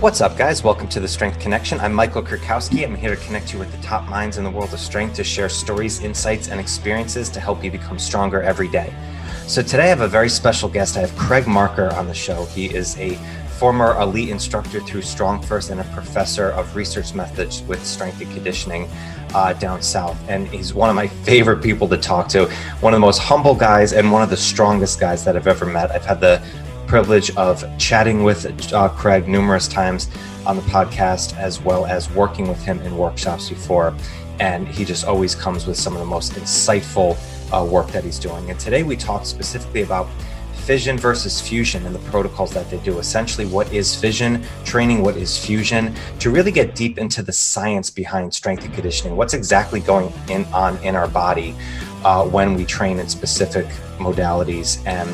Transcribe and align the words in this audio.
What's 0.00 0.22
up, 0.22 0.38
guys? 0.38 0.64
Welcome 0.64 0.88
to 0.88 1.00
the 1.00 1.06
Strength 1.06 1.40
Connection. 1.40 1.78
I'm 1.78 1.92
Michael 1.92 2.22
Kurkowski. 2.22 2.84
I'm 2.84 2.94
here 2.94 3.14
to 3.14 3.22
connect 3.22 3.52
you 3.52 3.58
with 3.58 3.70
the 3.70 3.82
top 3.82 4.08
minds 4.08 4.38
in 4.38 4.44
the 4.44 4.50
world 4.50 4.72
of 4.72 4.80
strength 4.80 5.14
to 5.16 5.24
share 5.24 5.50
stories, 5.50 6.00
insights, 6.02 6.48
and 6.48 6.58
experiences 6.58 7.28
to 7.28 7.38
help 7.38 7.62
you 7.62 7.70
become 7.70 7.98
stronger 7.98 8.40
every 8.40 8.68
day. 8.68 8.94
So, 9.46 9.60
today 9.60 9.82
I 9.82 9.86
have 9.88 10.00
a 10.00 10.08
very 10.08 10.30
special 10.30 10.70
guest. 10.70 10.96
I 10.96 11.00
have 11.00 11.14
Craig 11.18 11.46
Marker 11.46 11.92
on 11.96 12.06
the 12.06 12.14
show. 12.14 12.46
He 12.46 12.74
is 12.74 12.98
a 12.98 13.18
former 13.58 13.94
elite 14.00 14.30
instructor 14.30 14.80
through 14.80 15.02
StrongFirst 15.02 15.70
and 15.70 15.82
a 15.82 15.84
professor 15.92 16.48
of 16.52 16.74
research 16.74 17.12
methods 17.12 17.62
with 17.64 17.84
strength 17.84 18.22
and 18.22 18.32
conditioning 18.32 18.88
uh, 19.34 19.52
down 19.52 19.82
south. 19.82 20.18
And 20.30 20.48
he's 20.48 20.72
one 20.72 20.88
of 20.88 20.96
my 20.96 21.08
favorite 21.28 21.62
people 21.62 21.86
to 21.88 21.98
talk 21.98 22.26
to, 22.28 22.46
one 22.80 22.94
of 22.94 22.96
the 22.96 23.04
most 23.04 23.18
humble 23.18 23.54
guys 23.54 23.92
and 23.92 24.10
one 24.10 24.22
of 24.22 24.30
the 24.30 24.36
strongest 24.38 24.98
guys 24.98 25.26
that 25.26 25.36
I've 25.36 25.46
ever 25.46 25.66
met. 25.66 25.90
I've 25.90 26.06
had 26.06 26.22
the 26.22 26.42
privilege 26.90 27.30
of 27.36 27.64
chatting 27.78 28.24
with 28.24 28.72
uh, 28.72 28.88
Craig 28.88 29.28
numerous 29.28 29.68
times 29.68 30.10
on 30.44 30.56
the 30.56 30.62
podcast, 30.62 31.36
as 31.36 31.60
well 31.60 31.86
as 31.86 32.10
working 32.10 32.48
with 32.48 32.60
him 32.64 32.80
in 32.80 32.98
workshops 32.98 33.48
before. 33.48 33.94
And 34.40 34.66
he 34.66 34.84
just 34.84 35.04
always 35.06 35.36
comes 35.36 35.68
with 35.68 35.76
some 35.76 35.92
of 35.92 36.00
the 36.00 36.04
most 36.04 36.32
insightful 36.32 37.16
uh, 37.52 37.64
work 37.64 37.92
that 37.92 38.02
he's 38.02 38.18
doing. 38.18 38.50
And 38.50 38.58
today 38.58 38.82
we 38.82 38.96
talk 38.96 39.24
specifically 39.24 39.82
about 39.82 40.08
fission 40.64 40.98
versus 40.98 41.40
fusion 41.40 41.86
and 41.86 41.94
the 41.94 42.10
protocols 42.10 42.52
that 42.54 42.68
they 42.72 42.78
do. 42.78 42.98
Essentially, 42.98 43.46
what 43.46 43.72
is 43.72 43.94
fission 43.94 44.44
training? 44.64 45.00
What 45.00 45.16
is 45.16 45.38
fusion? 45.38 45.94
To 46.18 46.30
really 46.30 46.50
get 46.50 46.74
deep 46.74 46.98
into 46.98 47.22
the 47.22 47.32
science 47.32 47.88
behind 47.88 48.34
strength 48.34 48.64
and 48.64 48.74
conditioning, 48.74 49.16
what's 49.16 49.34
exactly 49.34 49.78
going 49.78 50.12
in, 50.28 50.44
on 50.46 50.76
in 50.78 50.96
our 50.96 51.06
body 51.06 51.54
uh, 52.04 52.26
when 52.26 52.54
we 52.54 52.64
train 52.64 52.98
in 52.98 53.08
specific 53.08 53.66
modalities 54.00 54.84
and 54.86 55.08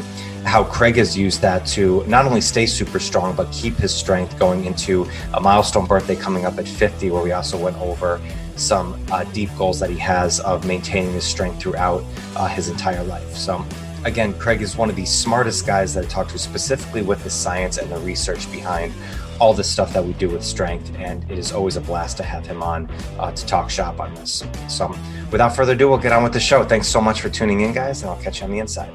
how 0.47 0.63
Craig 0.63 0.97
has 0.97 1.19
used 1.19 1.43
that 1.43 1.67
to 1.67 2.05
not 2.07 2.25
only 2.25 2.41
stay 2.41 2.67
super 2.67 3.01
strong, 3.01 3.35
but 3.35 3.51
keep 3.51 3.75
his 3.75 3.93
strength 3.93 4.39
going 4.39 4.65
into 4.65 5.07
a 5.35 5.41
milestone 5.41 5.87
birthday 5.87 6.15
coming 6.15 6.45
up 6.45 6.57
at 6.59 6.69
50, 6.69 7.11
where 7.11 7.23
we 7.23 7.33
also 7.33 7.59
went 7.59 7.77
over 7.79 8.21
some 8.55 8.99
uh, 9.11 9.25
deep 9.25 9.51
goals 9.59 9.80
that 9.80 9.91
he 9.91 9.99
has 9.99 10.38
of 10.41 10.65
maintaining 10.65 11.13
his 11.13 11.25
strength 11.25 11.61
throughout 11.61 12.03
uh, 12.37 12.47
his 12.47 12.69
entire 12.69 13.03
life. 13.03 13.35
So, 13.35 13.65
again, 14.05 14.33
Craig 14.38 14.63
is 14.63 14.77
one 14.77 14.88
of 14.88 14.95
the 14.95 15.05
smartest 15.05 15.66
guys 15.66 15.95
that 15.95 16.05
I 16.05 16.09
talk 16.09 16.29
to, 16.29 16.38
specifically 16.38 17.03
with 17.03 17.25
the 17.25 17.31
science 17.31 17.79
and 17.79 17.91
the 17.91 17.99
research 17.99 18.51
behind 18.53 18.95
all 19.41 19.53
the 19.53 19.65
stuff 19.65 19.93
that 19.93 20.03
we 20.03 20.13
do 20.15 20.31
with 20.31 20.45
strength. 20.45 20.91
And 20.97 21.29
it 21.29 21.38
is 21.38 21.51
always 21.51 21.77
a 21.77 21.81
blast 21.81 22.16
to 22.19 22.23
have 22.23 22.47
him 22.47 22.63
on 22.63 22.88
uh, 23.19 23.33
to 23.33 23.47
talk 23.47 23.69
shop 23.69 24.01
on 24.01 24.15
this. 24.15 24.45
So, 24.69 24.95
without 25.33 25.57
further 25.57 25.73
ado, 25.73 25.88
we'll 25.88 25.99
get 25.99 26.13
on 26.13 26.23
with 26.23 26.33
the 26.33 26.41
show. 26.41 26.65
Thanks 26.65 26.87
so 26.87 27.01
much 27.01 27.21
for 27.21 27.29
tuning 27.29 27.63
in, 27.63 27.73
guys, 27.73 28.03
and 28.03 28.10
I'll 28.10 28.23
catch 28.23 28.41
you 28.41 28.45
on 28.45 28.53
the 28.53 28.60
inside. 28.60 28.93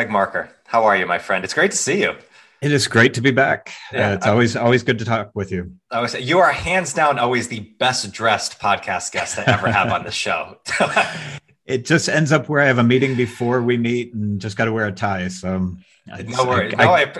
Craig 0.00 0.08
Marker, 0.08 0.48
how 0.64 0.84
are 0.84 0.96
you, 0.96 1.04
my 1.04 1.18
friend? 1.18 1.44
It's 1.44 1.52
great 1.52 1.72
to 1.72 1.76
see 1.76 2.00
you. 2.00 2.14
It 2.62 2.72
is 2.72 2.88
great 2.88 3.12
to 3.14 3.20
be 3.20 3.32
back. 3.32 3.70
Yeah, 3.92 4.12
uh, 4.12 4.14
it's 4.14 4.26
I, 4.26 4.30
always 4.30 4.56
always 4.56 4.82
good 4.82 4.98
to 5.00 5.04
talk 5.04 5.30
with 5.34 5.52
you. 5.52 5.72
I 5.90 6.00
was 6.00 6.18
you 6.18 6.38
are 6.38 6.52
hands 6.52 6.94
down 6.94 7.18
always 7.18 7.48
the 7.48 7.60
best 7.78 8.10
dressed 8.10 8.58
podcast 8.58 9.12
guest 9.12 9.38
I 9.38 9.44
ever 9.46 9.70
have 9.70 9.92
on 9.92 10.04
the 10.04 10.10
show. 10.10 10.56
it 11.66 11.84
just 11.84 12.08
ends 12.08 12.32
up 12.32 12.48
where 12.48 12.62
I 12.62 12.64
have 12.64 12.78
a 12.78 12.82
meeting 12.82 13.14
before 13.14 13.60
we 13.60 13.76
meet 13.76 14.14
and 14.14 14.40
just 14.40 14.56
got 14.56 14.64
to 14.64 14.72
wear 14.72 14.86
a 14.86 14.92
tie. 14.92 15.28
So 15.28 15.76
no 16.06 16.46
worries. 16.46 16.72
I, 16.78 16.84
no, 16.84 16.92
I, 16.92 17.12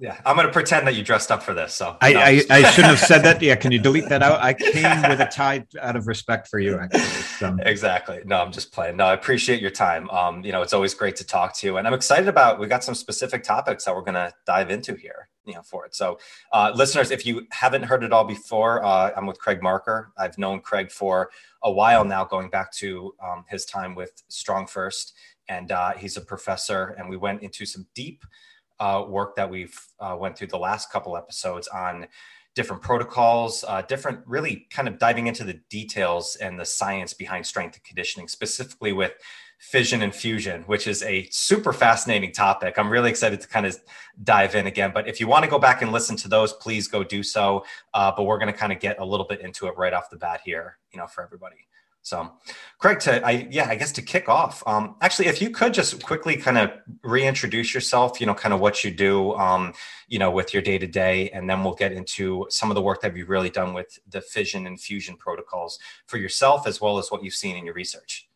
yeah, 0.00 0.20
I'm 0.24 0.36
going 0.36 0.46
to 0.46 0.52
pretend 0.52 0.86
that 0.86 0.94
you 0.94 1.02
dressed 1.02 1.30
up 1.30 1.42
for 1.42 1.54
this. 1.54 1.74
So 1.74 1.96
I, 2.00 2.12
no. 2.12 2.20
I, 2.20 2.42
I, 2.50 2.62
shouldn't 2.70 2.96
have 2.96 2.98
said 2.98 3.22
that. 3.24 3.40
Yeah, 3.42 3.56
can 3.56 3.72
you 3.72 3.78
delete 3.78 4.08
that 4.08 4.22
out? 4.22 4.42
I 4.42 4.54
came 4.54 5.02
with 5.08 5.20
a 5.20 5.28
tie 5.30 5.64
out 5.80 5.96
of 5.96 6.06
respect 6.06 6.48
for 6.48 6.58
you. 6.58 6.78
Actually, 6.78 7.00
so. 7.00 7.56
exactly. 7.60 8.20
No, 8.24 8.40
I'm 8.40 8.52
just 8.52 8.72
playing. 8.72 8.96
No, 8.96 9.06
I 9.06 9.14
appreciate 9.14 9.60
your 9.60 9.70
time. 9.70 10.08
Um, 10.10 10.44
you 10.44 10.52
know, 10.52 10.62
it's 10.62 10.72
always 10.72 10.94
great 10.94 11.16
to 11.16 11.24
talk 11.24 11.54
to 11.58 11.66
you, 11.66 11.76
and 11.76 11.86
I'm 11.86 11.94
excited 11.94 12.28
about. 12.28 12.58
We 12.58 12.66
got 12.66 12.84
some 12.84 12.94
specific 12.94 13.42
topics 13.42 13.84
that 13.84 13.94
we're 13.94 14.02
going 14.02 14.14
to 14.14 14.32
dive 14.46 14.70
into 14.70 14.94
here. 14.94 15.28
You 15.44 15.54
know, 15.54 15.62
for 15.62 15.86
it. 15.86 15.94
So, 15.94 16.18
uh, 16.52 16.72
listeners, 16.74 17.12
if 17.12 17.24
you 17.24 17.46
haven't 17.52 17.84
heard 17.84 18.02
it 18.02 18.12
all 18.12 18.24
before, 18.24 18.84
uh, 18.84 19.12
I'm 19.16 19.26
with 19.26 19.38
Craig 19.38 19.62
Marker. 19.62 20.10
I've 20.18 20.36
known 20.38 20.60
Craig 20.60 20.90
for 20.90 21.30
a 21.62 21.70
while 21.70 22.04
now, 22.04 22.24
going 22.24 22.50
back 22.50 22.72
to 22.72 23.14
um, 23.22 23.44
his 23.48 23.64
time 23.64 23.94
with 23.94 24.24
StrongFirst, 24.28 25.12
and 25.48 25.70
uh, 25.70 25.92
he's 25.92 26.16
a 26.16 26.20
professor. 26.20 26.96
And 26.98 27.08
we 27.08 27.16
went 27.16 27.42
into 27.42 27.64
some 27.64 27.86
deep 27.94 28.24
uh, 28.80 29.04
work 29.06 29.36
that 29.36 29.48
we've 29.48 29.78
uh, 30.00 30.16
went 30.18 30.36
through 30.36 30.48
the 30.48 30.58
last 30.58 30.90
couple 30.90 31.16
episodes 31.16 31.68
on 31.68 32.06
different 32.54 32.82
protocols, 32.82 33.64
uh, 33.68 33.82
different 33.82 34.20
really 34.26 34.66
kind 34.70 34.88
of 34.88 34.98
diving 34.98 35.26
into 35.26 35.44
the 35.44 35.60
details 35.68 36.36
and 36.36 36.58
the 36.58 36.64
science 36.64 37.12
behind 37.12 37.44
strength 37.44 37.74
and 37.76 37.84
conditioning, 37.84 38.26
specifically 38.26 38.92
with 38.92 39.12
fission 39.58 40.02
and 40.02 40.14
fusion, 40.14 40.62
which 40.62 40.86
is 40.86 41.02
a 41.02 41.28
super 41.30 41.72
fascinating 41.72 42.32
topic. 42.32 42.78
I'm 42.78 42.90
really 42.90 43.10
excited 43.10 43.40
to 43.40 43.48
kind 43.48 43.66
of 43.66 43.78
dive 44.22 44.54
in 44.54 44.66
again. 44.66 44.90
But 44.92 45.08
if 45.08 45.20
you 45.20 45.26
want 45.26 45.44
to 45.44 45.50
go 45.50 45.58
back 45.58 45.82
and 45.82 45.92
listen 45.92 46.16
to 46.16 46.28
those, 46.28 46.52
please 46.54 46.88
go 46.88 47.02
do 47.02 47.22
so. 47.22 47.64
Uh, 47.94 48.12
but 48.14 48.24
we're 48.24 48.38
going 48.38 48.52
to 48.52 48.58
kind 48.58 48.72
of 48.72 48.80
get 48.80 48.98
a 49.00 49.04
little 49.04 49.26
bit 49.26 49.40
into 49.40 49.66
it 49.66 49.76
right 49.76 49.92
off 49.92 50.10
the 50.10 50.16
bat 50.16 50.40
here, 50.44 50.78
you 50.92 50.98
know, 50.98 51.06
for 51.06 51.22
everybody. 51.24 51.66
So, 52.06 52.30
Craig, 52.78 53.00
to 53.00 53.26
I 53.26 53.48
yeah, 53.50 53.66
I 53.68 53.74
guess 53.74 53.90
to 53.92 54.00
kick 54.00 54.28
off, 54.28 54.62
um, 54.64 54.94
actually, 55.00 55.26
if 55.26 55.42
you 55.42 55.50
could 55.50 55.74
just 55.74 56.04
quickly 56.04 56.36
kind 56.36 56.56
of 56.56 56.70
reintroduce 57.02 57.74
yourself, 57.74 58.20
you 58.20 58.28
know, 58.28 58.34
kind 58.34 58.54
of 58.54 58.60
what 58.60 58.84
you 58.84 58.92
do, 58.92 59.34
um, 59.34 59.72
you 60.06 60.20
know, 60.20 60.30
with 60.30 60.54
your 60.54 60.62
day 60.62 60.78
to 60.78 60.86
day, 60.86 61.30
and 61.30 61.50
then 61.50 61.64
we'll 61.64 61.74
get 61.74 61.90
into 61.90 62.46
some 62.48 62.70
of 62.70 62.76
the 62.76 62.80
work 62.80 63.00
that 63.00 63.16
you've 63.16 63.28
really 63.28 63.50
done 63.50 63.74
with 63.74 63.98
the 64.08 64.20
fission 64.20 64.68
and 64.68 64.80
fusion 64.80 65.16
protocols 65.16 65.80
for 66.06 66.16
yourself, 66.16 66.64
as 66.68 66.80
well 66.80 66.98
as 66.98 67.10
what 67.10 67.24
you've 67.24 67.34
seen 67.34 67.56
in 67.56 67.64
your 67.64 67.74
research. 67.74 68.28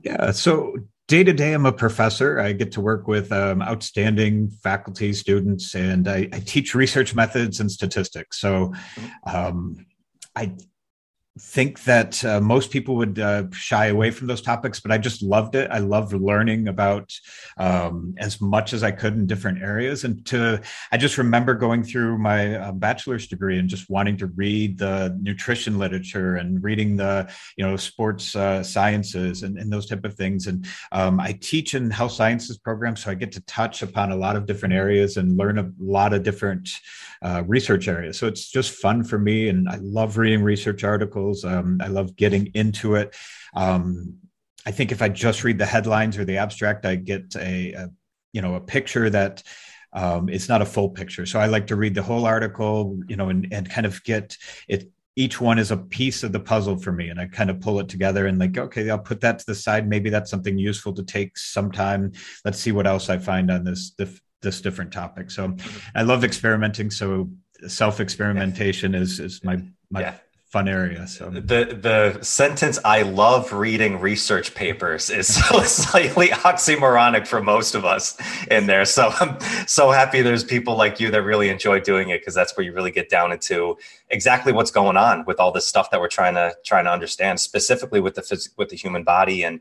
Yeah. 0.00 0.30
So 0.30 0.76
day 1.06 1.22
to 1.22 1.34
day, 1.34 1.52
I'm 1.52 1.66
a 1.66 1.72
professor. 1.72 2.40
I 2.40 2.52
get 2.52 2.72
to 2.72 2.80
work 2.80 3.06
with 3.06 3.30
um, 3.30 3.60
outstanding 3.60 4.48
faculty, 4.48 5.12
students, 5.12 5.74
and 5.74 6.08
I, 6.08 6.30
I, 6.32 6.40
teach 6.40 6.74
research 6.74 7.14
methods 7.14 7.60
and 7.60 7.70
statistics. 7.70 8.40
So 8.40 8.72
mm-hmm. 8.96 9.36
um, 9.36 9.86
I 10.34 10.54
think 11.38 11.84
that 11.84 12.24
uh, 12.24 12.40
most 12.40 12.70
people 12.70 12.96
would 12.96 13.18
uh, 13.18 13.44
shy 13.52 13.86
away 13.86 14.10
from 14.10 14.26
those 14.26 14.42
topics, 14.42 14.80
but 14.80 14.90
I 14.90 14.98
just 14.98 15.22
loved 15.22 15.54
it. 15.54 15.70
I 15.70 15.78
loved 15.78 16.12
learning 16.12 16.66
about 16.66 17.12
um, 17.56 18.14
as 18.18 18.40
much 18.40 18.72
as 18.72 18.82
I 18.82 18.90
could 18.90 19.14
in 19.14 19.26
different 19.26 19.62
areas. 19.62 20.02
And 20.04 20.24
to, 20.26 20.60
I 20.90 20.96
just 20.96 21.18
remember 21.18 21.54
going 21.54 21.84
through 21.84 22.18
my 22.18 22.56
uh, 22.56 22.72
bachelor's 22.72 23.28
degree 23.28 23.58
and 23.58 23.68
just 23.68 23.88
wanting 23.88 24.16
to 24.18 24.26
read 24.26 24.78
the 24.78 25.16
nutrition 25.22 25.78
literature 25.78 26.36
and 26.36 26.62
reading 26.64 26.96
the, 26.96 27.32
you 27.56 27.64
know, 27.64 27.76
sports 27.76 28.34
uh, 28.34 28.62
sciences 28.62 29.44
and, 29.44 29.56
and, 29.56 29.70
those 29.70 29.86
type 29.86 30.04
of 30.04 30.14
things. 30.14 30.48
And 30.48 30.66
um, 30.90 31.20
I 31.20 31.38
teach 31.40 31.74
in 31.74 31.90
health 31.92 32.10
sciences 32.10 32.58
programs, 32.58 33.04
so 33.04 33.10
I 33.12 33.14
get 33.14 33.30
to 33.32 33.40
touch 33.42 33.82
upon 33.82 34.10
a 34.10 34.16
lot 34.16 34.34
of 34.34 34.46
different 34.46 34.74
areas 34.74 35.16
and 35.16 35.36
learn 35.36 35.58
a 35.58 35.70
lot 35.78 36.12
of 36.12 36.24
different 36.24 36.68
uh, 37.22 37.44
research 37.46 37.86
areas. 37.86 38.18
So 38.18 38.26
it's 38.26 38.50
just 38.50 38.72
fun 38.72 39.04
for 39.04 39.16
me, 39.16 39.48
and 39.48 39.68
I 39.68 39.76
love 39.76 40.18
reading 40.18 40.42
research 40.42 40.82
articles. 40.82 41.19
Um, 41.44 41.80
I 41.82 41.88
love 41.88 42.16
getting 42.16 42.46
into 42.54 42.94
it. 42.94 43.14
Um, 43.54 44.16
I 44.66 44.70
think 44.70 44.92
if 44.92 45.02
I 45.02 45.08
just 45.08 45.44
read 45.44 45.58
the 45.58 45.66
headlines 45.66 46.18
or 46.18 46.24
the 46.24 46.38
abstract, 46.38 46.84
I 46.84 46.96
get 46.96 47.34
a, 47.36 47.72
a 47.72 47.88
you 48.32 48.42
know 48.42 48.54
a 48.54 48.60
picture 48.60 49.08
that 49.10 49.42
um, 49.92 50.28
it's 50.28 50.48
not 50.48 50.62
a 50.62 50.66
full 50.66 50.90
picture. 50.90 51.26
So 51.26 51.40
I 51.40 51.46
like 51.46 51.66
to 51.68 51.76
read 51.76 51.94
the 51.94 52.02
whole 52.02 52.24
article, 52.24 52.98
you 53.08 53.16
know, 53.16 53.28
and, 53.28 53.48
and 53.52 53.68
kind 53.68 53.86
of 53.86 54.02
get 54.04 54.36
it. 54.68 54.90
Each 55.16 55.40
one 55.40 55.58
is 55.58 55.70
a 55.70 55.76
piece 55.76 56.22
of 56.22 56.32
the 56.32 56.40
puzzle 56.40 56.78
for 56.78 56.92
me, 56.92 57.08
and 57.08 57.20
I 57.20 57.26
kind 57.26 57.50
of 57.50 57.60
pull 57.60 57.80
it 57.80 57.88
together 57.88 58.26
and 58.26 58.38
like, 58.38 58.56
okay, 58.56 58.88
I'll 58.88 58.98
put 58.98 59.20
that 59.22 59.40
to 59.40 59.46
the 59.46 59.54
side. 59.54 59.88
Maybe 59.88 60.08
that's 60.08 60.30
something 60.30 60.56
useful 60.56 60.92
to 60.94 61.02
take 61.02 61.36
sometime. 61.36 62.12
Let's 62.44 62.58
see 62.58 62.72
what 62.72 62.86
else 62.86 63.10
I 63.10 63.18
find 63.18 63.50
on 63.50 63.64
this 63.64 63.94
this 64.42 64.60
different 64.60 64.92
topic. 64.92 65.30
So 65.30 65.56
I 65.94 66.02
love 66.02 66.24
experimenting. 66.24 66.90
So 66.90 67.30
self 67.66 68.00
experimentation 68.00 68.94
is 68.94 69.20
is 69.20 69.42
my 69.44 69.62
my 69.90 70.00
yeah. 70.00 70.14
Fun 70.50 70.66
area. 70.66 71.06
So 71.06 71.30
the 71.30 71.78
the 71.80 72.22
sentence 72.22 72.78
"I 72.84 73.02
love 73.02 73.52
reading 73.52 74.00
research 74.00 74.52
papers" 74.54 75.08
is 75.08 75.32
so 75.48 75.62
slightly 75.62 76.28
oxymoronic 76.28 77.26
for 77.26 77.40
most 77.40 77.74
of 77.74 77.84
us 77.84 78.18
in 78.50 78.66
there. 78.66 78.84
So 78.84 79.12
I'm 79.20 79.38
so 79.66 79.92
happy 79.92 80.22
there's 80.22 80.44
people 80.44 80.76
like 80.76 80.98
you 80.98 81.10
that 81.12 81.22
really 81.22 81.48
enjoy 81.48 81.80
doing 81.80 82.10
it 82.10 82.20
because 82.20 82.34
that's 82.34 82.56
where 82.56 82.66
you 82.66 82.72
really 82.72 82.90
get 82.90 83.08
down 83.08 83.32
into 83.32 83.78
exactly 84.08 84.52
what's 84.52 84.72
going 84.72 84.96
on 84.96 85.24
with 85.24 85.38
all 85.38 85.52
this 85.52 85.66
stuff 85.66 85.90
that 85.92 86.00
we're 86.00 86.08
trying 86.08 86.34
to 86.34 86.54
trying 86.64 86.84
to 86.84 86.92
understand, 86.92 87.38
specifically 87.38 88.00
with 88.00 88.16
the 88.16 88.22
phys- 88.22 88.50
with 88.58 88.70
the 88.70 88.76
human 88.76 89.04
body 89.04 89.44
and 89.44 89.60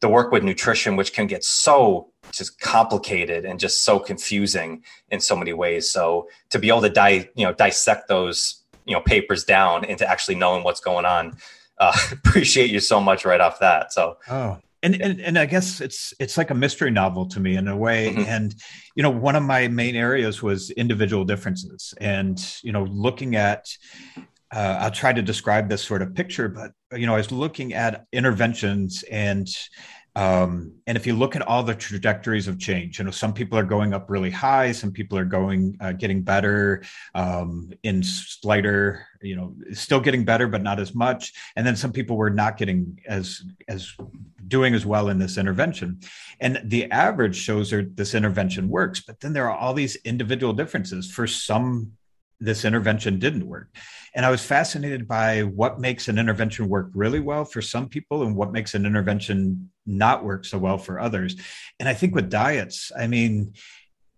the 0.00 0.08
work 0.08 0.30
with 0.30 0.42
nutrition, 0.42 0.96
which 0.96 1.12
can 1.12 1.26
get 1.26 1.42
so 1.42 2.08
just 2.32 2.60
complicated 2.60 3.44
and 3.46 3.58
just 3.60 3.84
so 3.84 3.98
confusing 3.98 4.82
in 5.08 5.20
so 5.20 5.36
many 5.36 5.52
ways. 5.52 5.88
So 5.88 6.28
to 6.50 6.58
be 6.58 6.68
able 6.68 6.82
to 6.82 6.90
di- 6.90 7.30
you 7.36 7.46
know 7.46 7.52
dissect 7.52 8.08
those 8.08 8.62
you 8.86 8.94
know 8.94 9.00
papers 9.00 9.44
down 9.44 9.84
into 9.84 10.08
actually 10.08 10.36
knowing 10.36 10.64
what's 10.64 10.80
going 10.80 11.04
on, 11.04 11.36
uh, 11.78 11.96
appreciate 12.12 12.70
you 12.70 12.80
so 12.80 13.00
much 13.00 13.24
right 13.24 13.40
off 13.40 13.58
that. 13.60 13.92
So 13.92 14.18
oh. 14.30 14.58
And, 14.82 15.00
and 15.00 15.20
and 15.20 15.38
I 15.38 15.46
guess 15.46 15.80
it's 15.80 16.14
it's 16.20 16.36
like 16.36 16.50
a 16.50 16.54
mystery 16.54 16.92
novel 16.92 17.26
to 17.30 17.40
me 17.40 17.56
in 17.56 17.66
a 17.66 17.76
way. 17.76 18.10
Mm-hmm. 18.10 18.20
And 18.28 18.54
you 18.94 19.02
know, 19.02 19.10
one 19.10 19.34
of 19.34 19.42
my 19.42 19.66
main 19.66 19.96
areas 19.96 20.42
was 20.42 20.70
individual 20.70 21.24
differences, 21.24 21.92
and 21.98 22.38
you 22.62 22.70
know, 22.70 22.84
looking 22.84 23.34
at 23.34 23.66
uh, 24.54 24.78
I'll 24.80 24.90
try 24.90 25.12
to 25.12 25.22
describe 25.22 25.68
this 25.68 25.82
sort 25.82 26.02
of 26.02 26.14
picture, 26.14 26.48
but 26.48 26.72
you 26.96 27.06
know, 27.06 27.14
I 27.14 27.16
was 27.16 27.32
looking 27.32 27.74
at 27.74 28.06
interventions 28.12 29.02
and 29.10 29.48
Um, 30.16 30.72
and 30.86 30.96
if 30.96 31.06
you 31.06 31.14
look 31.14 31.36
at 31.36 31.42
all 31.42 31.62
the 31.62 31.74
trajectories 31.74 32.48
of 32.48 32.58
change, 32.58 32.98
you 32.98 33.04
know, 33.04 33.10
some 33.10 33.34
people 33.34 33.58
are 33.58 33.64
going 33.64 33.92
up 33.92 34.08
really 34.08 34.30
high, 34.30 34.72
some 34.72 34.90
people 34.90 35.18
are 35.18 35.26
going 35.26 35.76
uh, 35.78 35.92
getting 35.92 36.22
better 36.22 36.82
um, 37.14 37.70
in 37.82 38.02
slighter, 38.02 39.06
you 39.20 39.36
know, 39.36 39.54
still 39.72 40.00
getting 40.00 40.24
better, 40.24 40.48
but 40.48 40.62
not 40.62 40.80
as 40.80 40.94
much. 40.94 41.34
And 41.54 41.66
then 41.66 41.76
some 41.76 41.92
people 41.92 42.16
were 42.16 42.30
not 42.30 42.56
getting 42.56 42.98
as 43.06 43.42
as 43.68 43.92
doing 44.48 44.72
as 44.72 44.86
well 44.86 45.10
in 45.10 45.18
this 45.18 45.36
intervention. 45.36 46.00
And 46.40 46.62
the 46.64 46.90
average 46.90 47.36
shows 47.36 47.70
that 47.70 47.94
this 47.94 48.14
intervention 48.14 48.70
works, 48.70 49.00
but 49.00 49.20
then 49.20 49.34
there 49.34 49.50
are 49.50 49.58
all 49.58 49.74
these 49.74 49.96
individual 49.96 50.54
differences. 50.54 51.10
For 51.10 51.26
some 51.26 51.92
this 52.40 52.64
intervention 52.64 53.18
didn't 53.18 53.46
work. 53.46 53.68
And 54.14 54.24
I 54.24 54.30
was 54.30 54.44
fascinated 54.44 55.06
by 55.06 55.42
what 55.42 55.80
makes 55.80 56.08
an 56.08 56.18
intervention 56.18 56.68
work 56.68 56.90
really 56.94 57.20
well 57.20 57.44
for 57.44 57.62
some 57.62 57.88
people 57.88 58.22
and 58.22 58.34
what 58.34 58.52
makes 58.52 58.74
an 58.74 58.86
intervention 58.86 59.70
not 59.86 60.24
work 60.24 60.44
so 60.44 60.58
well 60.58 60.78
for 60.78 61.00
others. 61.00 61.36
And 61.78 61.88
I 61.88 61.94
think 61.94 62.14
with 62.14 62.30
diets, 62.30 62.92
I 62.98 63.06
mean, 63.06 63.52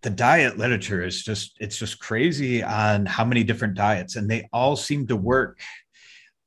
the 0.02 0.10
diet 0.10 0.58
literature 0.58 1.04
is 1.04 1.22
just 1.22 1.56
it's 1.60 1.76
just 1.76 1.98
crazy 1.98 2.62
on 2.62 3.06
how 3.06 3.24
many 3.24 3.42
different 3.42 3.74
diets 3.74 4.16
and 4.16 4.30
they 4.30 4.48
all 4.52 4.76
seem 4.76 5.06
to 5.06 5.16
work 5.16 5.60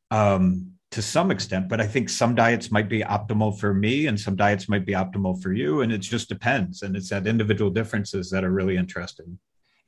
um, 0.09 0.71
to 0.91 1.01
some 1.01 1.31
extent 1.31 1.67
but 1.67 1.81
i 1.81 1.87
think 1.87 2.09
some 2.09 2.33
diets 2.33 2.71
might 2.71 2.87
be 2.87 3.01
optimal 3.01 3.57
for 3.57 3.73
me 3.73 4.07
and 4.07 4.19
some 4.19 4.35
diets 4.35 4.69
might 4.69 4.85
be 4.85 4.93
optimal 4.93 5.41
for 5.41 5.51
you 5.51 5.81
and 5.81 5.91
it 5.91 5.97
just 5.97 6.29
depends 6.29 6.81
and 6.81 6.95
it's 6.95 7.09
that 7.09 7.27
individual 7.27 7.69
differences 7.69 8.29
that 8.29 8.43
are 8.43 8.51
really 8.51 8.77
interesting 8.77 9.37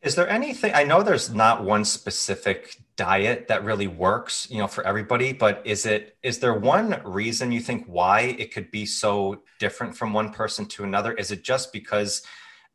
is 0.03 0.15
there 0.15 0.29
anything 0.29 0.73
I 0.73 0.83
know 0.83 1.01
there's 1.01 1.33
not 1.33 1.63
one 1.63 1.85
specific 1.85 2.77
diet 2.97 3.47
that 3.47 3.63
really 3.63 3.87
works, 3.87 4.47
you 4.51 4.57
know, 4.57 4.67
for 4.67 4.85
everybody, 4.85 5.31
but 5.31 5.61
is 5.65 5.85
it 5.85 6.17
is 6.21 6.39
there 6.39 6.53
one 6.53 7.01
reason 7.05 7.51
you 7.51 7.61
think 7.61 7.85
why 7.87 8.21
it 8.37 8.53
could 8.53 8.69
be 8.69 8.85
so 8.85 9.41
different 9.59 9.95
from 9.95 10.11
one 10.11 10.31
person 10.31 10.65
to 10.67 10.83
another? 10.83 11.13
Is 11.13 11.31
it 11.31 11.43
just 11.43 11.71
because 11.71 12.21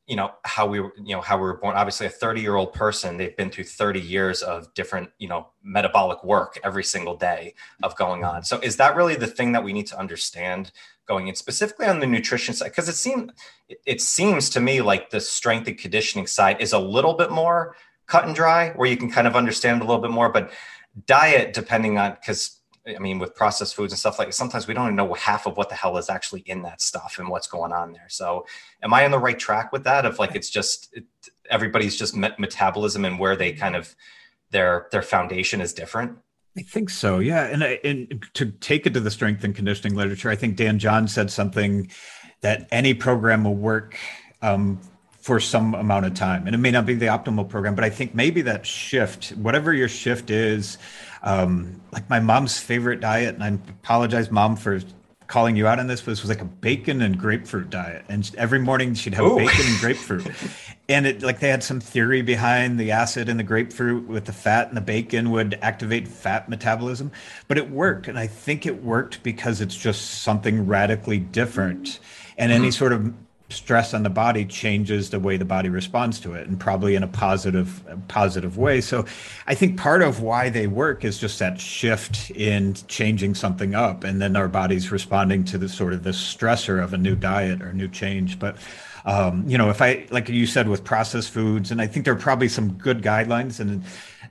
you 0.06 0.16
know 0.16 0.32
how 0.44 0.66
we 0.66 0.78
you 0.78 1.14
know 1.14 1.20
how 1.20 1.36
we 1.36 1.42
were 1.42 1.58
born? 1.58 1.76
Obviously 1.76 2.06
a 2.06 2.10
30 2.10 2.40
year 2.40 2.56
old 2.56 2.72
person 2.72 3.18
they've 3.18 3.36
been 3.36 3.50
through 3.50 3.64
30 3.64 4.00
years 4.00 4.40
of 4.40 4.72
different 4.72 5.10
you 5.18 5.28
know 5.28 5.48
metabolic 5.62 6.24
work 6.24 6.58
every 6.64 6.84
single 6.84 7.14
day 7.14 7.54
of 7.82 7.94
going 7.96 8.24
on. 8.24 8.36
Mm-hmm. 8.36 8.44
So 8.44 8.58
is 8.60 8.76
that 8.76 8.96
really 8.96 9.16
the 9.16 9.26
thing 9.26 9.52
that 9.52 9.62
we 9.62 9.74
need 9.74 9.86
to 9.88 9.98
understand 9.98 10.72
going 11.08 11.28
in 11.28 11.34
specifically 11.34 11.86
on 11.86 12.00
the 12.00 12.06
nutrition 12.06 12.54
side 12.54 12.68
because 12.68 12.88
it 12.88 12.94
seems 12.94 13.32
it 13.86 14.00
seems 14.00 14.50
to 14.50 14.60
me 14.60 14.80
like 14.80 15.10
the 15.10 15.20
strength 15.20 15.66
and 15.66 15.78
conditioning 15.78 16.26
side 16.26 16.60
is 16.60 16.72
a 16.72 16.78
little 16.78 17.14
bit 17.14 17.30
more 17.30 17.74
cut 18.06 18.26
and 18.26 18.34
dry 18.34 18.70
where 18.76 18.88
you 18.88 18.96
can 18.96 19.10
kind 19.10 19.26
of 19.26 19.34
understand 19.34 19.80
a 19.80 19.84
little 19.84 20.02
bit 20.02 20.10
more 20.10 20.30
but 20.30 20.52
diet 21.06 21.52
depending 21.52 21.98
on 21.98 22.12
because 22.12 22.60
i 22.94 22.98
mean 22.98 23.18
with 23.18 23.34
processed 23.34 23.74
foods 23.74 23.92
and 23.92 23.98
stuff 23.98 24.18
like 24.18 24.32
sometimes 24.32 24.66
we 24.66 24.74
don't 24.74 24.84
even 24.84 24.96
know 24.96 25.12
half 25.14 25.46
of 25.46 25.56
what 25.56 25.68
the 25.68 25.74
hell 25.74 25.96
is 25.96 26.08
actually 26.10 26.40
in 26.42 26.62
that 26.62 26.80
stuff 26.80 27.16
and 27.18 27.28
what's 27.28 27.46
going 27.46 27.72
on 27.72 27.92
there. 27.92 28.06
So 28.08 28.46
am 28.82 28.94
i 28.94 29.04
on 29.04 29.10
the 29.10 29.18
right 29.18 29.38
track 29.38 29.72
with 29.72 29.84
that? 29.84 30.04
Of 30.04 30.18
like 30.18 30.34
it's 30.34 30.50
just 30.50 30.90
it, 30.92 31.04
everybody's 31.50 31.96
just 31.96 32.16
met- 32.16 32.38
metabolism 32.38 33.04
and 33.04 33.18
where 33.18 33.36
they 33.36 33.52
kind 33.52 33.76
of 33.76 33.94
their 34.50 34.88
their 34.90 35.02
foundation 35.02 35.60
is 35.60 35.72
different 35.72 36.18
I 36.58 36.62
think 36.62 36.90
so. 36.90 37.20
Yeah, 37.20 37.44
and 37.44 37.62
and 37.62 38.26
to 38.34 38.46
take 38.50 38.84
it 38.84 38.94
to 38.94 39.00
the 39.00 39.12
strength 39.12 39.44
and 39.44 39.54
conditioning 39.54 39.96
literature, 39.96 40.28
I 40.28 40.34
think 40.34 40.56
Dan 40.56 40.80
John 40.80 41.06
said 41.06 41.30
something 41.30 41.88
that 42.40 42.66
any 42.72 42.94
program 42.94 43.44
will 43.44 43.54
work 43.54 43.96
um, 44.42 44.80
for 45.20 45.38
some 45.38 45.74
amount 45.74 46.06
of 46.06 46.14
time, 46.14 46.46
and 46.46 46.56
it 46.56 46.58
may 46.58 46.72
not 46.72 46.84
be 46.84 46.94
the 46.94 47.06
optimal 47.06 47.48
program, 47.48 47.76
but 47.76 47.84
I 47.84 47.90
think 47.90 48.12
maybe 48.12 48.42
that 48.42 48.66
shift, 48.66 49.28
whatever 49.36 49.72
your 49.72 49.88
shift 49.88 50.30
is, 50.30 50.78
um, 51.22 51.80
like 51.92 52.10
my 52.10 52.18
mom's 52.18 52.58
favorite 52.58 52.98
diet, 52.98 53.36
and 53.36 53.44
I 53.44 53.48
apologize, 53.70 54.32
mom, 54.32 54.56
for 54.56 54.80
calling 55.28 55.54
you 55.54 55.68
out 55.68 55.78
on 55.78 55.86
this 55.86 56.06
was, 56.06 56.22
was 56.22 56.28
like 56.28 56.40
a 56.40 56.46
bacon 56.46 57.02
and 57.02 57.18
grapefruit 57.18 57.68
diet 57.68 58.02
and 58.08 58.34
every 58.38 58.58
morning 58.58 58.94
she'd 58.94 59.12
have 59.12 59.26
Ooh. 59.26 59.36
bacon 59.36 59.66
and 59.66 59.78
grapefruit 59.78 60.26
and 60.88 61.06
it 61.06 61.22
like 61.22 61.40
they 61.40 61.48
had 61.48 61.62
some 61.62 61.80
theory 61.80 62.22
behind 62.22 62.80
the 62.80 62.90
acid 62.90 63.28
in 63.28 63.36
the 63.36 63.42
grapefruit 63.42 64.08
with 64.08 64.24
the 64.24 64.32
fat 64.32 64.68
and 64.68 64.76
the 64.76 64.82
bacon 64.82 65.30
would 65.30 65.58
activate 65.60 66.08
fat 66.08 66.48
metabolism. 66.48 67.12
But 67.46 67.58
it 67.58 67.70
worked 67.70 68.08
and 68.08 68.18
i 68.18 68.26
think 68.26 68.64
it 68.64 68.82
worked 68.82 69.22
because 69.22 69.60
it's 69.60 69.76
just 69.76 70.22
something 70.22 70.66
radically 70.66 71.18
different. 71.18 71.98
And 72.38 72.50
mm-hmm. 72.50 72.62
any 72.62 72.70
sort 72.70 72.92
of 72.92 73.12
stress 73.50 73.94
on 73.94 74.02
the 74.02 74.10
body 74.10 74.44
changes 74.44 75.08
the 75.08 75.18
way 75.18 75.38
the 75.38 75.44
body 75.44 75.70
responds 75.70 76.20
to 76.20 76.34
it 76.34 76.46
and 76.46 76.60
probably 76.60 76.94
in 76.94 77.02
a 77.02 77.08
positive 77.08 77.82
positive 78.08 78.56
way. 78.56 78.80
So 78.80 79.04
i 79.46 79.54
think 79.54 79.78
part 79.78 80.00
of 80.02 80.20
why 80.20 80.48
they 80.48 80.66
work 80.66 81.04
is 81.04 81.18
just 81.18 81.38
that 81.38 81.60
shift 81.60 82.30
in 82.30 82.74
changing 82.88 83.34
something 83.34 83.74
up 83.74 84.04
and 84.04 84.22
then 84.22 84.36
our 84.36 84.48
body's 84.48 84.90
responding 84.90 85.44
to 85.44 85.58
the 85.58 85.68
sort 85.68 85.92
of 85.92 86.02
the 86.02 86.10
stressor 86.10 86.82
of 86.82 86.94
a 86.94 86.98
new 86.98 87.14
diet 87.14 87.60
or 87.60 87.74
new 87.74 87.88
change. 87.88 88.38
But 88.38 88.56
um, 89.08 89.44
you 89.48 89.58
know 89.58 89.70
if 89.70 89.80
i 89.82 90.06
like 90.10 90.28
you 90.28 90.46
said 90.46 90.68
with 90.68 90.84
processed 90.84 91.30
foods 91.30 91.70
and 91.70 91.80
i 91.80 91.86
think 91.86 92.04
there 92.04 92.14
are 92.14 92.24
probably 92.28 92.48
some 92.48 92.72
good 92.74 93.02
guidelines 93.02 93.58
and 93.58 93.82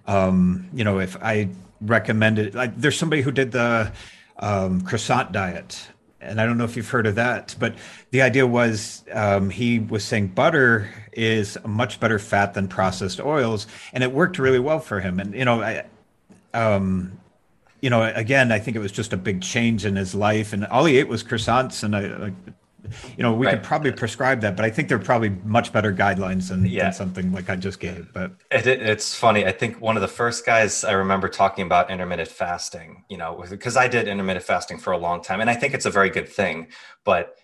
um, 0.06 0.69
you 0.74 0.83
know 0.83 1.00
if 1.00 1.18
i 1.21 1.50
recommended 1.81 2.56
like 2.56 2.75
there's 2.77 2.97
somebody 2.97 3.21
who 3.21 3.31
did 3.31 3.51
the 3.51 3.91
um, 4.39 4.81
croissant 4.81 5.31
diet 5.31 5.88
and 6.19 6.41
I 6.41 6.45
don't 6.45 6.57
know 6.57 6.63
if 6.63 6.75
you've 6.75 6.89
heard 6.89 7.06
of 7.06 7.15
that, 7.15 7.56
but 7.59 7.75
the 8.12 8.21
idea 8.21 8.45
was 8.47 9.03
um, 9.12 9.50
he 9.50 9.79
was 9.79 10.03
saying 10.03 10.29
butter 10.29 10.89
is 11.13 11.57
a 11.57 11.68
much 11.68 12.00
better 12.00 12.19
fat 12.19 12.53
than 12.53 12.68
processed 12.68 13.19
oils, 13.19 13.68
and 13.94 14.03
it 14.03 14.12
worked 14.12 14.39
really 14.39 14.59
well 14.59 14.80
for 14.80 15.00
him. 15.00 15.19
And 15.19 15.33
you 15.35 15.45
know, 15.45 15.62
I, 15.62 15.85
um, 16.53 17.19
you 17.81 17.89
know, 17.89 18.03
again, 18.03 18.51
I 18.51 18.59
think 18.59 18.75
it 18.75 18.80
was 18.80 18.91
just 18.91 19.13
a 19.13 19.18
big 19.18 19.41
change 19.41 19.85
in 19.85 19.95
his 19.95 20.15
life, 20.15 20.53
and 20.53 20.65
all 20.65 20.85
he 20.85 20.97
ate 20.97 21.07
was 21.07 21.23
croissants, 21.23 21.83
and 21.83 21.95
I, 21.95 22.33
you 23.17 23.23
know, 23.23 23.33
we 23.33 23.45
right. 23.45 23.55
could 23.55 23.63
probably 23.63 23.91
prescribe 23.91 24.41
that, 24.41 24.55
but 24.55 24.65
I 24.65 24.69
think 24.69 24.89
there 24.89 24.97
are 24.97 25.03
probably 25.03 25.29
much 25.43 25.71
better 25.73 25.93
guidelines 25.93 26.49
than, 26.49 26.65
yeah. 26.65 26.83
than 26.83 26.93
something 26.93 27.31
like 27.31 27.49
I 27.49 27.55
just 27.55 27.79
gave. 27.79 28.11
But 28.13 28.31
it, 28.51 28.67
it, 28.67 28.81
it's 28.81 29.15
funny. 29.15 29.45
I 29.45 29.51
think 29.51 29.79
one 29.81 29.95
of 29.95 30.01
the 30.01 30.07
first 30.07 30.45
guys 30.45 30.83
I 30.83 30.93
remember 30.93 31.29
talking 31.29 31.65
about 31.65 31.89
intermittent 31.89 32.29
fasting, 32.29 33.03
you 33.09 33.17
know, 33.17 33.43
because 33.49 33.77
I 33.77 33.87
did 33.87 34.07
intermittent 34.07 34.45
fasting 34.45 34.77
for 34.77 34.93
a 34.93 34.97
long 34.97 35.21
time, 35.21 35.41
and 35.41 35.49
I 35.49 35.55
think 35.55 35.73
it's 35.73 35.85
a 35.85 35.91
very 35.91 36.09
good 36.09 36.29
thing. 36.29 36.67
But 37.03 37.35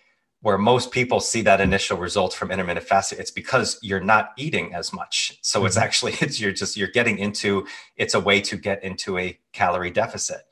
where 0.44 0.58
most 0.58 0.90
people 0.90 1.20
see 1.20 1.40
that 1.40 1.58
initial 1.58 1.96
result 1.96 2.34
from 2.34 2.50
intermittent 2.50 2.86
fasting, 2.86 3.18
it's 3.18 3.30
because 3.30 3.78
you're 3.80 3.98
not 3.98 4.32
eating 4.36 4.74
as 4.74 4.92
much. 4.92 5.38
So 5.40 5.60
mm-hmm. 5.60 5.66
it's 5.68 5.78
actually 5.78 6.12
it's 6.20 6.38
you're 6.38 6.52
just 6.52 6.76
you're 6.76 6.88
getting 6.88 7.18
into 7.18 7.66
it's 7.96 8.12
a 8.12 8.20
way 8.20 8.42
to 8.42 8.56
get 8.58 8.84
into 8.84 9.18
a 9.18 9.38
calorie 9.52 9.90
deficit. 9.90 10.42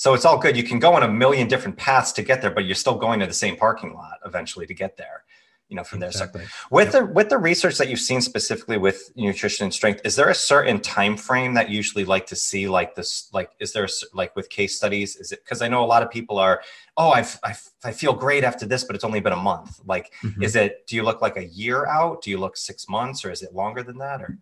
So 0.00 0.14
it's 0.14 0.24
all 0.24 0.38
good. 0.38 0.56
You 0.56 0.62
can 0.62 0.78
go 0.78 0.94
on 0.94 1.02
a 1.02 1.08
million 1.08 1.46
different 1.46 1.76
paths 1.76 2.10
to 2.12 2.22
get 2.22 2.40
there, 2.40 2.50
but 2.50 2.64
you're 2.64 2.74
still 2.74 2.96
going 2.96 3.20
to 3.20 3.26
the 3.26 3.34
same 3.34 3.54
parking 3.54 3.92
lot 3.92 4.18
eventually 4.24 4.66
to 4.66 4.72
get 4.72 4.96
there. 4.96 5.24
You 5.68 5.76
know, 5.76 5.84
from 5.84 6.02
exactly. 6.02 6.40
there. 6.40 6.48
So 6.48 6.54
with 6.70 6.86
yep. 6.86 6.92
the 6.94 7.06
with 7.12 7.28
the 7.28 7.36
research 7.36 7.76
that 7.76 7.90
you've 7.90 8.00
seen 8.00 8.22
specifically 8.22 8.78
with 8.78 9.12
nutrition 9.14 9.64
and 9.64 9.74
strength, 9.74 10.00
is 10.02 10.16
there 10.16 10.30
a 10.30 10.34
certain 10.34 10.80
time 10.80 11.18
frame 11.18 11.52
that 11.52 11.68
you 11.68 11.76
usually 11.76 12.06
like 12.06 12.24
to 12.28 12.34
see? 12.34 12.66
Like 12.66 12.94
this, 12.94 13.28
like 13.34 13.50
is 13.60 13.74
there 13.74 13.84
a, 13.84 13.88
like 14.14 14.34
with 14.34 14.48
case 14.48 14.74
studies? 14.74 15.16
Is 15.16 15.32
it 15.32 15.44
because 15.44 15.60
I 15.60 15.68
know 15.68 15.84
a 15.84 15.90
lot 15.94 16.02
of 16.02 16.10
people 16.10 16.38
are, 16.38 16.62
oh, 16.96 17.10
I've 17.10 17.38
I 17.84 17.92
feel 17.92 18.14
great 18.14 18.42
after 18.42 18.64
this, 18.64 18.84
but 18.84 18.96
it's 18.96 19.04
only 19.04 19.20
been 19.20 19.34
a 19.34 19.36
month. 19.36 19.80
Like, 19.84 20.14
mm-hmm. 20.24 20.42
is 20.42 20.56
it? 20.56 20.86
Do 20.86 20.96
you 20.96 21.02
look 21.02 21.20
like 21.20 21.36
a 21.36 21.44
year 21.44 21.84
out? 21.84 22.22
Do 22.22 22.30
you 22.30 22.38
look 22.38 22.56
six 22.56 22.88
months, 22.88 23.22
or 23.22 23.30
is 23.30 23.42
it 23.42 23.54
longer 23.54 23.82
than 23.82 23.98
that? 23.98 24.22
Or 24.22 24.38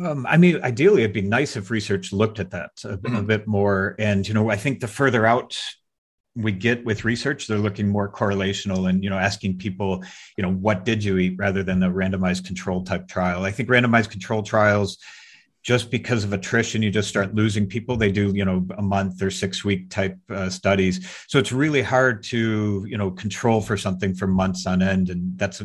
um, 0.00 0.26
I 0.26 0.36
mean, 0.36 0.62
ideally, 0.62 1.02
it'd 1.02 1.12
be 1.12 1.22
nice 1.22 1.56
if 1.56 1.70
research 1.70 2.12
looked 2.12 2.40
at 2.40 2.50
that 2.50 2.70
a, 2.84 2.96
mm-hmm. 2.96 3.16
a, 3.16 3.22
bit 3.22 3.46
more. 3.46 3.94
And 3.98 4.26
you 4.26 4.34
know, 4.34 4.50
I 4.50 4.56
think 4.56 4.80
the 4.80 4.88
further 4.88 5.26
out 5.26 5.60
we 6.34 6.52
get 6.52 6.84
with 6.84 7.04
research, 7.04 7.46
they're 7.46 7.58
looking 7.58 7.88
more 7.88 8.10
correlational 8.10 8.88
and 8.88 9.04
you 9.04 9.10
know, 9.10 9.18
asking 9.18 9.58
people, 9.58 10.02
you 10.38 10.42
know, 10.42 10.50
what 10.50 10.84
did 10.84 11.04
you 11.04 11.18
eat 11.18 11.36
rather 11.38 11.62
than 11.62 11.82
a 11.82 11.90
randomized 11.90 12.46
control 12.46 12.82
type 12.84 13.06
trial. 13.06 13.44
I 13.44 13.50
think 13.50 13.68
randomized 13.68 14.10
control 14.10 14.42
trials, 14.42 14.96
just 15.62 15.90
because 15.90 16.24
of 16.24 16.32
attrition, 16.32 16.82
you 16.82 16.90
just 16.90 17.08
start 17.08 17.34
losing 17.34 17.66
people. 17.66 17.96
They 17.96 18.10
do, 18.10 18.32
you 18.34 18.44
know, 18.44 18.66
a 18.76 18.82
month 18.82 19.22
or 19.22 19.30
six 19.30 19.64
week 19.64 19.90
type 19.90 20.18
uh, 20.30 20.50
studies. 20.50 21.06
So 21.28 21.38
it's 21.38 21.52
really 21.52 21.82
hard 21.82 22.22
to, 22.24 22.84
you 22.88 22.98
know, 22.98 23.10
control 23.10 23.60
for 23.60 23.76
something 23.76 24.14
for 24.14 24.26
months 24.26 24.66
on 24.66 24.82
end. 24.82 25.10
And 25.10 25.38
that's 25.38 25.62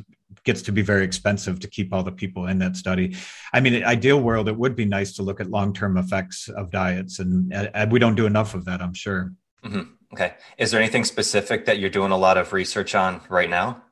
gets 0.47 0.63
to 0.63 0.71
be 0.71 0.81
very 0.81 1.03
expensive 1.03 1.59
to 1.59 1.67
keep 1.67 1.93
all 1.93 2.01
the 2.01 2.11
people 2.11 2.47
in 2.47 2.57
that 2.59 2.75
study. 2.75 3.15
I 3.53 3.59
mean, 3.59 3.83
ideal 3.83 4.19
world, 4.19 4.47
it 4.49 4.57
would 4.57 4.75
be 4.75 4.85
nice 4.85 5.13
to 5.17 5.21
look 5.21 5.39
at 5.39 5.51
long 5.51 5.73
term 5.73 5.97
effects 5.97 6.49
of 6.49 6.71
diets, 6.71 7.19
and 7.19 7.53
uh, 7.53 7.85
we 7.91 7.99
don't 7.99 8.15
do 8.15 8.25
enough 8.25 8.55
of 8.55 8.65
that, 8.65 8.81
I'm 8.81 8.95
sure. 8.95 9.33
Mm-hmm. 9.63 9.81
Okay. 10.13 10.35
Is 10.57 10.71
there 10.71 10.81
anything 10.81 11.03
specific 11.03 11.65
that 11.65 11.79
you're 11.79 11.89
doing 11.89 12.11
a 12.11 12.17
lot 12.17 12.37
of 12.37 12.53
research 12.53 12.95
on 12.95 13.21
right 13.29 13.49
now? 13.49 13.83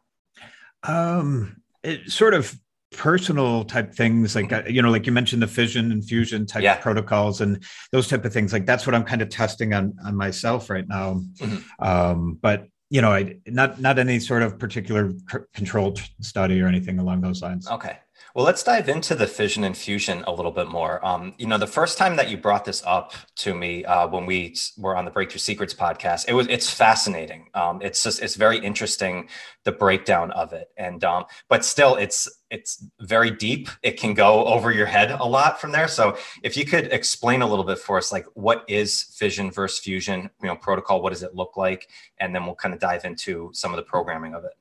Um, 0.84 1.62
it 1.84 2.10
sort 2.10 2.34
of 2.34 2.58
personal 2.92 3.66
type 3.66 3.94
things 3.94 4.36
like 4.36 4.46
mm-hmm. 4.46 4.68
uh, 4.68 4.70
you 4.70 4.82
know 4.82 4.90
like 4.90 5.06
you 5.06 5.12
mentioned 5.12 5.42
the 5.42 5.48
fission 5.48 5.92
and 5.92 6.06
fusion 6.06 6.46
type 6.46 6.64
yeah. 6.64 6.78
protocols 6.78 7.42
and 7.42 7.62
those 7.92 8.08
type 8.08 8.24
of 8.24 8.32
things 8.32 8.54
like 8.54 8.66
that's 8.66 8.88
what 8.88 8.96
i'm 8.96 9.04
kind 9.04 9.22
of 9.22 9.28
testing 9.28 9.74
on 9.74 9.94
on 10.06 10.16
myself 10.16 10.70
right 10.70 10.88
now 10.88 11.20
mm-hmm. 11.42 11.84
um 11.84 12.38
but 12.42 12.68
you 12.96 13.02
know, 13.02 13.12
I, 13.12 13.36
not 13.48 13.82
not 13.82 14.00
any 14.00 14.22
sort 14.22 14.42
of 14.42 14.58
particular 14.58 15.12
c- 15.30 15.40
controlled 15.54 16.00
study 16.22 16.62
or 16.62 16.68
anything 16.68 16.98
along 16.98 17.20
those 17.20 17.42
lines. 17.42 17.68
Okay. 17.70 17.98
Well, 18.36 18.44
let's 18.44 18.64
dive 18.64 18.90
into 18.90 19.16
the 19.16 19.28
fission 19.28 19.64
and 19.64 19.78
fusion 19.78 20.26
a 20.28 20.34
little 20.34 20.52
bit 20.52 20.68
more. 20.68 21.04
Um, 21.06 21.34
you 21.38 21.48
know, 21.48 21.58
the 21.58 21.68
first 21.68 21.98
time 21.98 22.18
that 22.18 22.30
you 22.30 22.36
brought 22.36 22.66
this 22.66 22.84
up 22.86 23.14
to 23.38 23.56
me 23.56 23.86
uh, 23.86 24.10
when 24.10 24.26
we 24.26 24.58
were 24.78 24.98
on 24.98 25.06
the 25.06 25.12
Breakthrough 25.12 25.40
Secrets 25.40 25.74
podcast, 25.74 26.26
it 26.28 26.34
was 26.34 26.46
it's 26.48 26.70
fascinating. 26.70 27.48
Um, 27.54 27.82
it's 27.82 28.04
just 28.04 28.22
it's 28.22 28.36
very 28.36 28.58
interesting 28.58 29.30
the 29.64 29.72
breakdown 29.72 30.32
of 30.32 30.52
it, 30.52 30.68
and 30.76 31.02
um, 31.06 31.24
but 31.48 31.64
still, 31.64 31.96
it's 31.96 32.28
it's 32.52 32.86
very 33.00 33.32
deep. 33.32 33.70
It 33.84 33.98
can 33.98 34.14
go 34.14 34.44
over 34.48 34.70
your 34.70 34.86
head 34.86 35.12
a 35.12 35.26
lot 35.26 35.62
from 35.62 35.72
there. 35.72 35.88
So, 35.88 36.18
if 36.44 36.58
you 36.58 36.66
could 36.66 36.92
explain 36.92 37.42
a 37.42 37.48
little 37.48 37.64
bit 37.64 37.80
for 37.80 37.98
us, 37.98 38.12
like 38.12 38.26
what 38.34 38.66
is 38.68 39.04
fission 39.18 39.50
versus 39.50 39.80
fusion, 39.80 40.30
you 40.42 40.50
know, 40.50 40.58
protocol, 40.58 41.02
what 41.02 41.12
does 41.12 41.24
it 41.24 41.36
look 41.36 41.56
like, 41.56 41.88
and 42.18 42.36
then 42.36 42.46
we'll 42.46 42.56
kind 42.56 42.74
of 42.74 42.82
dive 42.82 43.06
into 43.06 43.50
some 43.54 43.72
of 43.72 43.78
the 43.78 43.84
programming 43.84 44.34
of 44.34 44.44
it 44.44 44.52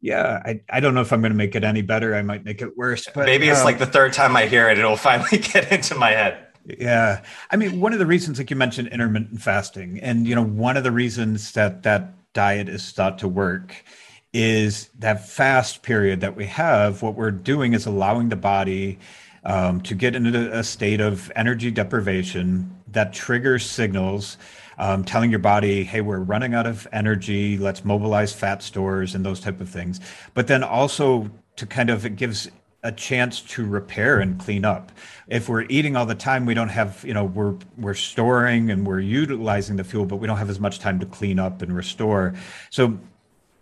yeah 0.00 0.42
I, 0.44 0.60
I 0.70 0.80
don't 0.80 0.94
know 0.94 1.00
if 1.00 1.12
i'm 1.12 1.20
going 1.20 1.32
to 1.32 1.36
make 1.36 1.54
it 1.54 1.64
any 1.64 1.82
better 1.82 2.14
i 2.14 2.22
might 2.22 2.44
make 2.44 2.62
it 2.62 2.76
worse 2.76 3.06
but 3.14 3.26
maybe 3.26 3.48
it's 3.48 3.60
um, 3.60 3.64
like 3.64 3.78
the 3.78 3.86
third 3.86 4.12
time 4.12 4.36
i 4.36 4.46
hear 4.46 4.68
it 4.68 4.78
it'll 4.78 4.96
finally 5.10 5.38
get 5.38 5.70
into 5.72 5.94
my 5.94 6.10
head. 6.10 6.46
Yeah 6.66 7.22
i 7.50 7.56
mean 7.56 7.80
one 7.80 7.92
of 7.92 7.98
the 7.98 8.06
reasons 8.06 8.38
like 8.38 8.50
you 8.50 8.56
mentioned 8.56 8.88
intermittent 8.88 9.40
fasting 9.40 9.98
and 10.00 10.26
you 10.26 10.34
know 10.34 10.44
one 10.44 10.76
of 10.76 10.84
the 10.84 10.92
reasons 10.92 11.52
that 11.52 11.82
that 11.82 12.14
diet 12.32 12.68
is 12.68 12.90
thought 12.92 13.18
to 13.18 13.28
work 13.28 13.84
is 14.32 14.88
that 14.98 15.28
fast 15.28 15.82
period 15.82 16.20
that 16.20 16.36
we 16.36 16.46
have 16.46 17.02
what 17.02 17.14
we're 17.14 17.30
doing 17.30 17.72
is 17.72 17.86
allowing 17.86 18.28
the 18.28 18.36
body 18.36 18.98
um, 19.44 19.80
to 19.80 19.94
get 19.94 20.14
into 20.14 20.56
a 20.56 20.62
state 20.62 21.00
of 21.00 21.32
energy 21.34 21.70
deprivation 21.70 22.76
that 22.92 23.12
triggers 23.12 23.64
signals 23.64 24.36
um, 24.78 25.04
telling 25.04 25.30
your 25.30 25.40
body, 25.40 25.84
hey, 25.84 26.00
we're 26.00 26.18
running 26.20 26.54
out 26.54 26.66
of 26.66 26.88
energy, 26.92 27.58
let's 27.58 27.84
mobilize 27.84 28.32
fat 28.32 28.62
stores 28.62 29.14
and 29.14 29.24
those 29.24 29.38
type 29.38 29.60
of 29.60 29.68
things. 29.68 30.00
But 30.32 30.46
then 30.46 30.62
also 30.64 31.30
to 31.56 31.66
kind 31.66 31.90
of, 31.90 32.06
it 32.06 32.16
gives 32.16 32.50
a 32.82 32.90
chance 32.90 33.42
to 33.42 33.66
repair 33.66 34.20
and 34.20 34.40
clean 34.40 34.64
up. 34.64 34.90
If 35.28 35.50
we're 35.50 35.66
eating 35.68 35.96
all 35.96 36.06
the 36.06 36.14
time, 36.14 36.46
we 36.46 36.54
don't 36.54 36.70
have, 36.70 37.04
you 37.06 37.12
know, 37.12 37.24
we're 37.24 37.56
we're 37.76 37.94
storing 37.94 38.70
and 38.70 38.86
we're 38.86 39.00
utilizing 39.00 39.76
the 39.76 39.84
fuel, 39.84 40.06
but 40.06 40.16
we 40.16 40.26
don't 40.26 40.38
have 40.38 40.48
as 40.48 40.58
much 40.58 40.78
time 40.78 40.98
to 41.00 41.06
clean 41.06 41.38
up 41.38 41.60
and 41.60 41.76
restore. 41.76 42.34
So 42.70 42.98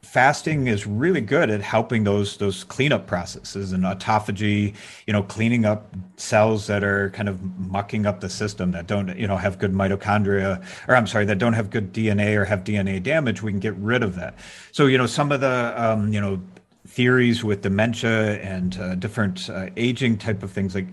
fasting 0.08 0.68
is 0.68 0.86
really 0.86 1.20
good 1.20 1.50
at 1.50 1.60
helping 1.60 2.04
those 2.04 2.38
those 2.38 2.64
cleanup 2.64 3.06
processes 3.06 3.72
and 3.72 3.84
autophagy 3.84 4.74
you 5.06 5.12
know 5.12 5.22
cleaning 5.22 5.64
up 5.64 5.94
cells 6.16 6.66
that 6.66 6.82
are 6.82 7.10
kind 7.10 7.28
of 7.28 7.42
mucking 7.58 8.06
up 8.06 8.20
the 8.20 8.28
system 8.28 8.70
that 8.72 8.86
don't 8.86 9.16
you 9.18 9.26
know 9.26 9.36
have 9.36 9.58
good 9.58 9.72
mitochondria 9.72 10.64
or 10.88 10.96
i'm 10.96 11.06
sorry 11.06 11.26
that 11.26 11.38
don't 11.38 11.52
have 11.52 11.68
good 11.68 11.92
dna 11.92 12.34
or 12.36 12.44
have 12.46 12.64
dna 12.64 13.02
damage 13.02 13.42
we 13.42 13.52
can 13.52 13.60
get 13.60 13.74
rid 13.76 14.02
of 14.02 14.14
that. 14.16 14.34
So 14.72 14.86
you 14.86 14.98
know 14.98 15.06
some 15.06 15.32
of 15.32 15.40
the 15.40 15.74
um, 15.76 16.12
you 16.12 16.20
know 16.20 16.40
theories 16.86 17.44
with 17.44 17.62
dementia 17.62 18.40
and 18.40 18.78
uh, 18.78 18.94
different 18.94 19.50
uh, 19.50 19.68
aging 19.76 20.16
type 20.16 20.42
of 20.42 20.50
things 20.50 20.74
like 20.74 20.86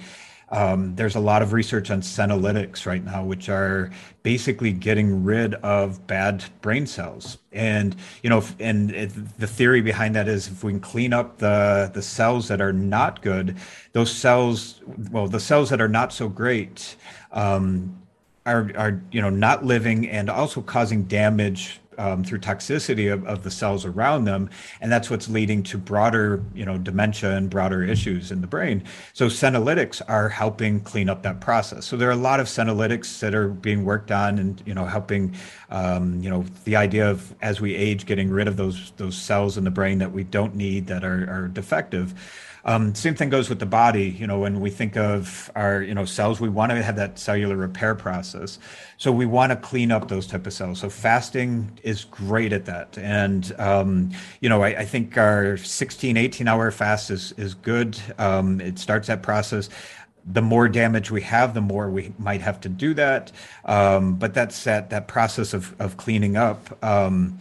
um, 0.50 0.96
there's 0.96 1.16
a 1.16 1.20
lot 1.20 1.42
of 1.42 1.54
research 1.54 1.90
on 1.90 2.02
senolytics 2.02 2.86
right 2.86 3.04
now, 3.04 3.24
which 3.24 3.50
are 3.50 3.90
basically 4.22 4.72
getting 4.72 5.24
rid 5.24 5.56
of 5.56 6.06
bad 6.06 6.44
brain 6.62 6.86
cells. 6.86 7.40
And 7.52 7.96
you 8.22 8.30
know, 8.30 8.44
and 8.60 8.92
it, 8.92 9.40
the 9.40 9.48
theory 9.48 9.82
behind 9.82 10.16
that 10.16 10.28
is 10.28 10.48
if 10.48 10.64
we 10.64 10.72
can 10.74 10.80
clean 10.80 11.14
up 11.14 11.40
the 11.40 11.90
the 11.94 12.02
cells 12.02 12.48
that 12.50 12.62
are 12.62 12.74
not 12.74 13.22
good, 13.22 13.58
those 13.94 14.12
cells, 14.12 14.82
well, 15.12 15.28
the 15.28 15.40
cells 15.40 15.70
that 15.70 15.82
are 15.82 15.90
not 15.90 16.14
so 16.14 16.30
great, 16.30 16.96
um, 17.32 17.98
are 18.46 18.72
are 18.78 19.02
you 19.12 19.22
know 19.22 19.32
not 19.32 19.66
living 19.66 20.08
and 20.08 20.30
also 20.30 20.62
causing 20.62 21.04
damage 21.06 21.80
um, 21.98 22.24
through 22.24 22.40
toxicity 22.40 23.12
of, 23.12 23.26
of, 23.26 23.44
the 23.44 23.52
cells 23.52 23.86
around 23.86 24.26
them, 24.26 24.50
and 24.82 24.92
that's 24.92 25.10
what's 25.10 25.30
leading 25.30 25.64
to 25.64 25.78
broader, 25.78 26.44
you 26.54 26.66
know, 26.66 26.78
dementia 26.78 27.36
and 27.36 27.50
broader 27.50 27.84
issues 27.84 28.32
in 28.32 28.42
the 28.42 28.48
brain. 28.48 28.84
So 29.14 29.28
senolytics 29.28 30.02
are 30.08 30.30
helping 30.30 30.82
clean 30.82 31.10
up 31.10 31.24
that 31.24 31.42
process. 31.42 31.86
So 31.86 31.98
there 31.98 32.10
are 32.10 32.14
a 32.14 32.16
lot 32.16 32.40
of 32.40 32.48
senolytics 32.48 33.20
that 33.20 33.36
are 33.36 33.50
being 33.50 33.86
worked 33.86 34.12
on, 34.12 34.40
and 34.40 34.62
you 34.66 34.74
know, 34.74 34.86
helping, 34.86 35.36
um, 35.70 36.22
you 36.22 36.30
know, 36.30 36.46
the 36.64 36.76
idea 36.76 37.10
of 37.10 37.34
as 37.42 37.62
we 37.62 37.76
age, 37.76 38.06
getting 38.06 38.30
rid 38.30 38.48
of 38.48 38.58
those 38.58 38.92
those 38.98 39.18
cells 39.18 39.58
in 39.58 39.64
the 39.64 39.72
brain 39.72 40.00
that 40.00 40.12
we 40.12 40.24
don't 40.24 40.56
need 40.56 40.88
that 40.88 41.04
are, 41.04 41.30
are 41.30 41.48
defective. 41.48 42.14
Um, 42.66 42.96
same 42.96 43.16
thing 43.16 43.30
goes 43.30 43.48
with 43.48 43.60
the 43.60 43.66
body. 43.66 44.10
You 44.10 44.26
know, 44.26 44.40
when 44.40 44.60
we 44.60 44.72
think 44.72 44.98
of 44.98 45.52
our, 45.56 45.82
you 45.82 45.94
know, 45.94 46.06
cells, 46.06 46.42
we 46.42 46.50
want 46.50 46.72
to 46.72 46.82
have 46.82 46.96
that 46.96 47.20
cellular 47.20 47.56
repair 47.56 47.94
process. 47.94 48.58
So 48.98 49.12
we 49.12 49.28
want 49.28 49.52
to 49.52 49.56
clean 49.56 49.92
up 49.92 50.08
those 50.08 50.26
type 50.26 50.48
of 50.48 50.54
cells. 50.54 50.80
So 50.80 50.90
fasting 50.90 51.80
is 51.84 52.06
great 52.06 52.52
at 52.54 52.66
that. 52.66 52.98
And, 52.98 53.54
um, 53.60 54.12
you 54.42 54.50
know, 54.50 54.64
I, 54.64 54.80
I, 54.80 54.86
think 54.86 55.16
our 55.18 55.58
16, 55.58 56.18
18 56.18 56.48
hour 56.48 56.72
fast 56.72 57.12
is, 57.12 57.34
is 57.34 57.54
good. 57.54 58.00
Um, 58.18 58.60
it 58.60 58.80
starts 58.80 59.08
that 59.08 59.22
process 59.22 59.70
the 60.28 60.42
more 60.42 60.68
damage 60.68 61.12
we 61.12 61.22
have, 61.22 61.54
the 61.54 61.62
more 61.62 61.90
we 61.90 62.12
might 62.18 62.42
have 62.42 62.60
to 62.62 62.70
do 62.70 62.96
that. 62.96 63.32
Um, 63.66 64.16
but 64.16 64.34
that's 64.34 64.64
that 64.64 64.90
that 64.90 65.08
process 65.08 65.54
of 65.54 65.80
of 65.80 65.98
cleaning 65.98 66.36
up. 66.36 66.84
Um, 66.84 67.40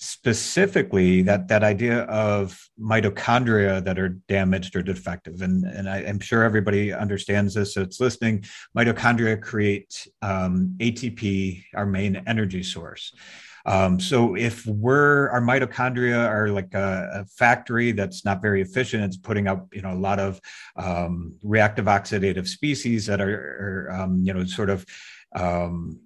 specifically 0.00 1.22
that 1.22 1.48
that 1.48 1.64
idea 1.64 2.02
of 2.02 2.56
mitochondria 2.80 3.82
that 3.82 3.98
are 3.98 4.10
damaged 4.28 4.76
or 4.76 4.82
defective. 4.82 5.42
And 5.42 5.64
and 5.64 5.88
I, 5.88 6.02
am 6.02 6.20
sure 6.20 6.44
everybody 6.44 6.92
understands 6.92 7.54
this 7.54 7.74
so 7.74 7.82
it's 7.82 8.00
listening. 8.00 8.44
Mitochondria 8.76 9.42
create 9.42 10.06
um, 10.22 10.76
atp 10.78 11.64
our 11.74 11.86
main 11.86 12.22
energy 12.26 12.62
source. 12.62 13.12
Um, 13.66 13.98
so 13.98 14.36
if 14.36 14.64
we're 14.66 15.28
our 15.30 15.40
mitochondria 15.40 16.28
are 16.28 16.48
like 16.50 16.74
a, 16.74 17.10
a, 17.12 17.24
factory 17.26 17.92
that's 17.92 18.24
not 18.24 18.40
very 18.40 18.62
efficient, 18.62 19.02
it's 19.02 19.16
putting 19.16 19.48
out 19.48 19.66
you 19.72 19.82
know 19.82 19.92
a 19.92 19.98
lot 19.98 20.20
of 20.20 20.40
um, 20.76 21.34
reactive 21.42 21.86
oxidative 21.86 22.46
species 22.46 23.06
that 23.06 23.20
are, 23.20 23.88
are 23.90 24.00
um, 24.00 24.22
you 24.22 24.32
know 24.32 24.44
sort 24.44 24.70
of 24.70 24.86
um, 25.34 26.00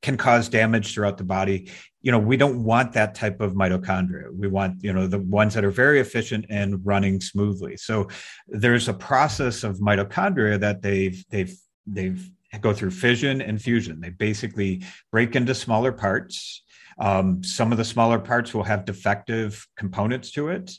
can 0.00 0.16
cause 0.16 0.48
damage 0.48 0.94
throughout 0.94 1.18
the 1.18 1.24
body 1.24 1.70
you 2.08 2.12
know 2.12 2.18
we 2.18 2.38
don't 2.38 2.64
want 2.64 2.94
that 2.94 3.14
type 3.14 3.38
of 3.42 3.52
mitochondria. 3.52 4.34
We 4.34 4.48
want 4.48 4.82
you 4.82 4.94
know 4.94 5.06
the 5.06 5.18
ones 5.18 5.52
that 5.52 5.62
are 5.62 5.70
very 5.70 6.00
efficient 6.00 6.46
and 6.48 6.80
running 6.82 7.20
smoothly. 7.20 7.76
So 7.76 8.08
there's 8.46 8.88
a 8.88 8.94
process 8.94 9.62
of 9.62 9.76
mitochondria 9.76 10.58
that 10.58 10.80
they've 10.80 11.22
they've 11.28 11.54
they've 11.86 12.30
go 12.62 12.72
through 12.72 12.92
fission 12.92 13.42
and 13.42 13.60
fusion. 13.60 14.00
They 14.00 14.08
basically 14.08 14.84
break 15.12 15.36
into 15.36 15.54
smaller 15.54 15.92
parts. 15.92 16.62
Um, 16.98 17.44
some 17.44 17.72
of 17.72 17.78
the 17.78 17.84
smaller 17.84 18.18
parts 18.18 18.54
will 18.54 18.64
have 18.64 18.86
defective 18.86 19.66
components 19.76 20.30
to 20.30 20.48
it 20.48 20.72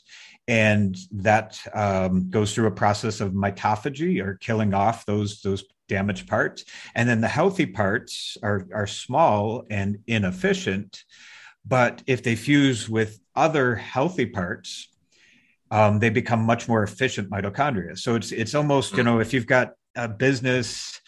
and 0.48 0.96
that 1.12 1.60
um, 1.74 2.28
goes 2.30 2.54
through 2.54 2.66
a 2.66 2.72
process 2.72 3.20
of 3.20 3.32
mitophagy 3.32 4.22
or 4.24 4.34
killing 4.34 4.74
off 4.74 5.06
those 5.06 5.40
those 5.42 5.64
damaged 5.90 6.28
parts. 6.28 6.64
And 6.94 7.08
then 7.08 7.20
the 7.20 7.28
healthy 7.28 7.66
parts 7.66 8.38
are, 8.42 8.66
are 8.72 8.86
small 8.86 9.64
and 9.70 9.98
inefficient. 10.06 11.04
But 11.66 12.02
if 12.06 12.22
they 12.22 12.36
fuse 12.36 12.88
with 12.88 13.20
other 13.34 13.74
healthy 13.74 14.26
parts, 14.26 14.88
um, 15.70 15.98
they 15.98 16.08
become 16.08 16.40
much 16.40 16.68
more 16.68 16.82
efficient 16.82 17.28
mitochondria. 17.28 17.98
So 17.98 18.14
it's 18.14 18.32
it's 18.32 18.54
almost 18.54 18.96
you 18.96 19.02
know 19.02 19.20
if 19.20 19.32
you've 19.32 19.46
got 19.46 19.72
a 19.94 20.08
business 20.08 20.99